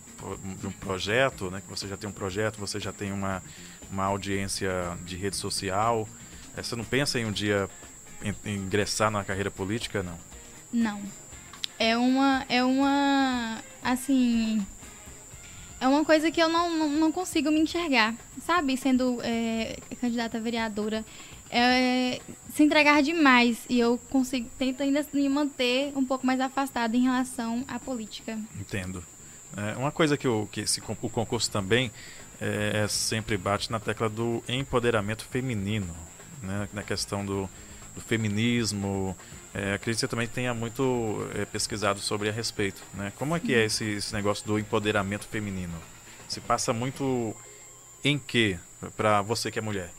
de 0.58 0.66
um 0.66 0.72
projeto, 0.72 1.50
né? 1.50 1.60
Que 1.60 1.68
você 1.68 1.88
já 1.88 1.96
tem 1.96 2.08
um 2.08 2.12
projeto, 2.12 2.58
você 2.58 2.78
já 2.78 2.92
tem 2.92 3.12
uma, 3.12 3.42
uma 3.90 4.04
audiência 4.04 4.70
de 5.04 5.16
rede 5.16 5.36
social. 5.36 6.08
É, 6.56 6.62
você 6.62 6.74
não 6.74 6.84
pensa 6.84 7.18
em 7.18 7.24
um 7.24 7.32
dia 7.32 7.68
ingressar 8.44 9.10
na 9.10 9.24
carreira 9.24 9.50
política, 9.50 10.02
não? 10.02 10.18
Não 10.72 11.00
é 11.80 11.96
uma. 11.96 12.44
É 12.48 12.62
uma. 12.62 13.64
Assim. 13.82 14.64
É 15.80 15.88
uma 15.88 16.04
coisa 16.04 16.30
que 16.30 16.40
eu 16.40 16.48
não, 16.50 16.76
não, 16.76 16.88
não 16.90 17.10
consigo 17.10 17.50
me 17.50 17.58
enxergar, 17.58 18.14
sabe? 18.44 18.76
Sendo 18.76 19.18
é, 19.22 19.78
candidata 19.98 20.36
a 20.36 20.40
vereadora. 20.40 21.02
É, 21.50 22.20
se 22.54 22.62
entregar 22.62 23.02
demais 23.02 23.64
e 23.68 23.80
eu 23.80 23.98
consigo 24.10 24.48
tento 24.56 24.82
ainda 24.84 25.04
me 25.12 25.28
manter 25.28 25.90
um 25.96 26.04
pouco 26.04 26.24
mais 26.24 26.38
afastada 26.38 26.96
em 26.96 27.02
relação 27.02 27.64
à 27.66 27.78
política. 27.78 28.38
Entendo. 28.60 29.02
É, 29.56 29.76
uma 29.76 29.90
coisa 29.90 30.16
que, 30.16 30.28
o, 30.28 30.46
que 30.52 30.60
esse, 30.60 30.80
o 30.80 31.08
concurso 31.08 31.50
também 31.50 31.90
é, 32.40 32.86
sempre 32.88 33.36
bate 33.36 33.72
na 33.72 33.80
tecla 33.80 34.08
do 34.08 34.44
empoderamento 34.48 35.24
feminino, 35.24 35.92
né? 36.40 36.68
na 36.72 36.84
questão 36.84 37.24
do, 37.26 37.50
do 37.95 38.01
feminismo, 38.01 39.16
é, 39.55 39.74
acredito 39.74 39.97
que 39.97 40.01
você 40.01 40.09
também 40.09 40.28
tenha 40.28 40.55
muito 40.55 41.26
é, 41.34 41.45
pesquisado 41.45 42.01
sobre 42.01 42.28
a 42.28 42.32
respeito. 42.32 42.82
Né? 42.95 43.12
Como 43.16 43.34
é 43.34 43.41
que 43.41 43.55
é 43.55 43.64
esse, 43.64 43.84
esse 43.84 44.14
negócio 44.14 44.47
do 44.47 44.59
empoderamento 44.59 45.26
feminino? 45.26 45.74
Se 46.28 46.41
passa 46.41 46.72
muito 46.72 47.34
em 48.05 48.18
que 48.18 48.59
para 48.97 49.20
você 49.22 49.51
que 49.51 49.59
é 49.59 49.62
mulher? 49.62 49.91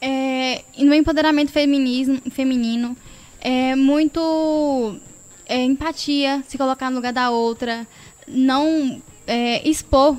É, 0.00 0.64
no 0.78 0.94
empoderamento 0.94 1.50
feminismo, 1.50 2.20
feminino 2.30 2.96
é 3.40 3.74
muito 3.74 4.98
é, 5.46 5.62
empatia, 5.62 6.42
se 6.48 6.56
colocar 6.56 6.90
no 6.90 6.96
lugar 6.96 7.12
da 7.12 7.30
outra, 7.30 7.86
não 8.26 9.02
é, 9.26 9.68
expor 9.68 10.16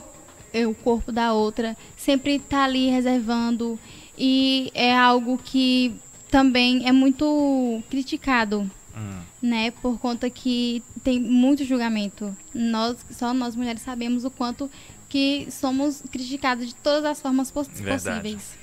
é, 0.53 0.67
o 0.67 0.73
corpo 0.73 1.11
da 1.11 1.33
outra, 1.33 1.75
sempre 1.97 2.35
estar 2.35 2.57
tá 2.57 2.63
ali 2.63 2.89
reservando 2.89 3.79
e 4.17 4.71
é 4.73 4.95
algo 4.95 5.37
que 5.37 5.95
também 6.29 6.87
é 6.87 6.91
muito 6.91 7.81
criticado, 7.89 8.69
hum. 8.95 9.21
né? 9.41 9.71
Por 9.71 9.99
conta 9.99 10.29
que 10.29 10.83
tem 11.03 11.19
muito 11.19 11.63
julgamento. 11.65 12.35
Nós, 12.53 12.97
só 13.11 13.33
nós 13.33 13.55
mulheres 13.55 13.81
sabemos 13.81 14.25
o 14.25 14.31
quanto 14.31 14.69
que 15.07 15.47
somos 15.51 16.03
criticadas 16.11 16.67
de 16.67 16.75
todas 16.75 17.03
as 17.05 17.21
formas 17.21 17.49
poss 17.51 17.67
Verdade. 17.67 18.03
possíveis. 18.03 18.57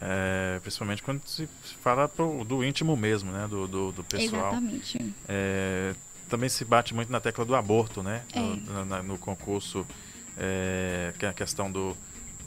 É, 0.00 0.58
principalmente 0.62 1.02
quando 1.02 1.20
se 1.26 1.46
fala 1.82 2.08
pro, 2.08 2.42
do 2.44 2.64
íntimo 2.64 2.96
mesmo, 2.96 3.30
né? 3.30 3.46
Do, 3.46 3.68
do, 3.68 3.92
do 3.92 4.02
pessoal. 4.02 4.52
Exatamente. 4.52 5.14
É, 5.28 5.94
também 6.28 6.48
se 6.48 6.64
bate 6.64 6.94
muito 6.94 7.12
na 7.12 7.20
tecla 7.20 7.44
do 7.44 7.54
aborto, 7.54 8.02
né? 8.02 8.22
É. 8.32 8.40
No, 8.40 8.84
na, 8.86 9.02
no 9.02 9.18
concurso, 9.18 9.86
é, 10.38 11.12
que 11.18 11.26
é 11.26 11.28
a 11.28 11.34
questão 11.34 11.70
do 11.70 11.94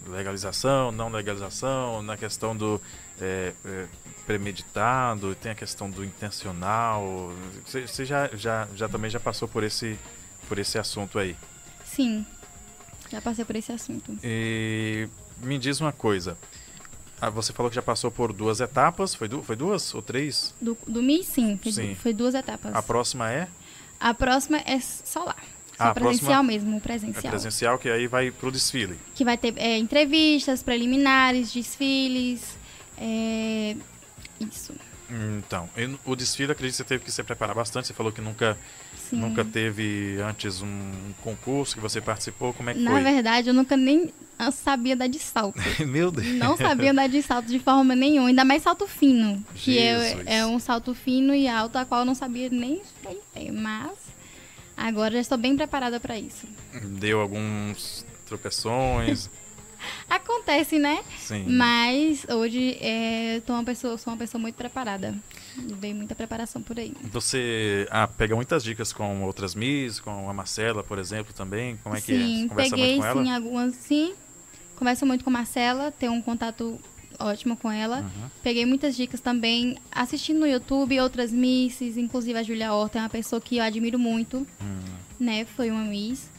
legalização, 0.08 0.92
não 0.92 1.10
legalização, 1.10 2.02
na 2.02 2.18
questão 2.18 2.56
do 2.56 2.82
é, 3.22 3.54
é, 3.66 3.86
premeditado, 4.26 5.36
tem 5.36 5.52
a 5.52 5.56
questão 5.56 5.90
do 5.90 6.04
intencional. 6.04 7.32
Você 7.66 8.06
já, 8.06 8.30
já, 8.34 8.68
já 8.76 8.88
também 8.90 9.10
já 9.10 9.20
passou 9.20 9.48
por 9.48 9.64
esse, 9.64 9.98
por 10.48 10.60
esse 10.60 10.78
assunto 10.78 11.20
aí? 11.20 11.36
Sim, 11.86 12.26
já 13.12 13.22
passei 13.22 13.46
por 13.46 13.56
esse 13.56 13.72
assunto. 13.72 14.18
E 14.24 15.08
me 15.42 15.58
diz 15.58 15.80
uma 15.80 15.92
coisa. 15.92 16.38
Ah, 17.22 17.30
você 17.30 17.54
falou 17.54 17.70
que 17.70 17.76
já 17.76 17.82
passou 17.82 18.12
por 18.12 18.34
duas 18.34 18.60
etapas, 18.60 19.16
foi, 19.16 19.28
du 19.28 19.42
foi 19.42 19.56
duas 19.56 19.94
ou 19.94 20.02
três? 20.02 20.54
Do, 20.60 20.78
do 20.86 21.02
MI, 21.02 21.24
sim, 21.24 21.58
foi, 21.62 21.72
sim. 21.72 21.96
foi 21.96 22.14
duas 22.14 22.36
etapas. 22.36 22.76
A 22.76 22.82
próxima 22.82 23.32
é? 23.32 23.48
A 24.00 24.14
próxima 24.14 24.58
é 24.66 24.80
só 24.80 25.24
lá. 25.24 25.36
Só 25.78 25.86
ah, 25.86 25.94
presencial 25.94 26.44
mesmo, 26.44 26.82
presencial. 26.82 27.26
É 27.26 27.30
presencial, 27.30 27.80
que 27.80 27.90
aí 27.90 28.08
vai 28.08 28.30
pro 28.30 28.52
desfile. 28.52 29.00
Que 29.16 29.24
vai 29.24 29.38
ter 29.38 29.58
é, 29.58 29.78
entrevistas 29.78 30.62
preliminares, 30.62 31.52
desfiles, 31.54 32.58
é, 32.98 33.76
isso. 34.40 34.74
Então, 35.40 35.70
o 36.06 36.16
desfile, 36.16 36.52
acredito 36.52 36.74
que 36.74 36.78
você 36.78 36.84
teve 36.84 37.04
que 37.04 37.12
se 37.12 37.24
preparar 37.24 37.56
bastante. 37.56 37.88
Você 37.88 37.94
falou 37.94 38.12
que 38.12 38.22
nunca, 38.22 38.58
nunca 39.12 39.46
teve 39.46 40.18
antes 40.22 40.62
um 40.62 40.92
concurso 41.22 41.76
que 41.76 41.82
você 41.82 42.02
participou. 42.02 42.54
Como 42.54 42.70
é 42.70 42.74
que 42.74 42.80
Na 42.80 42.92
foi? 42.92 43.02
Na 43.02 43.12
verdade, 43.12 43.50
eu 43.50 43.54
nunca 43.54 43.78
nem 43.78 44.12
sabia 44.52 44.96
andar 44.96 45.08
de 45.08 45.20
salto. 45.20 45.60
Meu 45.86 46.12
Deus. 46.12 46.28
Não 46.36 46.58
sabia 46.58 46.92
andar 46.92 47.08
de 47.08 47.22
salto 47.22 47.46
de 47.46 47.60
forma 47.60 47.96
nenhuma. 47.96 48.30
Ainda 48.30 48.44
mais 48.44 48.64
salto 48.64 48.88
fino. 48.88 49.44
Que 49.54 49.78
é, 49.78 50.24
é, 50.26 50.46
um 50.46 50.58
salto 50.58 50.96
fino 50.96 51.36
e 51.36 51.48
alto, 51.48 51.78
a 51.78 51.86
qual 51.86 52.02
eu 52.02 52.06
não 52.06 52.16
sabia 52.16 52.50
nem. 52.50 52.82
Mas 53.54 53.92
agora 54.76 55.14
já 55.14 55.20
estou 55.20 55.38
bem 55.38 55.56
preparada 55.56 56.00
para 56.00 56.18
isso. 56.18 56.48
Deu 57.00 57.22
alguns 57.22 58.06
tropeções. 58.26 59.30
Acontece, 60.10 60.80
né? 60.80 61.04
Sim. 61.18 61.46
Mas 61.48 62.26
hoje 62.30 62.78
é, 62.82 63.42
tô 63.46 63.54
uma 63.54 63.64
pessoa, 63.64 63.98
sou 63.98 64.14
uma 64.14 64.20
pessoa 64.20 64.42
muito 64.42 64.56
preparada. 64.56 65.16
Veio 65.56 65.96
muita 65.96 66.16
preparação 66.16 66.62
por 66.62 66.80
aí. 66.80 66.94
Você 67.12 67.88
ah, 67.92 68.08
pega 68.08 68.36
muitas 68.36 68.64
dicas 68.64 68.92
com 68.92 69.24
outras 69.24 69.56
Miss, 69.56 70.00
com 70.00 70.30
a 70.30 70.34
Marcela, 70.34 70.84
por 70.84 70.98
exemplo, 70.98 71.34
também? 71.34 71.78
Como 71.84 71.96
é 71.96 72.02
que 72.02 72.18
sim, 72.18 72.46
é? 72.46 72.48
Conversa 72.48 72.76
peguei 72.76 72.96
muito 72.96 73.02
com 73.02 73.08
ela? 73.08 73.24
sim 73.24 73.32
algumas, 73.32 73.76
sim. 73.76 74.14
Converso 74.76 75.06
muito 75.06 75.24
com 75.24 75.30
a 75.30 75.34
Marcela, 75.34 75.92
tenho 75.92 76.12
um 76.12 76.22
contato 76.22 76.80
ótimo 77.20 77.56
com 77.56 77.72
ela. 77.72 78.00
Uhum. 78.00 78.30
Peguei 78.42 78.66
muitas 78.66 78.96
dicas 78.96 79.20
também 79.20 79.78
assistindo 79.92 80.40
no 80.40 80.48
YouTube 80.48 81.00
outras 81.00 81.32
misses, 81.32 81.98
inclusive 81.98 82.38
a 82.38 82.44
Julia 82.44 82.74
Horta 82.74 83.00
é 83.00 83.02
uma 83.02 83.10
pessoa 83.10 83.40
que 83.40 83.58
eu 83.58 83.64
admiro 83.64 84.00
muito, 84.00 84.46
Hum, 84.62 84.80
né? 85.20 85.46
Foi 85.46 85.70
uma 85.70 85.84
Miss, 85.84 86.30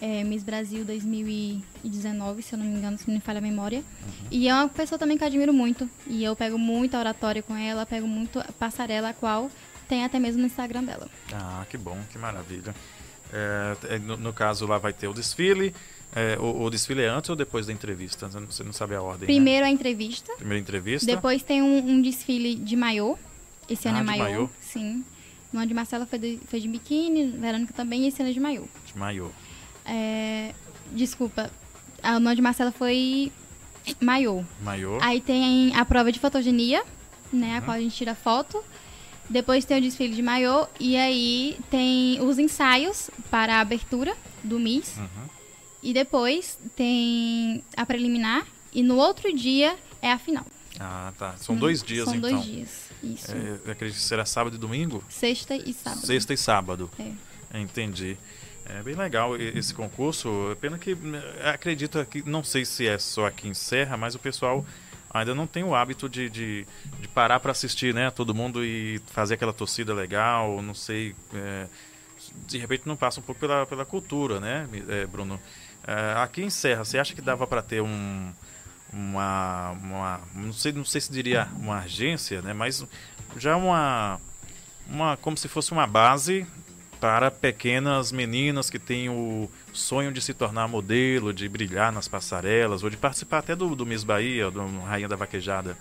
é, 0.00 0.22
Miss 0.24 0.42
Brasil 0.42 0.84
2019, 0.84 2.42
se 2.42 2.54
eu 2.54 2.58
não 2.58 2.66
me 2.66 2.76
engano, 2.78 2.98
se 2.98 3.06
não 3.08 3.14
me 3.14 3.20
falha 3.20 3.38
a 3.38 3.42
memória. 3.42 3.82
E 4.30 4.48
é 4.48 4.54
uma 4.54 4.68
pessoa 4.68 4.98
também 4.98 5.16
que 5.16 5.24
eu 5.24 5.28
admiro 5.28 5.52
muito. 5.52 5.88
E 6.06 6.22
eu 6.24 6.34
pego 6.36 6.58
muita 6.58 6.98
oratória 6.98 7.42
com 7.42 7.56
ela, 7.56 7.84
pego 7.86 8.06
muito 8.06 8.40
passarela, 8.58 9.10
a 9.10 9.14
qual 9.14 9.50
tem 9.88 10.04
até 10.04 10.18
mesmo 10.18 10.40
no 10.40 10.46
Instagram 10.46 10.84
dela. 10.84 11.08
Ah, 11.32 11.64
que 11.68 11.76
bom, 11.76 11.98
que 12.12 12.18
maravilha. 12.18 12.74
É, 13.32 13.76
é, 13.94 13.98
no, 13.98 14.16
no 14.16 14.32
caso 14.32 14.66
lá 14.66 14.78
vai 14.78 14.92
ter 14.92 15.08
o 15.08 15.12
desfile. 15.14 15.74
É, 16.14 16.38
o, 16.38 16.62
o 16.62 16.70
desfile 16.70 17.02
é 17.02 17.08
antes 17.08 17.28
ou 17.28 17.36
depois 17.36 17.66
da 17.66 17.72
entrevista? 17.72 18.28
Você 18.28 18.64
não- 18.64 18.72
sabe 18.72 18.94
a 18.94 19.02
ordem, 19.02 19.20
né? 19.20 19.26
Primeiro 19.26 19.66
a 19.66 19.70
entrevista, 19.70 20.32
Primeira 20.36 20.58
entrevista. 20.60 21.04
depois 21.06 21.42
tem 21.42 21.60
um, 21.62 21.78
um 21.86 22.00
desfile 22.02 22.54
de 22.54 22.74
maiô. 22.76 23.18
Esse 23.68 23.88
ano 23.88 23.98
Ah, 23.98 24.00
é 24.00 24.02
de 24.02 24.06
maiô, 24.06 24.22
maiô? 24.22 24.50
sim. 24.60 25.04
No 25.52 25.60
ano 25.60 25.68
de 25.68 25.74
Marcela 25.74 26.06
foi 26.06 26.18
de, 26.18 26.38
foi 26.48 26.60
de 26.60 26.68
biquíni, 26.68 27.30
Verônica 27.38 27.72
também, 27.74 28.04
e 28.04 28.08
esse 28.08 28.20
ano 28.22 28.30
é 28.30 28.34
de 28.34 28.40
maiô. 28.40 28.64
De 28.86 28.98
maiô. 28.98 29.30
É, 29.88 30.54
desculpa, 30.92 31.50
a 32.02 32.20
no 32.20 32.26
ano 32.28 32.36
de 32.36 32.42
Marcela 32.42 32.70
foi 32.70 33.32
maiô. 34.00 34.44
Maiô. 34.62 34.98
Aí 35.00 35.20
tem 35.20 35.74
a 35.74 35.84
prova 35.84 36.12
de 36.12 36.18
fotogenia, 36.20 36.82
né, 37.32 37.52
Uhum. 37.52 37.56
a 37.56 37.60
qual 37.62 37.76
a 37.76 37.80
gente 37.80 37.96
tira 37.96 38.14
foto. 38.14 38.62
Depois 39.30 39.64
tem 39.64 39.78
o 39.78 39.80
desfile 39.80 40.14
de 40.14 40.22
maiô 40.22 40.66
e 40.80 40.96
aí 40.96 41.58
tem 41.70 42.20
os 42.22 42.38
ensaios 42.38 43.10
para 43.30 43.56
a 43.56 43.60
abertura 43.60 44.16
do 44.42 44.58
Miss. 44.58 44.96
Uhum. 44.96 45.28
E 45.82 45.92
depois 45.92 46.58
tem 46.76 47.62
a 47.76 47.84
preliminar 47.86 48.46
e 48.72 48.82
no 48.82 48.96
outro 48.96 49.34
dia 49.34 49.76
é 50.02 50.12
a 50.12 50.18
final. 50.18 50.44
Ah, 50.80 51.12
tá. 51.18 51.34
São 51.38 51.56
dois 51.56 51.82
dias, 51.82 52.06
Hum, 52.08 52.10
São 52.12 52.14
então. 52.16 52.30
dois 52.30 52.44
dias, 52.44 52.68
isso. 53.02 53.32
É, 53.32 53.70
acredito 53.72 53.96
que 53.96 54.02
será 54.02 54.24
sábado 54.24 54.56
e 54.56 54.58
domingo? 54.58 55.02
Sexta 55.08 55.54
e 55.56 55.72
sábado. 55.74 56.06
Sexta 56.06 56.32
e 56.34 56.36
sábado. 56.36 56.90
É. 56.98 57.58
Entendi. 57.60 58.16
É 58.68 58.82
bem 58.82 58.94
legal 58.94 59.36
esse 59.36 59.72
concurso. 59.72 60.56
Pena 60.60 60.78
que 60.78 60.92
eh, 60.92 61.50
acredito 61.50 62.04
que 62.04 62.22
não 62.28 62.44
sei 62.44 62.64
se 62.64 62.86
é 62.86 62.98
só 62.98 63.26
aqui 63.26 63.48
em 63.48 63.54
Serra, 63.54 63.96
mas 63.96 64.14
o 64.14 64.18
pessoal 64.18 64.64
ainda 65.12 65.34
não 65.34 65.46
tem 65.46 65.64
o 65.64 65.74
hábito 65.74 66.08
de, 66.08 66.28
de, 66.28 66.66
de 67.00 67.08
parar 67.08 67.40
para 67.40 67.52
assistir, 67.52 67.94
né? 67.94 68.10
Todo 68.10 68.34
mundo 68.34 68.62
e 68.64 69.00
fazer 69.06 69.34
aquela 69.34 69.52
torcida 69.52 69.94
legal. 69.94 70.60
Não 70.60 70.74
sei. 70.74 71.16
é, 71.34 71.66
de 72.46 72.58
repente 72.58 72.82
não 72.86 72.96
passa 72.96 73.20
um 73.20 73.22
pouco 73.22 73.40
pela, 73.40 73.64
pela 73.66 73.84
cultura, 73.86 74.38
né, 74.38 74.68
eh, 74.88 75.06
Bruno? 75.06 75.40
É, 75.86 76.20
aqui 76.22 76.42
em 76.42 76.50
Serra, 76.50 76.84
você 76.84 76.98
acha 76.98 77.14
que 77.14 77.22
dava 77.22 77.46
para 77.46 77.62
ter 77.62 77.80
um 77.80 78.32
uma, 78.92 79.70
uma 79.82 80.20
não 80.34 80.52
sei 80.52 80.72
não 80.72 80.84
sei 80.84 81.00
se 81.00 81.12
diria 81.12 81.48
uma 81.56 81.80
agência, 81.80 82.42
né? 82.42 82.52
Mas 82.52 82.84
já 83.36 83.56
uma 83.56 84.20
uma 84.88 85.16
como 85.16 85.36
se 85.36 85.48
fosse 85.48 85.72
uma 85.72 85.86
base 85.86 86.46
para 87.00 87.30
pequenas 87.30 88.10
meninas 88.12 88.68
que 88.68 88.78
têm 88.78 89.08
o 89.08 89.48
sonho 89.72 90.12
de 90.12 90.20
se 90.20 90.34
tornar 90.34 90.66
modelo, 90.68 91.32
de 91.32 91.48
brilhar 91.48 91.92
nas 91.92 92.08
passarelas, 92.08 92.82
ou 92.82 92.90
de 92.90 92.96
participar 92.96 93.38
até 93.38 93.54
do, 93.54 93.74
do 93.74 93.86
Miss 93.86 94.04
Bahia, 94.04 94.50
do 94.50 94.64
Rainha 94.80 95.08
da 95.08 95.16
Vaquejada. 95.16 95.76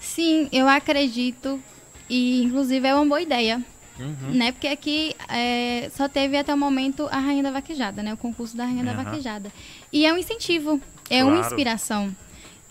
Sim, 0.00 0.48
eu 0.52 0.68
acredito 0.68 1.60
e 2.08 2.42
inclusive 2.42 2.86
é 2.86 2.94
uma 2.94 3.06
boa 3.06 3.20
ideia. 3.20 3.62
Uhum. 3.98 4.32
Né? 4.32 4.52
Porque 4.52 4.66
aqui 4.66 5.14
é, 5.28 5.90
só 5.94 6.08
teve 6.08 6.36
até 6.36 6.54
o 6.54 6.56
momento 6.58 7.06
a 7.12 7.18
Rainha 7.18 7.42
da 7.42 7.50
Vaquejada, 7.50 8.02
né? 8.02 8.14
O 8.14 8.16
concurso 8.16 8.56
da 8.56 8.64
Rainha 8.64 8.82
da 8.82 8.92
Aham. 8.92 9.04
Vaquejada. 9.04 9.52
E 9.92 10.06
é 10.06 10.12
um 10.12 10.16
incentivo, 10.16 10.80
é 11.10 11.22
uma 11.22 11.32
Claro. 11.34 11.46
inspiração. 11.46 12.16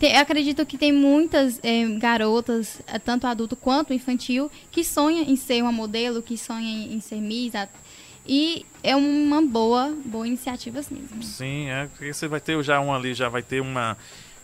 Te- 0.00 0.06
Eu 0.06 0.18
acredito 0.20 0.64
que 0.66 0.76
tem 0.78 0.90
muitas 0.92 1.60
é, 1.62 1.84
garotas, 1.98 2.80
eh, 2.86 2.98
tanto 2.98 3.26
adulto 3.26 3.54
quanto 3.54 3.92
infantil, 3.92 4.50
que 4.72 4.82
sonham 4.82 5.22
em 5.22 5.36
ser 5.36 5.62
uma 5.62 5.70
modelo, 5.70 6.22
que 6.22 6.36
sonham 6.38 6.90
em 6.90 7.00
ser 7.00 7.20
Miss. 7.20 7.52
E 8.26 8.64
é 8.82 8.96
uma 8.96 9.42
boa, 9.42 9.94
boa 10.04 10.26
iniciativa 10.26 10.80
mesmo. 10.90 11.22
Sim, 11.22 11.68
é 11.68 11.88
você 12.12 12.26
vai 12.26 12.40
ter 12.40 12.60
já 12.64 12.80
um 12.80 12.92
ali, 12.92 13.12
já 13.14 13.28
vai 13.28 13.42
ter 13.42 13.60
uma, 13.60 13.96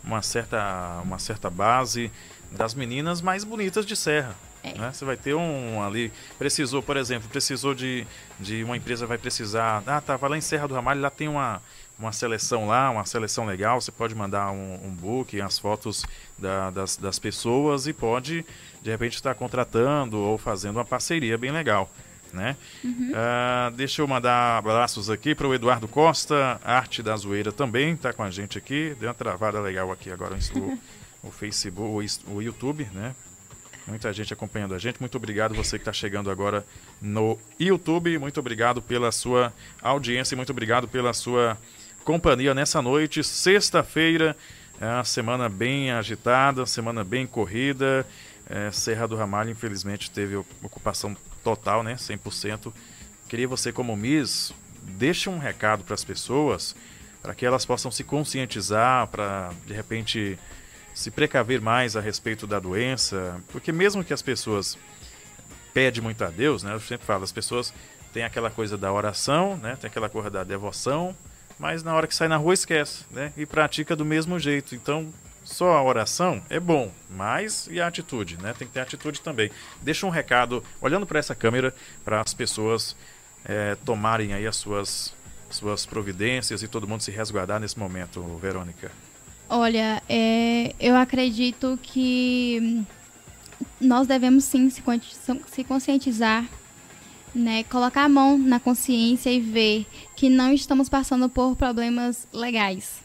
uma, 0.04 0.20
certa, 0.22 1.00
uma 1.02 1.18
certa 1.18 1.48
base 1.50 2.12
das 2.50 2.74
meninas 2.74 3.20
mais 3.20 3.42
bonitas 3.42 3.84
de 3.86 3.96
Serra. 3.96 4.36
É. 4.62 4.76
Né? 4.76 4.90
Você 4.92 5.04
vai 5.04 5.16
ter 5.16 5.34
um 5.34 5.82
ali, 5.82 6.12
precisou, 6.38 6.82
por 6.82 6.96
exemplo, 6.96 7.28
precisou 7.28 7.74
de, 7.74 8.06
de 8.40 8.64
uma 8.64 8.76
empresa 8.76 9.06
vai 9.06 9.16
precisar, 9.18 9.82
ah, 9.86 10.00
tava 10.00 10.26
lá 10.28 10.36
em 10.36 10.40
Serra 10.40 10.66
do 10.66 10.74
Ramalho, 10.74 11.00
lá 11.00 11.10
tem 11.10 11.28
uma, 11.28 11.62
uma 11.98 12.12
seleção 12.12 12.66
lá, 12.66 12.90
uma 12.90 13.04
seleção 13.06 13.46
legal, 13.46 13.80
você 13.80 13.90
pode 13.90 14.14
mandar 14.14 14.50
um, 14.50 14.74
um 14.86 14.90
book, 14.90 15.40
as 15.40 15.58
fotos 15.58 16.04
da- 16.38 16.70
das, 16.70 16.96
das 16.96 17.18
pessoas 17.18 17.86
e 17.86 17.92
pode, 17.92 18.44
de 18.82 18.90
repente, 18.90 19.14
estar 19.14 19.34
contratando 19.34 20.18
ou 20.18 20.36
fazendo 20.36 20.76
uma 20.76 20.84
parceria 20.84 21.38
bem 21.38 21.50
legal. 21.50 21.90
Né? 22.32 22.54
Ah, 23.14 23.72
deixa 23.74 24.02
eu 24.02 24.06
mandar 24.06 24.58
abraços 24.58 25.08
aqui 25.08 25.34
para 25.34 25.46
o 25.46 25.54
Eduardo 25.54 25.88
Costa, 25.88 26.60
Arte 26.62 27.02
da 27.02 27.16
Zoeira 27.16 27.50
também 27.50 27.94
está 27.94 28.12
com 28.12 28.22
a 28.22 28.30
gente 28.30 28.58
aqui. 28.58 28.94
Deu 29.00 29.08
uma 29.08 29.14
travada 29.14 29.58
legal 29.60 29.90
aqui 29.90 30.10
agora 30.10 30.36
o, 30.54 30.78
o 31.22 31.30
Facebook, 31.30 32.20
o, 32.26 32.34
o 32.34 32.42
YouTube, 32.42 32.86
né? 32.92 33.14
Muita 33.86 34.12
gente 34.12 34.32
acompanhando 34.34 34.74
a 34.74 34.78
gente. 34.78 34.98
Muito 35.00 35.16
obrigado 35.16 35.54
você 35.54 35.78
que 35.78 35.82
está 35.82 35.92
chegando 35.92 36.28
agora 36.28 36.66
no 37.00 37.38
YouTube. 37.58 38.18
Muito 38.18 38.38
obrigado 38.40 38.82
pela 38.82 39.12
sua 39.12 39.52
audiência 39.80 40.34
e 40.34 40.36
muito 40.36 40.50
obrigado 40.50 40.88
pela 40.88 41.14
sua 41.14 41.56
companhia 42.06 42.54
nessa 42.54 42.80
noite. 42.80 43.24
Sexta-feira, 43.24 44.36
é 44.80 44.86
uma 44.86 45.02
semana 45.02 45.48
bem 45.48 45.90
agitada, 45.90 46.64
semana 46.64 47.02
bem 47.02 47.26
corrida. 47.26 48.06
É, 48.48 48.70
Serra 48.70 49.08
do 49.08 49.16
Ramalho, 49.16 49.50
infelizmente, 49.50 50.08
teve 50.08 50.36
ocupação 50.36 51.16
total, 51.42 51.82
né? 51.82 51.96
100%. 51.96 52.72
Queria 53.28 53.48
você, 53.48 53.72
como 53.72 53.96
Miss, 53.96 54.54
deixe 54.82 55.28
um 55.28 55.38
recado 55.38 55.82
para 55.82 55.94
as 55.94 56.04
pessoas, 56.04 56.76
para 57.20 57.34
que 57.34 57.44
elas 57.44 57.66
possam 57.66 57.90
se 57.90 58.04
conscientizar, 58.04 59.08
para, 59.08 59.52
de 59.66 59.74
repente, 59.74 60.38
se 60.94 61.10
precaver 61.10 61.60
mais 61.60 61.96
a 61.96 62.00
respeito 62.00 62.46
da 62.46 62.60
doença, 62.60 63.40
porque 63.48 63.72
mesmo 63.72 64.04
que 64.04 64.14
as 64.14 64.22
pessoas 64.22 64.78
pedem 65.74 66.00
muito 66.00 66.22
a 66.22 66.28
Deus, 66.28 66.62
né? 66.62 66.72
Eu 66.72 66.80
sempre 66.80 67.04
falo, 67.04 67.24
as 67.24 67.32
pessoas 67.32 67.74
têm 68.12 68.22
aquela 68.22 68.48
coisa 68.48 68.78
da 68.78 68.92
oração, 68.92 69.56
né? 69.56 69.76
Tem 69.80 69.88
aquela 69.88 70.08
coisa 70.08 70.30
da 70.30 70.44
devoção, 70.44 71.16
mas 71.58 71.82
na 71.82 71.94
hora 71.94 72.06
que 72.06 72.14
sai 72.14 72.28
na 72.28 72.36
rua 72.36 72.54
esquece, 72.54 73.04
né? 73.10 73.32
E 73.36 73.46
pratica 73.46 73.96
do 73.96 74.04
mesmo 74.04 74.38
jeito. 74.38 74.74
Então, 74.74 75.12
só 75.44 75.74
a 75.74 75.82
oração 75.82 76.42
é 76.50 76.58
bom, 76.58 76.92
mas 77.08 77.68
e 77.70 77.80
a 77.80 77.86
atitude, 77.86 78.36
né? 78.42 78.54
Tem 78.58 78.66
que 78.66 78.74
ter 78.74 78.80
atitude 78.80 79.20
também. 79.20 79.50
Deixa 79.82 80.06
um 80.06 80.10
recado, 80.10 80.62
olhando 80.80 81.06
para 81.06 81.18
essa 81.18 81.34
câmera, 81.34 81.74
para 82.04 82.20
as 82.20 82.34
pessoas 82.34 82.96
eh, 83.44 83.76
tomarem 83.84 84.34
aí 84.34 84.46
as 84.46 84.56
suas 84.56 85.14
suas 85.48 85.86
providências 85.86 86.62
e 86.62 86.68
todo 86.68 86.88
mundo 86.88 87.02
se 87.02 87.10
resguardar 87.10 87.60
nesse 87.60 87.78
momento, 87.78 88.20
Verônica. 88.36 88.90
Olha, 89.48 90.02
é, 90.08 90.74
eu 90.80 90.96
acredito 90.96 91.78
que 91.80 92.58
hum, 92.60 92.84
nós 93.80 94.06
devemos 94.06 94.44
sim 94.44 94.68
se 94.68 95.64
conscientizar, 95.64 96.44
né? 97.34 97.64
Colocar 97.64 98.04
a 98.04 98.08
mão 98.08 98.36
na 98.38 98.58
consciência 98.60 99.30
e 99.30 99.40
ver 99.40 99.86
que 100.14 100.28
não 100.28 100.52
estamos 100.52 100.88
passando 100.88 101.28
por 101.28 101.54
problemas 101.56 102.26
legais. 102.32 103.04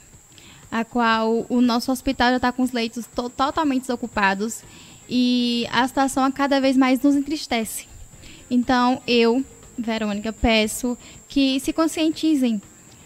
A 0.71 0.85
qual 0.85 1.45
o 1.49 1.59
nosso 1.59 1.91
hospital 1.91 2.29
já 2.29 2.35
está 2.37 2.51
com 2.51 2.63
os 2.63 2.71
leitos 2.71 3.05
to- 3.13 3.29
totalmente 3.29 3.81
desocupados 3.81 4.61
e 5.09 5.67
a 5.71 5.85
situação 5.87 6.23
a 6.23 6.31
cada 6.31 6.61
vez 6.61 6.77
mais 6.77 7.01
nos 7.01 7.15
entristece. 7.15 7.85
Então, 8.49 9.01
eu, 9.05 9.43
Verônica, 9.77 10.31
peço 10.31 10.97
que 11.27 11.59
se 11.59 11.73
conscientizem. 11.73 12.61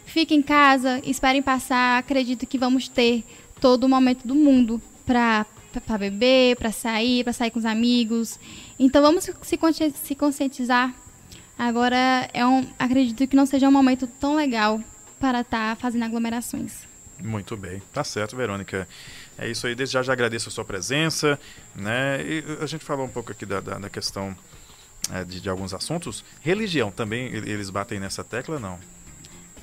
Fiquem 0.05 0.39
em 0.39 0.43
casa, 0.43 1.01
esperem 1.03 1.41
passar. 1.41 1.97
Acredito 1.97 2.45
que 2.45 2.57
vamos 2.57 2.87
ter 2.87 3.23
todo 3.59 3.85
o 3.85 3.89
momento 3.89 4.27
do 4.27 4.35
mundo 4.35 4.81
para 5.05 5.45
para 5.85 5.97
beber, 5.97 6.55
para 6.55 6.71
sair, 6.71 7.21
para 7.25 7.33
sair 7.33 7.51
com 7.51 7.59
os 7.59 7.65
amigos. 7.65 8.39
Então 8.79 9.01
vamos 9.01 9.29
se, 9.41 9.57
consci- 9.57 9.93
se 10.03 10.15
conscientizar. 10.15 10.95
Agora 11.57 12.29
é 12.33 12.45
um, 12.45 12.67
acredito 12.77 13.27
que 13.27 13.35
não 13.35 13.45
seja 13.45 13.67
um 13.67 13.71
momento 13.71 14.07
tão 14.07 14.35
legal 14.35 14.81
para 15.19 15.41
estar 15.41 15.75
fazendo 15.77 16.03
aglomerações. 16.03 16.83
Muito 17.23 17.55
bem, 17.55 17.81
tá 17.93 18.03
certo, 18.03 18.35
Verônica. 18.35 18.87
É 19.37 19.49
isso 19.49 19.65
aí, 19.65 19.73
desde 19.73 19.93
já 19.93 20.03
já 20.03 20.11
agradeço 20.13 20.49
a 20.49 20.51
sua 20.51 20.65
presença, 20.65 21.39
né? 21.73 22.21
E 22.21 22.43
a 22.61 22.65
gente 22.65 22.83
falou 22.83 23.05
um 23.05 23.09
pouco 23.09 23.31
aqui 23.31 23.45
da, 23.45 23.61
da, 23.61 23.79
da 23.79 23.89
questão 23.89 24.35
é, 25.13 25.23
de, 25.23 25.39
de 25.39 25.49
alguns 25.49 25.73
assuntos. 25.73 26.25
Religião 26.41 26.91
também, 26.91 27.27
eles 27.27 27.69
batem 27.69 27.99
nessa 27.99 28.23
tecla, 28.23 28.59
não? 28.59 28.77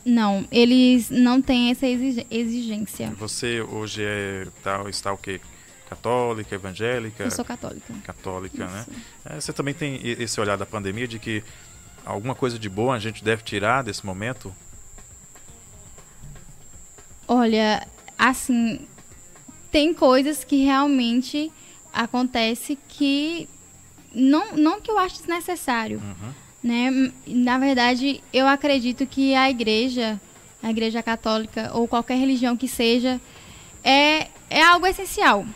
Não, 0.04 0.48
eles 0.50 1.10
não 1.10 1.40
têm 1.42 1.70
essa 1.70 1.86
exig- 1.86 2.26
exigência. 2.30 3.10
Você 3.18 3.60
hoje 3.60 4.02
é, 4.02 4.46
tá, 4.62 4.82
está 4.88 5.12
o 5.12 5.18
quê? 5.18 5.40
Católica, 5.88 6.54
evangélica? 6.54 7.24
Eu 7.24 7.30
sou 7.30 7.44
católica. 7.44 7.92
Católica, 8.02 8.66
né? 8.66 8.86
Isso. 8.88 9.00
É, 9.26 9.40
você 9.40 9.52
também 9.52 9.74
tem 9.74 10.00
esse 10.02 10.40
olhar 10.40 10.56
da 10.56 10.64
pandemia 10.64 11.06
de 11.06 11.18
que 11.18 11.44
alguma 12.04 12.34
coisa 12.34 12.58
de 12.58 12.68
boa 12.68 12.94
a 12.94 12.98
gente 12.98 13.22
deve 13.24 13.42
tirar 13.42 13.82
desse 13.82 14.04
momento? 14.04 14.54
Olha, 17.26 17.86
assim, 18.18 18.80
tem 19.70 19.94
coisas 19.94 20.44
que 20.44 20.64
realmente 20.64 21.50
acontece 21.92 22.78
que 22.88 23.48
não, 24.14 24.52
não 24.52 24.80
que 24.80 24.90
eu 24.90 24.98
acho 24.98 25.16
desnecessário, 25.18 25.98
Uhum. 25.98 26.32
né? 26.62 27.12
Na 27.26 27.58
verdade, 27.58 28.22
eu 28.32 28.46
acredito 28.46 29.06
que 29.06 29.34
a 29.34 29.48
igreja, 29.48 30.20
a 30.62 30.70
igreja 30.70 31.02
católica 31.02 31.70
ou 31.74 31.88
qualquer 31.88 32.16
religião 32.18 32.56
que 32.56 32.68
seja, 32.68 33.20
é, 33.82 34.28
é 34.50 34.62
algo 34.62 34.86
essencial. 34.86 35.46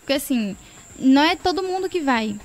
Porque 0.00 0.14
assim, 0.14 0.56
não 0.98 1.22
é 1.22 1.36
todo 1.36 1.62
mundo 1.62 1.88
que 1.88 2.00
vai. 2.00 2.38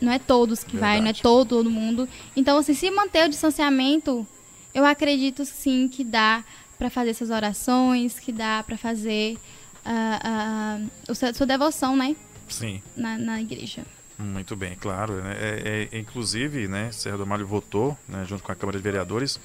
Não 0.00 0.12
é 0.12 0.18
todos 0.18 0.62
que 0.64 0.76
vai, 0.76 0.96
não 0.96 1.04
é 1.08 1.12
Verdade. 1.12 1.22
todo, 1.22 1.48
todo 1.50 1.70
mundo. 1.70 2.08
Então, 2.36 2.58
assim, 2.58 2.74
se 2.74 2.90
manter 2.90 3.26
o 3.26 3.28
distanciamento, 3.28 4.26
eu 4.74 4.84
acredito 4.84 5.44
sim 5.44 5.88
que 5.88 6.02
dá 6.04 6.44
para 6.78 6.90
fazer 6.90 7.10
essas 7.10 7.30
orações, 7.30 8.18
que 8.18 8.32
dá 8.32 8.62
para 8.66 8.76
fazer 8.76 9.38
ah, 9.84 10.20
ah, 10.22 10.78
a 11.08 11.14
sua, 11.14 11.32
sua 11.32 11.46
devoção, 11.46 11.96
né? 11.96 12.14
Sim. 12.48 12.82
Na, 12.96 13.16
na 13.16 13.40
igreja. 13.40 13.84
Muito 14.18 14.54
bem, 14.54 14.74
claro. 14.76 15.14
né? 15.22 15.36
É, 15.38 15.88
é, 15.92 15.98
inclusive, 15.98 16.68
né, 16.68 16.90
Serra 16.92 17.16
do 17.18 17.26
Malho 17.26 17.46
votou, 17.46 17.96
né, 18.08 18.24
junto 18.28 18.42
com 18.42 18.52
a 18.52 18.54
Câmara 18.54 18.78
de 18.78 18.84
Vereadores, 18.84 19.40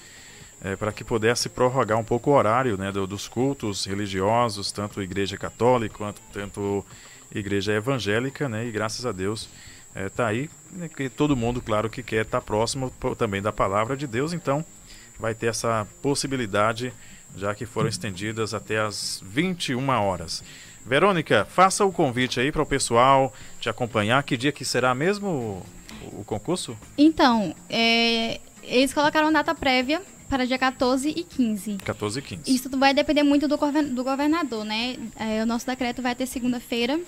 é, 0.62 0.76
para 0.76 0.91
que 0.91 1.04
pudesse 1.04 1.47
prorrogar 1.50 1.97
um 1.97 2.04
pouco 2.04 2.30
o 2.32 2.34
horário 2.34 2.78
né, 2.78 2.91
do- 2.91 3.08
dos 3.08 3.28
cultos 3.28 3.86
religiosos, 3.86 4.72
tanto 4.72 5.02
Igreja 5.02 5.38
Católica 5.38 5.95
quanto 5.97 6.22
tanto 6.34 6.86
Igreja 7.34 7.72
Evangélica, 7.74 8.50
né, 8.50 8.68
e 8.68 8.72
graças 8.72 9.06
a 9.06 9.12
Deus 9.12 9.47
está 9.96 10.28
aí, 10.28 10.50
né, 10.72 10.88
que 10.88 11.10
todo 11.10 11.36
mundo, 11.36 11.62
claro, 11.62 11.90
que 11.90 12.04
quer 12.04 12.26
estar 12.26 12.42
próximo 12.42 12.92
pô, 13.00 13.16
também 13.16 13.42
da 13.42 13.52
palavra 13.52 13.98
de 13.98 14.08
Deus, 14.08 14.34
então 14.34 14.64
vai 15.20 15.34
ter 15.34 15.48
essa 15.48 15.88
possibilidade, 16.02 16.94
já 17.36 17.54
que 17.54 17.66
foram 17.66 17.90
estendidas 17.90 18.54
até 18.54 18.80
as 18.80 19.22
21 19.26 19.90
horas. 19.90 20.44
Verônica, 20.86 21.46
faça 21.46 21.84
o 21.86 21.92
convite 21.92 22.40
aí 22.40 22.52
para 22.52 22.64
o 22.64 22.66
pessoal 22.66 23.34
te 23.60 23.70
acompanhar. 23.70 24.24
Que 24.24 24.38
dia 24.38 24.52
que 24.52 24.64
será 24.64 24.96
mesmo 24.96 25.28
o, 25.28 26.22
o 26.22 26.24
concurso? 26.24 26.76
Então, 26.98 27.54
é, 27.70 28.40
eles 28.64 28.94
colocaram 28.94 29.32
data 29.32 29.54
prévia 29.54 30.02
para 30.30 30.46
dia 30.46 30.58
14 30.58 31.10
e 31.10 31.24
15. 31.24 31.78
14 31.84 32.20
e 32.20 32.22
15. 32.22 32.56
Isso 32.56 32.70
vai 32.78 32.94
depender 32.94 33.24
muito 33.24 33.48
do, 33.48 33.58
do 33.58 34.04
governador, 34.04 34.64
né? 34.64 34.96
É, 35.16 35.44
o 35.44 35.46
nosso 35.46 35.66
decreto 35.66 36.02
vai 36.02 36.16
ter 36.16 36.26
segunda-feira. 36.26 37.00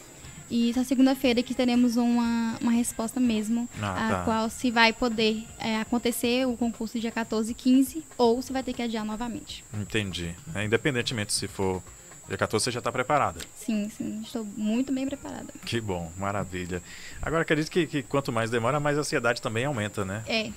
E 0.54 0.70
essa 0.72 0.84
segunda-feira 0.84 1.42
que 1.42 1.54
teremos 1.56 1.96
uma, 1.96 2.58
uma 2.60 2.72
resposta 2.74 3.22
mesmo, 3.22 3.70
Ah, 3.82 3.94
a 4.08 4.10
tá. 4.18 4.24
qual 4.26 4.50
se 4.50 4.70
vai 4.70 4.92
poder 4.92 5.46
é, 5.58 5.80
acontecer 5.80 6.46
o 6.46 6.58
concurso 6.58 7.00
dia 7.00 7.10
14 7.12 7.52
e 7.52 7.56
15, 7.56 8.04
ou 8.18 8.42
se 8.42 8.52
vai 8.52 8.62
ter 8.62 8.74
que 8.74 8.82
adiar 8.82 9.06
novamente. 9.06 9.64
Entendi. 9.74 10.36
É, 10.54 10.66
independentemente 10.66 11.32
se 11.34 11.48
for 11.48 11.82
dia 12.28 12.38
14, 12.38 12.66
você 12.66 12.70
já 12.72 12.80
está 12.80 12.92
preparada. 12.92 13.40
Sim, 13.56 13.90
sim, 13.98 14.20
estou 14.26 14.46
muito 14.58 14.92
bem 14.92 15.08
preparada. 15.08 15.54
Que 15.66 15.80
bom, 15.80 16.12
maravilha. 16.18 16.84
Agora, 17.22 17.44
acredito 17.44 17.72
que, 17.72 17.88
que 17.88 18.04
quanto 18.04 18.30
mais 18.32 18.50
demora, 18.52 18.78
mais 18.78 18.98
a 18.98 19.02
ansiedade 19.02 19.42
também 19.42 19.64
aumenta, 19.64 20.04
né? 20.04 20.22
É, 20.28 20.52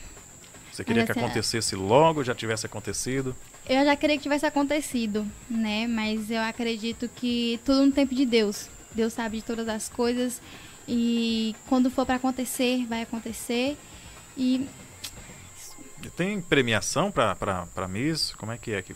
Você 0.73 0.83
queria 0.83 1.07
que 1.07 1.13
acontecesse 1.13 1.77
logo, 1.77 2.25
já 2.25 2.35
tivesse 2.35 2.67
acontecido. 2.67 3.35
eu 3.69 3.85
já 3.85 3.95
queria 3.95 4.17
que 4.17 4.25
tivesse 4.25 4.45
acontecido, 4.45 5.25
né? 5.49 5.87
Mas 5.87 6.33
eu 6.33 6.41
acredito 6.43 7.09
que 7.15 7.61
tudo 7.65 7.87
no 7.87 7.93
tempo 7.93 8.13
de 8.13 8.27
Deus. 8.27 8.69
Deus 8.95 9.13
sabe 9.13 9.39
de 9.39 9.45
todas 9.45 9.69
as 9.69 9.89
coisas 9.89 10.41
e 10.87 11.55
quando 11.67 11.91
for 11.91 12.05
para 12.05 12.17
acontecer, 12.17 12.87
vai 12.87 13.03
acontecer. 13.03 13.77
E 14.37 14.67
Tem 16.17 16.41
premiação 16.41 17.11
para 17.11 17.89
Miss? 17.89 18.35
Como 18.35 18.53
é 18.53 18.59
que 18.59 18.73
é 18.73 18.83
que 18.83 18.95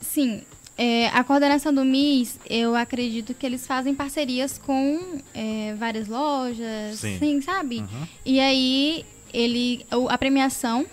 sim, 0.00 0.44
é, 0.76 1.08
a 1.08 1.22
coordenação 1.22 1.72
do 1.72 1.84
MIS, 1.84 2.38
eu 2.48 2.74
acredito 2.74 3.32
que 3.32 3.46
eles 3.46 3.66
fazem 3.66 3.94
parcerias 3.94 4.58
com 4.58 5.20
é, 5.32 5.74
várias 5.74 6.08
lojas, 6.08 6.98
Sim. 6.98 7.40
sabe? 7.40 7.78
Uhum. 7.78 8.08
E 8.24 8.40
aí 8.40 9.06
ele, 9.32 9.86
a 10.08 10.18
premiação 10.18 10.84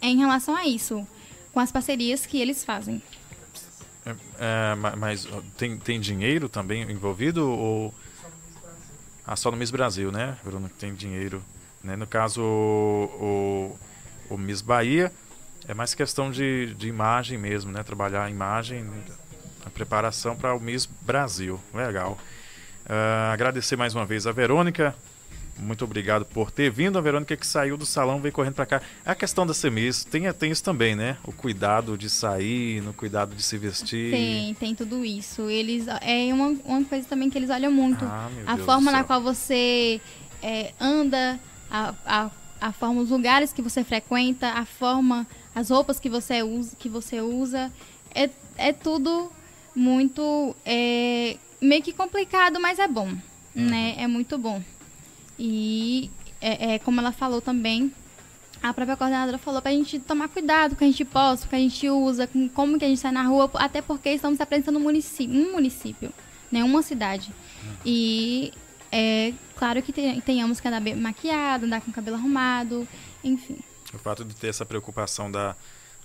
é 0.00 0.08
em 0.08 0.16
relação 0.16 0.56
a 0.56 0.66
isso, 0.66 1.06
com 1.52 1.60
as 1.60 1.70
parcerias 1.70 2.24
que 2.24 2.38
eles 2.38 2.64
fazem. 2.64 3.02
É, 4.06 4.14
é, 4.38 4.74
ma- 4.74 4.96
mas 4.96 5.26
tem, 5.56 5.76
tem 5.78 5.98
dinheiro 6.00 6.48
também 6.48 6.82
envolvido 6.90 7.48
ou 7.50 7.94
ah, 9.26 9.34
só 9.36 9.50
no 9.50 9.56
Miss 9.56 9.70
Brasil, 9.70 10.12
né, 10.12 10.36
Bruno, 10.44 10.68
tem 10.78 10.94
dinheiro, 10.94 11.42
né? 11.82 11.96
No 11.96 12.06
caso 12.06 12.42
o, 12.42 13.78
o, 14.28 14.34
o 14.34 14.38
Miss 14.38 14.60
Bahia 14.60 15.10
é 15.66 15.72
mais 15.72 15.94
questão 15.94 16.30
de, 16.30 16.74
de 16.74 16.88
imagem 16.88 17.38
mesmo, 17.38 17.72
né? 17.72 17.82
Trabalhar 17.82 18.24
a 18.24 18.30
imagem, 18.30 18.84
a 19.64 19.70
preparação 19.70 20.36
para 20.36 20.54
o 20.54 20.60
Miss 20.60 20.84
Brasil, 20.84 21.58
legal. 21.72 22.18
Ah, 22.86 23.30
agradecer 23.32 23.76
mais 23.76 23.94
uma 23.94 24.04
vez 24.04 24.26
a 24.26 24.32
Verônica. 24.32 24.94
Muito 25.58 25.84
obrigado 25.84 26.24
por 26.24 26.50
ter 26.50 26.70
vindo. 26.70 26.98
A 26.98 27.00
Verônica 27.00 27.36
que 27.36 27.46
saiu 27.46 27.76
do 27.76 27.86
salão 27.86 28.20
veio 28.20 28.32
correndo 28.32 28.54
para 28.54 28.66
cá. 28.66 28.82
A 29.04 29.14
questão 29.14 29.46
da 29.46 29.54
Semis 29.54 30.04
tem, 30.04 30.30
tem 30.32 30.50
isso 30.50 30.62
também, 30.64 30.94
né? 30.96 31.16
O 31.24 31.32
cuidado 31.32 31.96
de 31.96 32.10
sair, 32.10 32.82
no 32.82 32.92
cuidado 32.92 33.34
de 33.34 33.42
se 33.42 33.56
vestir. 33.56 34.10
Tem, 34.10 34.54
tem 34.54 34.74
tudo 34.74 35.04
isso. 35.04 35.48
Eles 35.48 35.86
é 36.00 36.32
uma, 36.34 36.48
uma 36.64 36.84
coisa 36.84 37.06
também 37.08 37.30
que 37.30 37.38
eles 37.38 37.50
olham 37.50 37.70
muito. 37.70 38.04
Ah, 38.04 38.28
a 38.46 38.54
Deus 38.56 38.66
forma 38.66 38.90
na 38.90 39.04
qual 39.04 39.20
você 39.22 40.00
é, 40.42 40.72
anda, 40.80 41.38
a, 41.70 41.94
a, 42.04 42.30
a 42.60 42.72
forma, 42.72 43.00
os 43.00 43.10
lugares 43.10 43.52
que 43.52 43.62
você 43.62 43.84
frequenta, 43.84 44.48
a 44.50 44.64
forma, 44.64 45.26
as 45.54 45.70
roupas 45.70 46.00
que 46.00 46.10
você 46.10 46.42
usa, 46.42 46.76
que 46.76 46.88
você 46.88 47.20
usa 47.20 47.72
é, 48.14 48.28
é 48.56 48.72
tudo 48.72 49.30
muito 49.74 50.54
é, 50.64 51.36
meio 51.60 51.82
que 51.82 51.92
complicado, 51.92 52.60
mas 52.60 52.78
é 52.78 52.88
bom, 52.88 53.08
Uhum. 53.56 53.66
né? 53.66 53.94
É 53.98 54.06
muito 54.08 54.36
bom. 54.36 54.60
E 55.38 56.10
é, 56.40 56.74
é 56.74 56.78
como 56.78 57.00
ela 57.00 57.12
falou 57.12 57.40
também, 57.40 57.92
a 58.62 58.72
própria 58.72 58.96
coordenadora 58.96 59.36
falou 59.38 59.60
pra 59.60 59.72
gente 59.72 59.98
tomar 59.98 60.28
cuidado 60.28 60.70
com 60.70 60.76
o 60.76 60.78
que 60.78 60.84
a 60.84 60.88
gente 60.88 61.04
posta, 61.04 61.42
com 61.42 61.48
o 61.48 61.50
que 61.50 61.56
a 61.56 61.58
gente 61.58 61.88
usa, 61.90 62.26
com 62.26 62.48
como 62.48 62.78
que 62.78 62.84
a 62.84 62.88
gente 62.88 63.00
sai 63.00 63.12
na 63.12 63.22
rua, 63.22 63.50
até 63.54 63.82
porque 63.82 64.10
estamos 64.10 64.40
apresentando 64.40 64.76
um 64.78 64.82
município, 64.82 65.34
um 65.34 65.52
município, 65.52 66.12
né, 66.50 66.62
uma 66.64 66.82
cidade. 66.82 67.32
E 67.84 68.52
é 68.92 69.32
claro 69.56 69.82
que 69.82 69.92
te- 69.92 70.20
tenhamos 70.22 70.60
que 70.60 70.68
andar 70.68 70.80
bem 70.80 70.94
maquiado, 70.94 71.66
andar 71.66 71.80
com 71.80 71.90
o 71.90 71.94
cabelo 71.94 72.16
arrumado, 72.16 72.86
enfim. 73.22 73.58
O 73.92 73.98
fato 73.98 74.24
de 74.24 74.34
ter 74.34 74.48
essa 74.48 74.64
preocupação 74.64 75.30
da, 75.30 75.54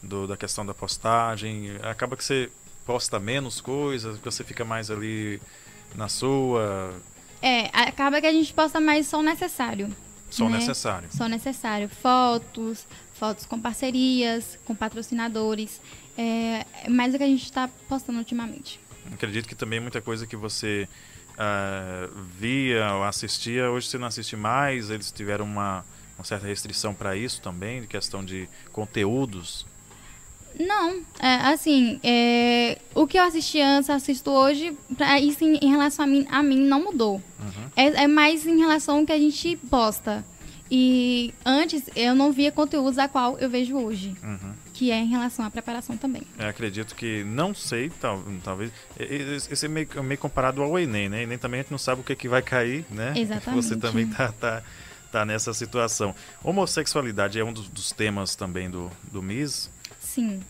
do- 0.03 0.27
da 0.27 0.36
questão 0.36 0.65
da 0.65 0.73
postagem, 0.73 1.71
acaba 1.84 2.17
que 2.17 2.23
você 2.23 2.49
posta 2.86 3.19
menos 3.19 3.61
coisas, 3.61 4.17
que 4.17 4.25
você 4.25 4.43
fica 4.43 4.65
mais 4.65 4.89
ali 4.91 5.39
na 5.95 6.07
sua, 6.09 6.93
É, 7.41 7.69
acaba 7.73 8.19
que 8.19 8.27
a 8.27 8.31
gente 8.31 8.53
posta 8.53 8.79
mais 8.79 9.07
só 9.07 9.19
o 9.19 9.23
necessário. 9.23 9.95
só 10.29 10.45
o 10.45 10.49
né? 10.49 10.57
necessário. 10.57 11.09
Só 11.11 11.25
o 11.25 11.29
necessário. 11.29 11.89
Fotos, 11.89 12.85
fotos 13.13 13.45
com 13.45 13.59
parcerias, 13.59 14.57
com 14.65 14.75
patrocinadores. 14.75 15.81
É, 16.17 16.65
é 16.83 16.89
mais 16.89 17.13
o 17.13 17.17
que 17.17 17.23
a 17.23 17.27
gente 17.27 17.43
está 17.43 17.69
postando 17.87 18.19
ultimamente. 18.19 18.79
Acredito 19.13 19.47
que 19.47 19.55
também 19.55 19.79
muita 19.79 20.01
coisa 20.01 20.27
que 20.27 20.35
você 20.35 20.87
ah, 21.41 22.09
via 22.37 22.93
ou 22.95 23.03
assistia, 23.05 23.71
hoje 23.71 23.87
você 23.87 23.97
não 23.97 24.07
assiste 24.07 24.35
mais, 24.35 24.89
eles 24.89 25.09
tiveram 25.09 25.45
uma, 25.45 25.85
uma 26.17 26.25
certa 26.25 26.45
restrição 26.45 26.93
para 26.93 27.15
isso 27.15 27.41
também, 27.41 27.79
de 27.79 27.87
questão 27.87 28.25
de 28.25 28.49
conteúdos. 28.73 29.65
Não, 30.57 31.01
é, 31.19 31.35
assim, 31.53 31.99
é, 32.03 32.77
o 32.95 33.05
que 33.07 33.17
eu 33.17 33.23
assisti 33.23 33.59
antes, 33.61 33.89
assisto 33.89 34.29
hoje, 34.31 34.75
pra, 34.97 35.19
isso 35.19 35.43
em, 35.43 35.57
em 35.57 35.69
relação 35.69 36.05
a 36.05 36.07
mim, 36.07 36.27
a 36.29 36.43
mim 36.43 36.59
não 36.61 36.83
mudou. 36.83 37.15
Uhum. 37.39 37.69
É, 37.75 38.03
é 38.03 38.07
mais 38.07 38.45
em 38.45 38.57
relação 38.59 38.99
ao 38.99 39.05
que 39.05 39.11
a 39.11 39.17
gente 39.17 39.55
posta. 39.69 40.23
E 40.71 41.33
antes 41.43 41.89
eu 41.95 42.13
não 42.13 42.31
via 42.31 42.51
conteúdos 42.51 42.99
a 42.99 43.07
qual 43.07 43.39
eu 43.39 43.49
vejo 43.49 43.75
hoje, 43.75 44.15
Uhum. 44.21 44.53
que 44.73 44.91
é 44.91 44.97
em 44.99 45.07
relação 45.07 45.43
à 45.43 45.49
preparação 45.49 45.97
também. 45.97 46.21
Eu 46.37 46.47
acredito 46.47 46.93
que, 46.93 47.23
não 47.23 47.55
sei, 47.55 47.89
tal, 47.89 48.21
talvez. 48.43 48.71
Esse 48.99 49.65
é 49.65 49.69
meio, 49.69 49.87
meio 50.03 50.19
comparado 50.19 50.61
ao 50.61 50.77
Enem, 50.77 51.09
né? 51.09 51.23
Enem 51.23 51.39
também 51.39 51.61
a 51.61 51.63
gente 51.63 51.71
não 51.71 51.79
sabe 51.79 52.01
o 52.01 52.03
que, 52.03 52.15
que 52.15 52.29
vai 52.29 52.43
cair, 52.43 52.85
né? 52.91 53.13
Exatamente. 53.17 53.63
Você 53.65 53.77
também 53.77 54.05
tá, 54.07 54.31
tá, 54.33 54.61
tá 55.11 55.25
nessa 55.25 55.55
situação. 55.55 56.13
Homossexualidade 56.43 57.39
é 57.39 57.43
um 57.43 57.51
dos, 57.51 57.67
dos 57.67 57.91
temas 57.91 58.35
também 58.35 58.69
do, 58.69 58.91
do 59.11 59.23
MIS, 59.23 59.71
Sim, 60.14 60.41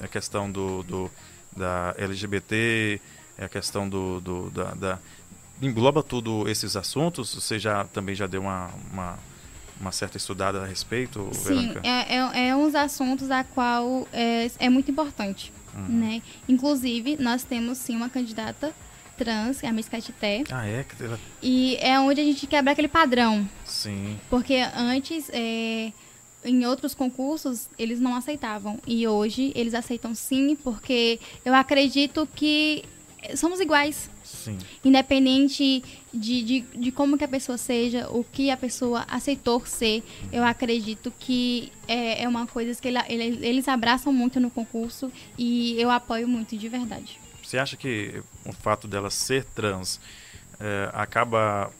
a 0.00 0.06
questão 0.08 0.50
do, 0.50 0.82
do- 0.82 1.10
da 1.56 1.94
LGBT, 1.98 3.00
é 3.38 3.44
a 3.44 3.48
questão 3.48 3.88
do, 3.88 4.20
do- 4.20 4.50
da, 4.50 4.74
da- 4.74 4.98
engloba 5.62 6.02
tudo 6.02 6.48
esses 6.48 6.76
assuntos. 6.76 7.34
Você 7.34 7.58
já 7.58 7.84
também 7.84 8.14
já 8.14 8.26
deu 8.26 8.42
uma, 8.42 8.70
uma, 8.92 9.18
uma 9.80 9.92
certa 9.92 10.16
estudada 10.18 10.62
a 10.62 10.66
respeito, 10.66 11.28
Sim, 11.32 11.42
Verônica? 11.72 11.80
é, 11.82 12.16
é, 12.16 12.48
é 12.48 12.56
uns 12.56 12.74
assuntos 12.74 13.30
a 13.30 13.42
qual 13.42 14.06
é, 14.12 14.50
é 14.58 14.68
muito 14.68 14.90
importante, 14.90 15.52
Uhum. 15.74 15.98
né? 15.98 16.22
Inclusive, 16.48 17.16
nós 17.20 17.42
temos 17.42 17.78
sim 17.78 17.96
uma 17.96 18.08
candidata 18.08 18.72
trans, 19.18 19.62
é 19.62 19.68
a 19.68 19.72
Miss 19.72 19.88
Catité, 19.88 20.44
Ah, 20.50 20.66
é? 20.66 20.84
e 21.42 21.76
é 21.80 21.98
onde 21.98 22.20
a 22.20 22.24
gente 22.24 22.46
quebra 22.46 22.72
aquele 22.72 22.88
padrão, 22.88 23.48
Sim. 23.64 24.18
porque 24.28 24.56
antes, 24.76 25.30
é, 25.32 25.90
em 26.46 26.64
outros 26.64 26.94
concursos, 26.94 27.68
eles 27.78 28.00
não 28.00 28.14
aceitavam, 28.14 28.78
e 28.86 29.06
hoje 29.06 29.52
eles 29.54 29.74
aceitam 29.74 30.14
sim, 30.14 30.56
porque 30.56 31.18
eu 31.44 31.52
acredito 31.54 32.26
que 32.34 32.84
somos 33.36 33.58
iguais, 33.60 34.08
Sim. 34.22 34.56
independente 34.84 35.82
de, 36.14 36.42
de, 36.42 36.60
de 36.60 36.92
como 36.92 37.18
que 37.18 37.24
a 37.24 37.28
pessoa 37.28 37.58
seja, 37.58 38.08
o 38.10 38.22
que 38.24 38.50
a 38.50 38.56
pessoa 38.56 39.04
aceitou 39.08 39.64
ser, 39.66 40.02
eu 40.32 40.44
acredito 40.44 41.12
que 41.18 41.72
é, 41.88 42.22
é 42.22 42.28
uma 42.28 42.46
coisa 42.46 42.80
que 42.80 42.86
ele- 42.88 42.98
ele- 43.08 43.44
eles 43.46 43.66
abraçam 43.68 44.12
muito 44.12 44.38
no 44.38 44.50
concurso 44.50 45.10
e 45.36 45.74
eu 45.80 45.90
apoio 45.90 46.28
muito 46.28 46.56
de 46.56 46.68
verdade. 46.68 47.18
Você 47.42 47.58
acha 47.58 47.76
que 47.76 48.22
o 48.44 48.52
fato 48.52 48.86
dela 48.88 49.10
ser 49.10 49.44
trans 49.44 50.00
é, 50.60 50.90
acaba 50.94 51.70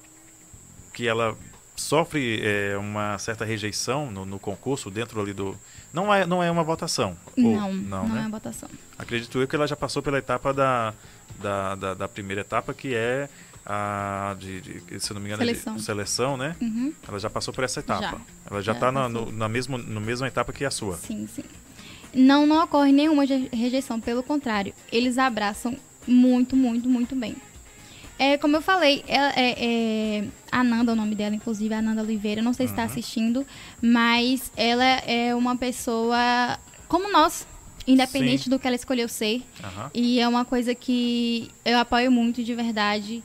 que 0.92 1.06
ela 1.06 1.36
sofre 1.76 2.40
é, 2.42 2.76
uma 2.78 3.18
certa 3.18 3.44
rejeição 3.44 4.10
no, 4.10 4.24
no 4.24 4.38
concurso 4.38 4.90
dentro 4.90 5.20
ali 5.20 5.32
do 5.32 5.56
não 5.92 6.12
é 6.12 6.26
não 6.26 6.42
é 6.42 6.50
uma 6.50 6.64
votação 6.64 7.16
Ou- 7.36 7.42
não, 7.56 7.72
não 7.72 8.08
não 8.08 8.14
né 8.14 8.24
é 8.26 8.30
votação. 8.30 8.68
acredito 8.98 9.38
eu 9.40 9.46
que 9.46 9.54
ela 9.54 9.66
já 9.66 9.76
passou 9.76 10.02
pela 10.02 10.18
etapa 10.18 10.52
da 10.54 10.94
da, 11.40 11.74
da, 11.74 11.94
da 11.94 12.08
primeira 12.08 12.40
etapa 12.40 12.72
que 12.72 12.94
é 12.94 13.28
a 13.64 14.34
de, 14.38 14.60
de- 14.60 15.00
se 15.00 15.12
não 15.12 15.20
me 15.20 15.26
engano 15.28 15.42
é 15.42 15.46
de 15.46 15.52
Seleção. 15.52 15.78
seleção 15.78 16.36
né 16.36 16.56
Uhum, 16.60 16.92
ela 17.06 17.18
já 17.18 17.28
passou 17.28 17.52
por 17.52 17.62
essa 17.64 17.80
etapa 17.80 18.00
Já. 18.00 18.20
ela 18.50 18.62
já 18.62 18.72
está 18.72 18.90
na, 18.90 19.08
no, 19.08 19.30
na 19.32 19.48
mesma 19.48 19.76
no 19.76 20.00
mesma 20.00 20.26
etapa 20.26 20.52
que 20.52 20.64
a 20.64 20.70
sua 20.70 20.96
sim, 20.96 21.26
sim. 21.34 21.44
Não, 22.14 22.46
não 22.46 22.64
ocorre 22.64 22.92
nenhuma 22.92 23.24
re- 23.26 23.50
rejeição, 23.52 24.00
pelo 24.00 24.22
contrário, 24.22 24.72
eles 24.90 25.18
abraçam 25.18 25.76
muito, 26.06 26.56
muito, 26.56 26.88
muito 26.88 27.14
bem. 27.14 27.36
É, 28.18 28.38
como 28.38 28.56
eu 28.56 28.62
falei, 28.62 29.04
ela, 29.06 29.32
é, 29.36 29.54
é, 30.22 30.24
a 30.50 30.60
Ananda, 30.60 30.92
o 30.92 30.96
nome 30.96 31.14
dela, 31.14 31.34
inclusive, 31.34 31.72
a 31.74 31.78
Ananda 31.78 32.02
Oliveira, 32.02 32.40
não 32.40 32.52
sei 32.54 32.66
se 32.66 32.72
está 32.72 32.82
Uhum. 32.82 32.88
assistindo, 32.88 33.46
mas 33.82 34.50
ela 34.56 34.84
é 34.84 35.34
uma 35.34 35.56
pessoa 35.56 36.58
como 36.88 37.12
nós, 37.12 37.46
independente 37.86 38.44
Sim. 38.44 38.50
do 38.50 38.58
que 38.58 38.66
ela 38.66 38.76
escolheu 38.76 39.08
ser. 39.08 39.42
Aham. 39.62 39.90
E 39.92 40.18
é 40.18 40.26
uma 40.26 40.44
coisa 40.44 40.74
que 40.74 41.50
eu 41.64 41.78
apoio 41.78 42.10
muito 42.10 42.42
de 42.42 42.54
verdade 42.54 43.22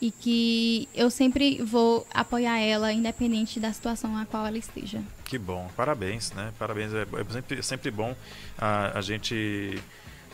e 0.00 0.10
que 0.10 0.88
eu 0.94 1.08
sempre 1.10 1.62
vou 1.62 2.06
apoiar 2.12 2.58
ela, 2.58 2.92
independente 2.92 3.58
da 3.58 3.72
situação 3.72 4.14
a 4.16 4.26
qual 4.26 4.46
ela 4.46 4.58
esteja. 4.58 5.00
Que 5.24 5.38
bom, 5.38 5.70
parabéns, 5.74 6.32
né? 6.32 6.52
Parabéns. 6.58 6.92
É, 6.92 7.02
é 7.02 7.32
sempre, 7.32 7.58
é 7.58 7.62
sempre 7.62 7.90
bom 7.90 8.14
a, 8.58 8.98
a 8.98 9.00
gente 9.00 9.80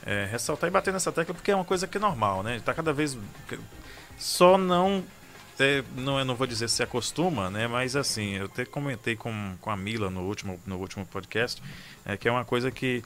é, 0.05 0.27
ressaltar 0.31 0.69
e 0.69 0.73
bater 0.73 0.93
nessa 0.93 1.13
tecla, 1.13 1.33
porque 1.35 1.53
é 1.53 1.55
uma 1.55 1.65
coisa 1.65 1.87
que 1.87 1.97
é 1.97 2.01
normal, 2.01 2.43
né? 2.43 2.61
Tá 2.65 2.75
cada 2.75 2.93
vez. 2.93 3.17
Só 4.21 4.59
não. 4.59 5.03
é, 5.59 5.83
não, 5.97 6.19
eu 6.19 6.25
não 6.27 6.37
vou 6.37 6.47
dizer 6.47 6.69
se 6.69 6.83
acostuma, 6.83 7.49
né? 7.49 7.67
Mas 7.67 7.97
assim, 7.97 8.35
eu 8.35 8.45
até 8.45 8.67
comentei 8.67 9.17
com, 9.17 9.57
com 9.63 9.71
a 9.71 9.77
Mila 9.77 10.11
no 10.11 10.21
último, 10.21 10.61
no 10.67 10.77
último 10.77 11.07
podcast, 11.07 11.63
é, 12.05 12.19
que 12.19 12.29
é 12.29 12.31
uma 12.31 12.45
coisa 12.45 12.71
que 12.71 13.03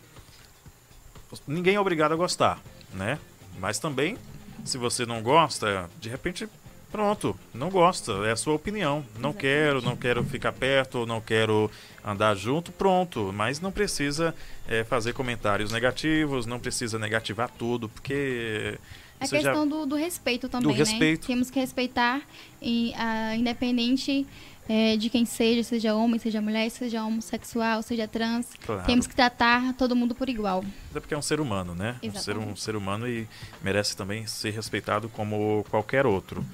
ninguém 1.47 1.77
é 1.77 1.81
obrigado 1.81 2.13
a 2.13 2.17
gostar, 2.17 2.61
né? 2.93 3.21
Mas 3.61 3.79
também, 3.79 4.19
se 4.65 4.77
você 4.77 5.07
não 5.07 5.23
gosta, 5.23 5.89
de 6.01 6.09
repente, 6.09 6.49
pronto, 6.91 7.39
não 7.55 7.71
gosta, 7.71 8.13
é 8.27 8.33
a 8.33 8.37
sua 8.37 8.55
opinião. 8.55 9.07
Não 9.15 9.31
Exatamente. 9.31 9.37
quero, 9.39 9.83
não 9.83 9.97
quero 9.97 10.25
ficar 10.25 10.53
perto, 10.53 11.07
não 11.07 11.21
quero 11.21 11.71
andar 12.05 12.35
junto, 12.35 12.73
pronto. 12.73 13.33
Mas 13.33 13.61
não 13.61 13.71
precisa 13.71 14.35
é, 14.67 14.83
fazer 14.83 15.13
comentários 15.13 15.71
negativos, 15.71 16.45
não 16.45 16.59
precisa 16.59 16.99
negativar 16.99 17.49
tudo, 17.57 17.89
porque 17.89 18.79
É 19.21 19.25
isso 19.25 19.35
já- 19.37 19.43
questão 19.43 19.67
do, 19.67 19.87
do 19.87 19.97
respeito 19.97 20.49
também, 20.49 20.69
né? 20.73 20.75
respeito. 20.79 21.27
Temos 21.27 21.51
que 21.51 21.59
respeitar, 21.61 22.21
e, 22.61 22.93
ah, 22.97 23.35
independente 23.37 24.27
eh, 24.69 24.97
de 24.97 25.11
quem 25.11 25.25
seja, 25.25 25.63
seja 25.63 25.95
homem, 25.95 26.19
seja 26.19 26.41
mulher, 26.41 26.71
seja 26.71 27.05
homossexual, 27.05 27.83
seja 27.83 28.09
trans. 28.09 28.47
Claro. 28.65 28.85
Temos 28.87 29.07
que 29.07 29.15
tratar 29.15 29.75
todo 29.75 29.95
mundo 29.95 30.15
por 30.15 30.29
igual. 30.29 30.65
Até 30.91 31.01
porque 31.01 31.15
é 31.15 31.19
um 31.19 31.23
ser 31.23 31.39
humano, 31.41 31.75
né? 31.75 31.97
Um 32.03 32.15
ser, 32.15 32.37
um 32.39 32.57
ser 32.57 32.75
humano 32.77 33.07
e 33.09 33.27
merece 33.63 33.97
também 33.97 34.27
ser 34.27 34.51
respeitado 34.51 35.09
como 35.11 35.65
qualquer 35.71 36.07
outro. 36.07 36.45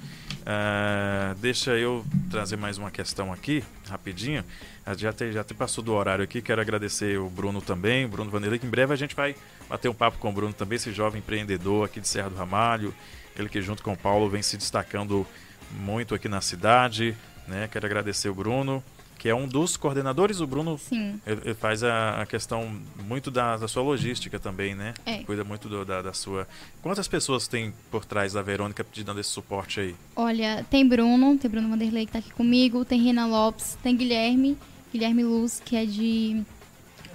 Ah, 0.46 1.34
deixa 1.38 1.72
eu 1.76 2.04
trazer 2.30 2.56
mais 2.56 2.78
uma 2.78 2.90
questão 2.90 3.32
aqui, 3.32 3.62
rapidinho. 3.88 4.44
Ah, 4.84 4.94
Já 4.94 5.12
te, 5.12 5.32
já 5.32 5.44
passou 5.44 5.84
do 5.84 5.92
horário 5.92 6.24
aqui, 6.24 6.40
quero 6.40 6.60
agradecer 6.60 7.18
o 7.18 7.28
Bruno 7.28 7.60
também, 7.60 8.04
o 8.04 8.08
Bruno 8.08 8.30
Vanderlei, 8.30 8.58
que 8.58 8.66
em 8.66 8.70
breve 8.70 8.92
a 8.92 8.96
gente 8.96 9.14
vai 9.14 9.34
bater 9.68 9.88
um 9.88 9.94
papo 9.94 10.18
com 10.18 10.30
o 10.30 10.32
Bruno 10.32 10.52
também, 10.52 10.76
esse 10.76 10.92
jovem 10.92 11.18
empreendedor 11.18 11.84
aqui 11.84 12.00
de 12.00 12.08
Serra 12.08 12.30
do 12.30 12.36
Ramalho, 12.36 12.94
ele 13.36 13.48
que 13.48 13.60
junto 13.60 13.82
com 13.82 13.92
o 13.92 13.96
Paulo 13.96 14.28
vem 14.28 14.42
se 14.42 14.56
destacando 14.56 15.26
muito 15.72 16.14
aqui 16.14 16.28
na 16.28 16.40
cidade, 16.40 17.16
né? 17.46 17.68
Quero 17.70 17.86
agradecer 17.86 18.28
o 18.28 18.34
Bruno, 18.34 18.82
que 19.20 19.28
é 19.28 19.34
um 19.34 19.46
dos 19.46 19.76
coordenadores, 19.76 20.40
o 20.40 20.46
Bruno 20.46 20.78
Sim. 20.78 21.20
ele, 21.26 21.40
ele 21.44 21.54
faz 21.54 21.84
a, 21.84 22.22
a 22.22 22.26
questão 22.26 22.74
muito 23.06 23.30
da, 23.30 23.58
da 23.58 23.68
sua 23.68 23.82
logística 23.82 24.40
também, 24.40 24.74
né? 24.74 24.94
É. 25.04 25.18
Cuida 25.24 25.44
muito 25.44 25.68
do- 25.68 25.84
da, 25.84 26.00
da 26.00 26.14
sua. 26.14 26.48
Quantas 26.82 27.06
pessoas 27.06 27.46
tem 27.46 27.70
por 27.90 28.06
trás 28.06 28.32
da 28.32 28.40
Verônica 28.40 28.82
te 28.90 29.04
dando 29.04 29.20
esse 29.20 29.28
suporte 29.28 29.78
aí? 29.78 29.94
Olha, 30.16 30.64
tem 30.70 30.88
Bruno, 30.88 31.36
tem 31.36 31.50
Bruno 31.50 31.68
Vanderlei 31.68 32.06
que 32.06 32.12
tá 32.12 32.18
aqui 32.18 32.32
comigo, 32.32 32.82
tem 32.82 32.98
Renan 33.02 33.26
Lopes, 33.26 33.76
tem 33.82 33.94
Guilherme, 33.94 34.56
Guilherme 34.90 35.22
Luz, 35.22 35.60
que 35.62 35.76
é 35.76 35.84
de, 35.84 36.42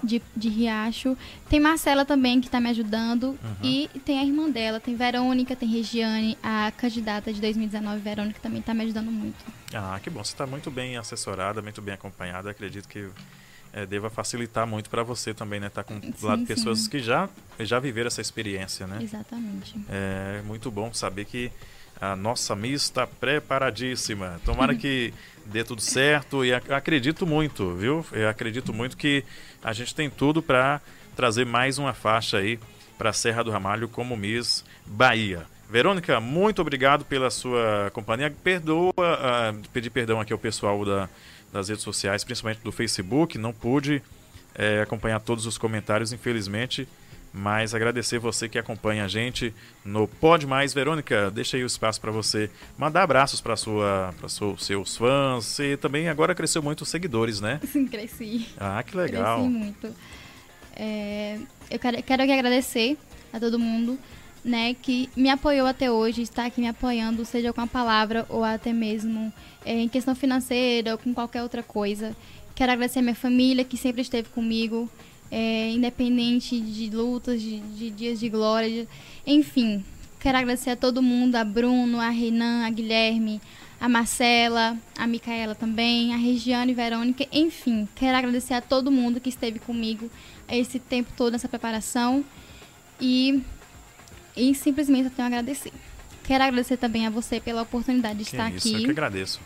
de, 0.05 0.21
de 0.35 0.49
Riacho. 0.49 1.17
Tem 1.49 1.59
Marcela 1.59 2.05
também, 2.05 2.39
que 2.39 2.49
tá 2.49 2.59
me 2.59 2.69
ajudando. 2.69 3.37
E 3.63 3.89
tem 4.05 4.19
a 4.19 4.23
irmã 4.23 4.49
dela, 4.49 4.79
tem 4.79 4.95
Verônica, 4.95 5.55
tem 5.55 5.67
Regiane, 5.67 6.37
a 6.41 6.71
candidata 6.77 7.33
de 7.33 7.41
2019, 7.41 7.99
Verônica, 7.99 8.39
também 8.41 8.61
tá 8.61 8.73
me 8.73 8.83
ajudando 8.83 9.11
muito. 9.11 9.43
Ah, 9.73 9.99
que 10.01 10.09
bom. 10.09 10.23
Você 10.23 10.33
está 10.33 10.45
muito 10.45 10.69
bem 10.71 10.97
assessorada, 10.97 11.61
muito 11.61 11.81
bem 11.81 11.93
acompanhada. 11.93 12.49
Acredito 12.49 12.87
que 12.87 13.09
eh, 13.73 13.85
deva 13.85 14.09
facilitar 14.09 14.65
muito 14.65 14.89
para 14.89 15.03
você 15.03 15.33
também, 15.33 15.59
né? 15.59 15.69
Tá 15.69 15.83
com 15.83 15.99
Sim, 15.99 16.13
lado 16.21 16.41
de 16.41 16.47
sim. 16.47 16.53
pessoas 16.53 16.87
que 16.87 16.99
já, 16.99 17.27
já 17.59 17.77
viveram 17.79 18.07
essa 18.07 18.21
experiência, 18.21 18.87
né? 18.87 18.99
Exatamente. 19.01 19.75
É 19.89 20.41
muito 20.45 20.71
bom 20.71 20.93
saber 20.93 21.25
que 21.25 21.51
a 21.99 22.15
nossa 22.15 22.55
Miss 22.55 22.83
está 22.83 23.05
preparadíssima. 23.05 24.39
Tomara 24.45 24.73
que 24.75 25.13
dê 25.45 25.63
tudo 25.63 25.81
certo 25.81 26.43
e 26.43 26.53
ac- 26.53 26.71
acredito 26.71 27.25
muito, 27.25 27.75
viu? 27.75 28.05
Eu 28.11 28.27
acredito 28.29 28.73
muito 28.73 28.97
que 28.97 29.23
a 29.63 29.73
gente 29.73 29.93
tem 29.93 30.09
tudo 30.09 30.41
para 30.41 30.81
trazer 31.15 31.45
mais 31.45 31.77
uma 31.77 31.93
faixa 31.93 32.37
aí 32.37 32.59
para 32.97 33.11
Serra 33.13 33.43
do 33.43 33.51
Ramalho 33.51 33.87
como 33.87 34.15
Miss 34.17 34.63
Bahia. 34.85 35.45
Verônica, 35.69 36.19
muito 36.19 36.61
obrigado 36.61 37.03
pela 37.05 37.29
sua 37.31 37.89
companhia. 37.93 38.33
Perdoa, 38.43 38.93
ah, 38.97 39.53
pedir 39.73 39.89
perdão 39.89 40.19
aqui 40.21 40.31
ao 40.31 40.39
pessoal 40.39 40.83
da- 40.85 41.09
das 41.51 41.69
redes 41.69 41.83
sociais, 41.83 42.23
principalmente 42.23 42.61
do 42.63 42.71
Facebook. 42.71 43.37
Não 43.37 43.51
pude 43.53 44.01
eh, 44.57 44.81
acompanhar 44.81 45.19
todos 45.19 45.45
os 45.45 45.57
comentários, 45.57 46.13
infelizmente. 46.13 46.87
Mas 47.37 47.75
agradecer 47.75 48.17
você 48.17 48.47
que 48.47 48.57
acompanha 48.57 49.03
a 49.03 49.07
gente 49.09 49.53
no 49.83 50.07
Pode 50.07 50.47
Mais. 50.47 50.73
Verônica, 50.73 51.29
deixa 51.29 51.57
aí 51.57 51.63
o 51.63 51.65
espaço 51.65 51.99
para 51.99 52.09
você 52.09 52.49
mandar 52.77 53.03
abraços 53.03 53.41
para 53.41 53.57
sua, 53.57 54.13
para 54.17 54.29
seus 54.29 54.95
fãs. 54.95 55.43
Você 55.43 55.75
também 55.75 56.07
agora 56.07 56.33
cresceu 56.33 56.63
muito 56.63 56.81
os 56.81 56.89
seguidores, 56.89 57.41
né? 57.41 57.59
Sim, 57.67 57.87
cresci. 57.87 58.47
Ah, 58.57 58.81
que 58.81 58.95
legal. 58.95 59.39
Cresci 59.39 59.49
muito. 59.49 59.95
É, 60.77 61.37
eu 61.69 61.77
quero, 61.77 62.01
quero 62.03 62.23
agradecer 62.23 62.97
a 63.33 63.39
todo 63.39 63.59
mundo 63.59 63.99
né, 64.45 64.75
que 64.75 65.09
me 65.15 65.29
apoiou 65.29 65.65
até 65.65 65.91
hoje, 65.91 66.21
está 66.21 66.45
aqui 66.45 66.61
me 66.61 66.67
apoiando, 66.67 67.25
seja 67.25 67.51
com 67.51 67.61
a 67.61 67.67
palavra 67.67 68.25
ou 68.29 68.43
até 68.43 68.71
mesmo 68.71 69.33
é, 69.65 69.73
em 69.73 69.89
questão 69.89 70.13
financeira 70.13 70.91
ou 70.91 70.97
com 70.97 71.13
qualquer 71.13 71.41
outra 71.41 71.63
coisa. 71.63 72.15
Quero 72.53 72.71
agradecer 72.71 72.99
a 72.99 73.01
minha 73.01 73.15
família 73.15 73.65
que 73.65 73.75
sempre 73.75 74.01
esteve 74.03 74.29
comigo, 74.29 74.89
é, 75.31 75.71
independente 75.71 76.59
de 76.59 76.89
lutas, 76.89 77.41
de, 77.41 77.59
de 77.59 77.89
dias 77.89 78.19
de 78.19 78.29
glória, 78.29 78.69
de- 78.69 78.87
enfim. 79.25 79.83
Quero 80.19 80.37
agradecer 80.37 80.71
a 80.71 80.75
todo 80.75 81.01
mundo, 81.03 81.35
a 81.35 81.43
Bruno, 81.43 81.99
a 81.99 82.09
Renan, 82.09 82.65
a 82.65 82.69
Guilherme, 82.71 83.39
a 83.79 83.87
Marcela, 83.87 84.75
a 84.97 85.05
Micaela 85.05 85.53
também, 85.53 86.13
a 86.13 86.17
Regiane, 86.17 86.73
Verônica, 86.73 87.27
enfim. 87.31 87.87
Quero 87.95 88.17
agradecer 88.17 88.53
a 88.55 88.61
todo 88.61 88.89
mundo 88.91 89.19
que 89.19 89.29
esteve 89.29 89.59
comigo 89.59 90.09
esse 90.49 90.79
tempo 90.79 91.11
todo 91.15 91.33
nessa 91.33 91.47
preparação 91.49 92.23
e, 92.99 93.41
e 94.35 94.55
simplesmente 94.55 95.05
eu 95.05 95.11
tenho 95.11 95.25
a 95.25 95.27
agradecer. 95.27 95.71
Quero 96.23 96.43
agradecer 96.43 96.77
também 96.77 97.05
a 97.05 97.09
você 97.11 97.39
pela 97.39 97.61
oportunidade 97.61 98.17
de 98.19 98.25
Que 98.25 98.31
estar 98.31 98.51
isso, 98.51 98.67
aqui. 98.67 98.77
eu 98.77 98.85
que 98.85 98.91
agradeço. 98.91 99.39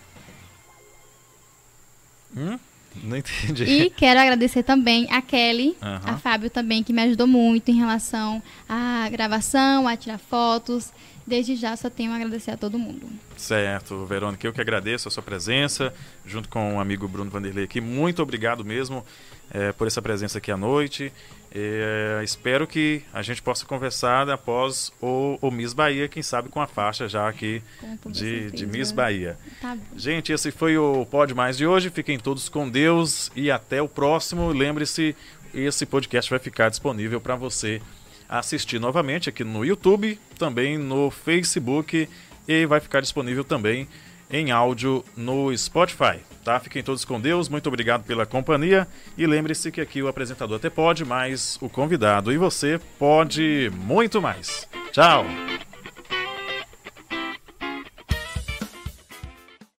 Hum? 2.38 2.58
Não 3.04 3.18
entendi. 3.18 3.64
E 3.64 3.90
quero 3.90 4.20
agradecer 4.20 4.64
também 4.64 5.08
a 5.12 5.22
Kelly, 5.22 5.76
uhum. 5.82 6.00
a 6.04 6.18
Fábio 6.18 6.50
também, 6.50 6.84
que 6.84 6.92
me 6.92 7.02
ajudou 7.04 7.28
muito 7.28 7.70
em 7.70 7.76
relação 7.76 8.42
à 8.68 9.08
gravação, 9.10 9.88
a 9.88 9.96
tirar 9.96 10.18
fotos. 10.18 10.92
Desde 11.26 11.56
já 11.56 11.76
só 11.76 11.92
tenho 11.92 12.12
a 12.12 12.16
agradecer 12.16 12.52
a 12.52 12.58
todo 12.58 12.80
mundo. 12.80 13.08
Certo, 13.38 14.04
Verônica, 14.06 14.48
eu 14.48 14.52
que 14.52 14.60
agradeço 14.60 15.08
a 15.08 15.12
sua 15.12 15.22
presença, 15.22 15.94
junto 16.26 16.50
com 16.50 16.78
o 16.78 16.80
amigo 16.80 17.08
Bruno 17.08 17.30
Vanderlei 17.30 17.66
aqui. 17.66 17.80
Muito 17.80 18.24
obrigado 18.24 18.66
mesmo 18.66 19.06
é, 19.52 19.72
por 19.72 19.86
essa 19.86 20.02
presença 20.02 20.40
aqui 20.40 20.52
à 20.52 20.58
noite. 20.58 21.14
É, 21.52 22.22
espero 22.24 22.68
que 22.68 23.02
a 23.12 23.24
gente 23.24 23.42
possa 23.42 23.66
conversar 23.66 24.30
após 24.30 24.94
o, 25.02 25.38
o, 25.42 25.50
Miss 25.50 25.74
Bahia, 25.74 26.08
quem 26.08 26.22
sabe 26.22 26.48
com 26.48 26.62
a 26.62 26.68
faixa 26.68 27.08
já 27.08 27.28
aqui 27.28 27.64
de, 28.06 28.52
de, 28.52 28.68
Miss 28.68 28.92
Bahia. 28.92 29.36
Tá 29.60 29.76
gente, 29.96 30.32
esse 30.32 30.52
foi 30.52 30.78
o 30.78 31.08
Pode 31.08 31.34
Mais 31.34 31.58
de 31.58 31.66
hoje. 31.66 31.90
Fiquem 31.90 32.20
todos 32.20 32.50
com 32.50 32.70
Deus 32.70 33.32
e 33.36 33.50
até 33.50 33.82
o 33.82 33.88
próximo. 33.88 34.50
Lembre-se, 34.50 35.16
esse 35.52 35.88
podcast 35.88 36.30
vai 36.30 36.40
ficar 36.40 36.70
disponível 36.70 37.20
para 37.20 37.36
você 37.36 37.82
assistir 38.28 38.80
novamente 38.80 39.28
aqui 39.28 39.44
no 39.44 39.66
YouTube, 39.66 40.20
também 40.38 40.78
no 40.78 41.10
Facebook 41.10 42.08
e 42.48 42.66
vai 42.68 42.80
ficar 42.80 43.02
disponível 43.02 43.44
também 43.44 43.88
em 44.30 44.52
áudio 44.52 45.04
no 45.18 45.56
Spotify. 45.58 46.20
Tá? 46.50 46.60
Fiquem 46.60 46.82
todos 46.82 47.06
com 47.06 47.22
Deus, 47.22 47.48
muito 47.48 47.68
obrigado 47.68 48.04
pela 48.06 48.26
companhia 48.26 48.88
e 49.16 49.28
lembre-se 49.28 49.72
que 49.72 49.80
aqui 49.80 50.02
o 50.02 50.08
apresentador 50.08 50.58
até 50.58 50.68
pode, 50.68 51.06
mas 51.06 51.60
o 51.62 51.70
convidado 51.70 52.34
e 52.34 52.40
você 52.40 52.82
pode 52.98 53.72
muito 53.76 54.20
mais. 54.20 54.68
Tchau! 54.92 55.28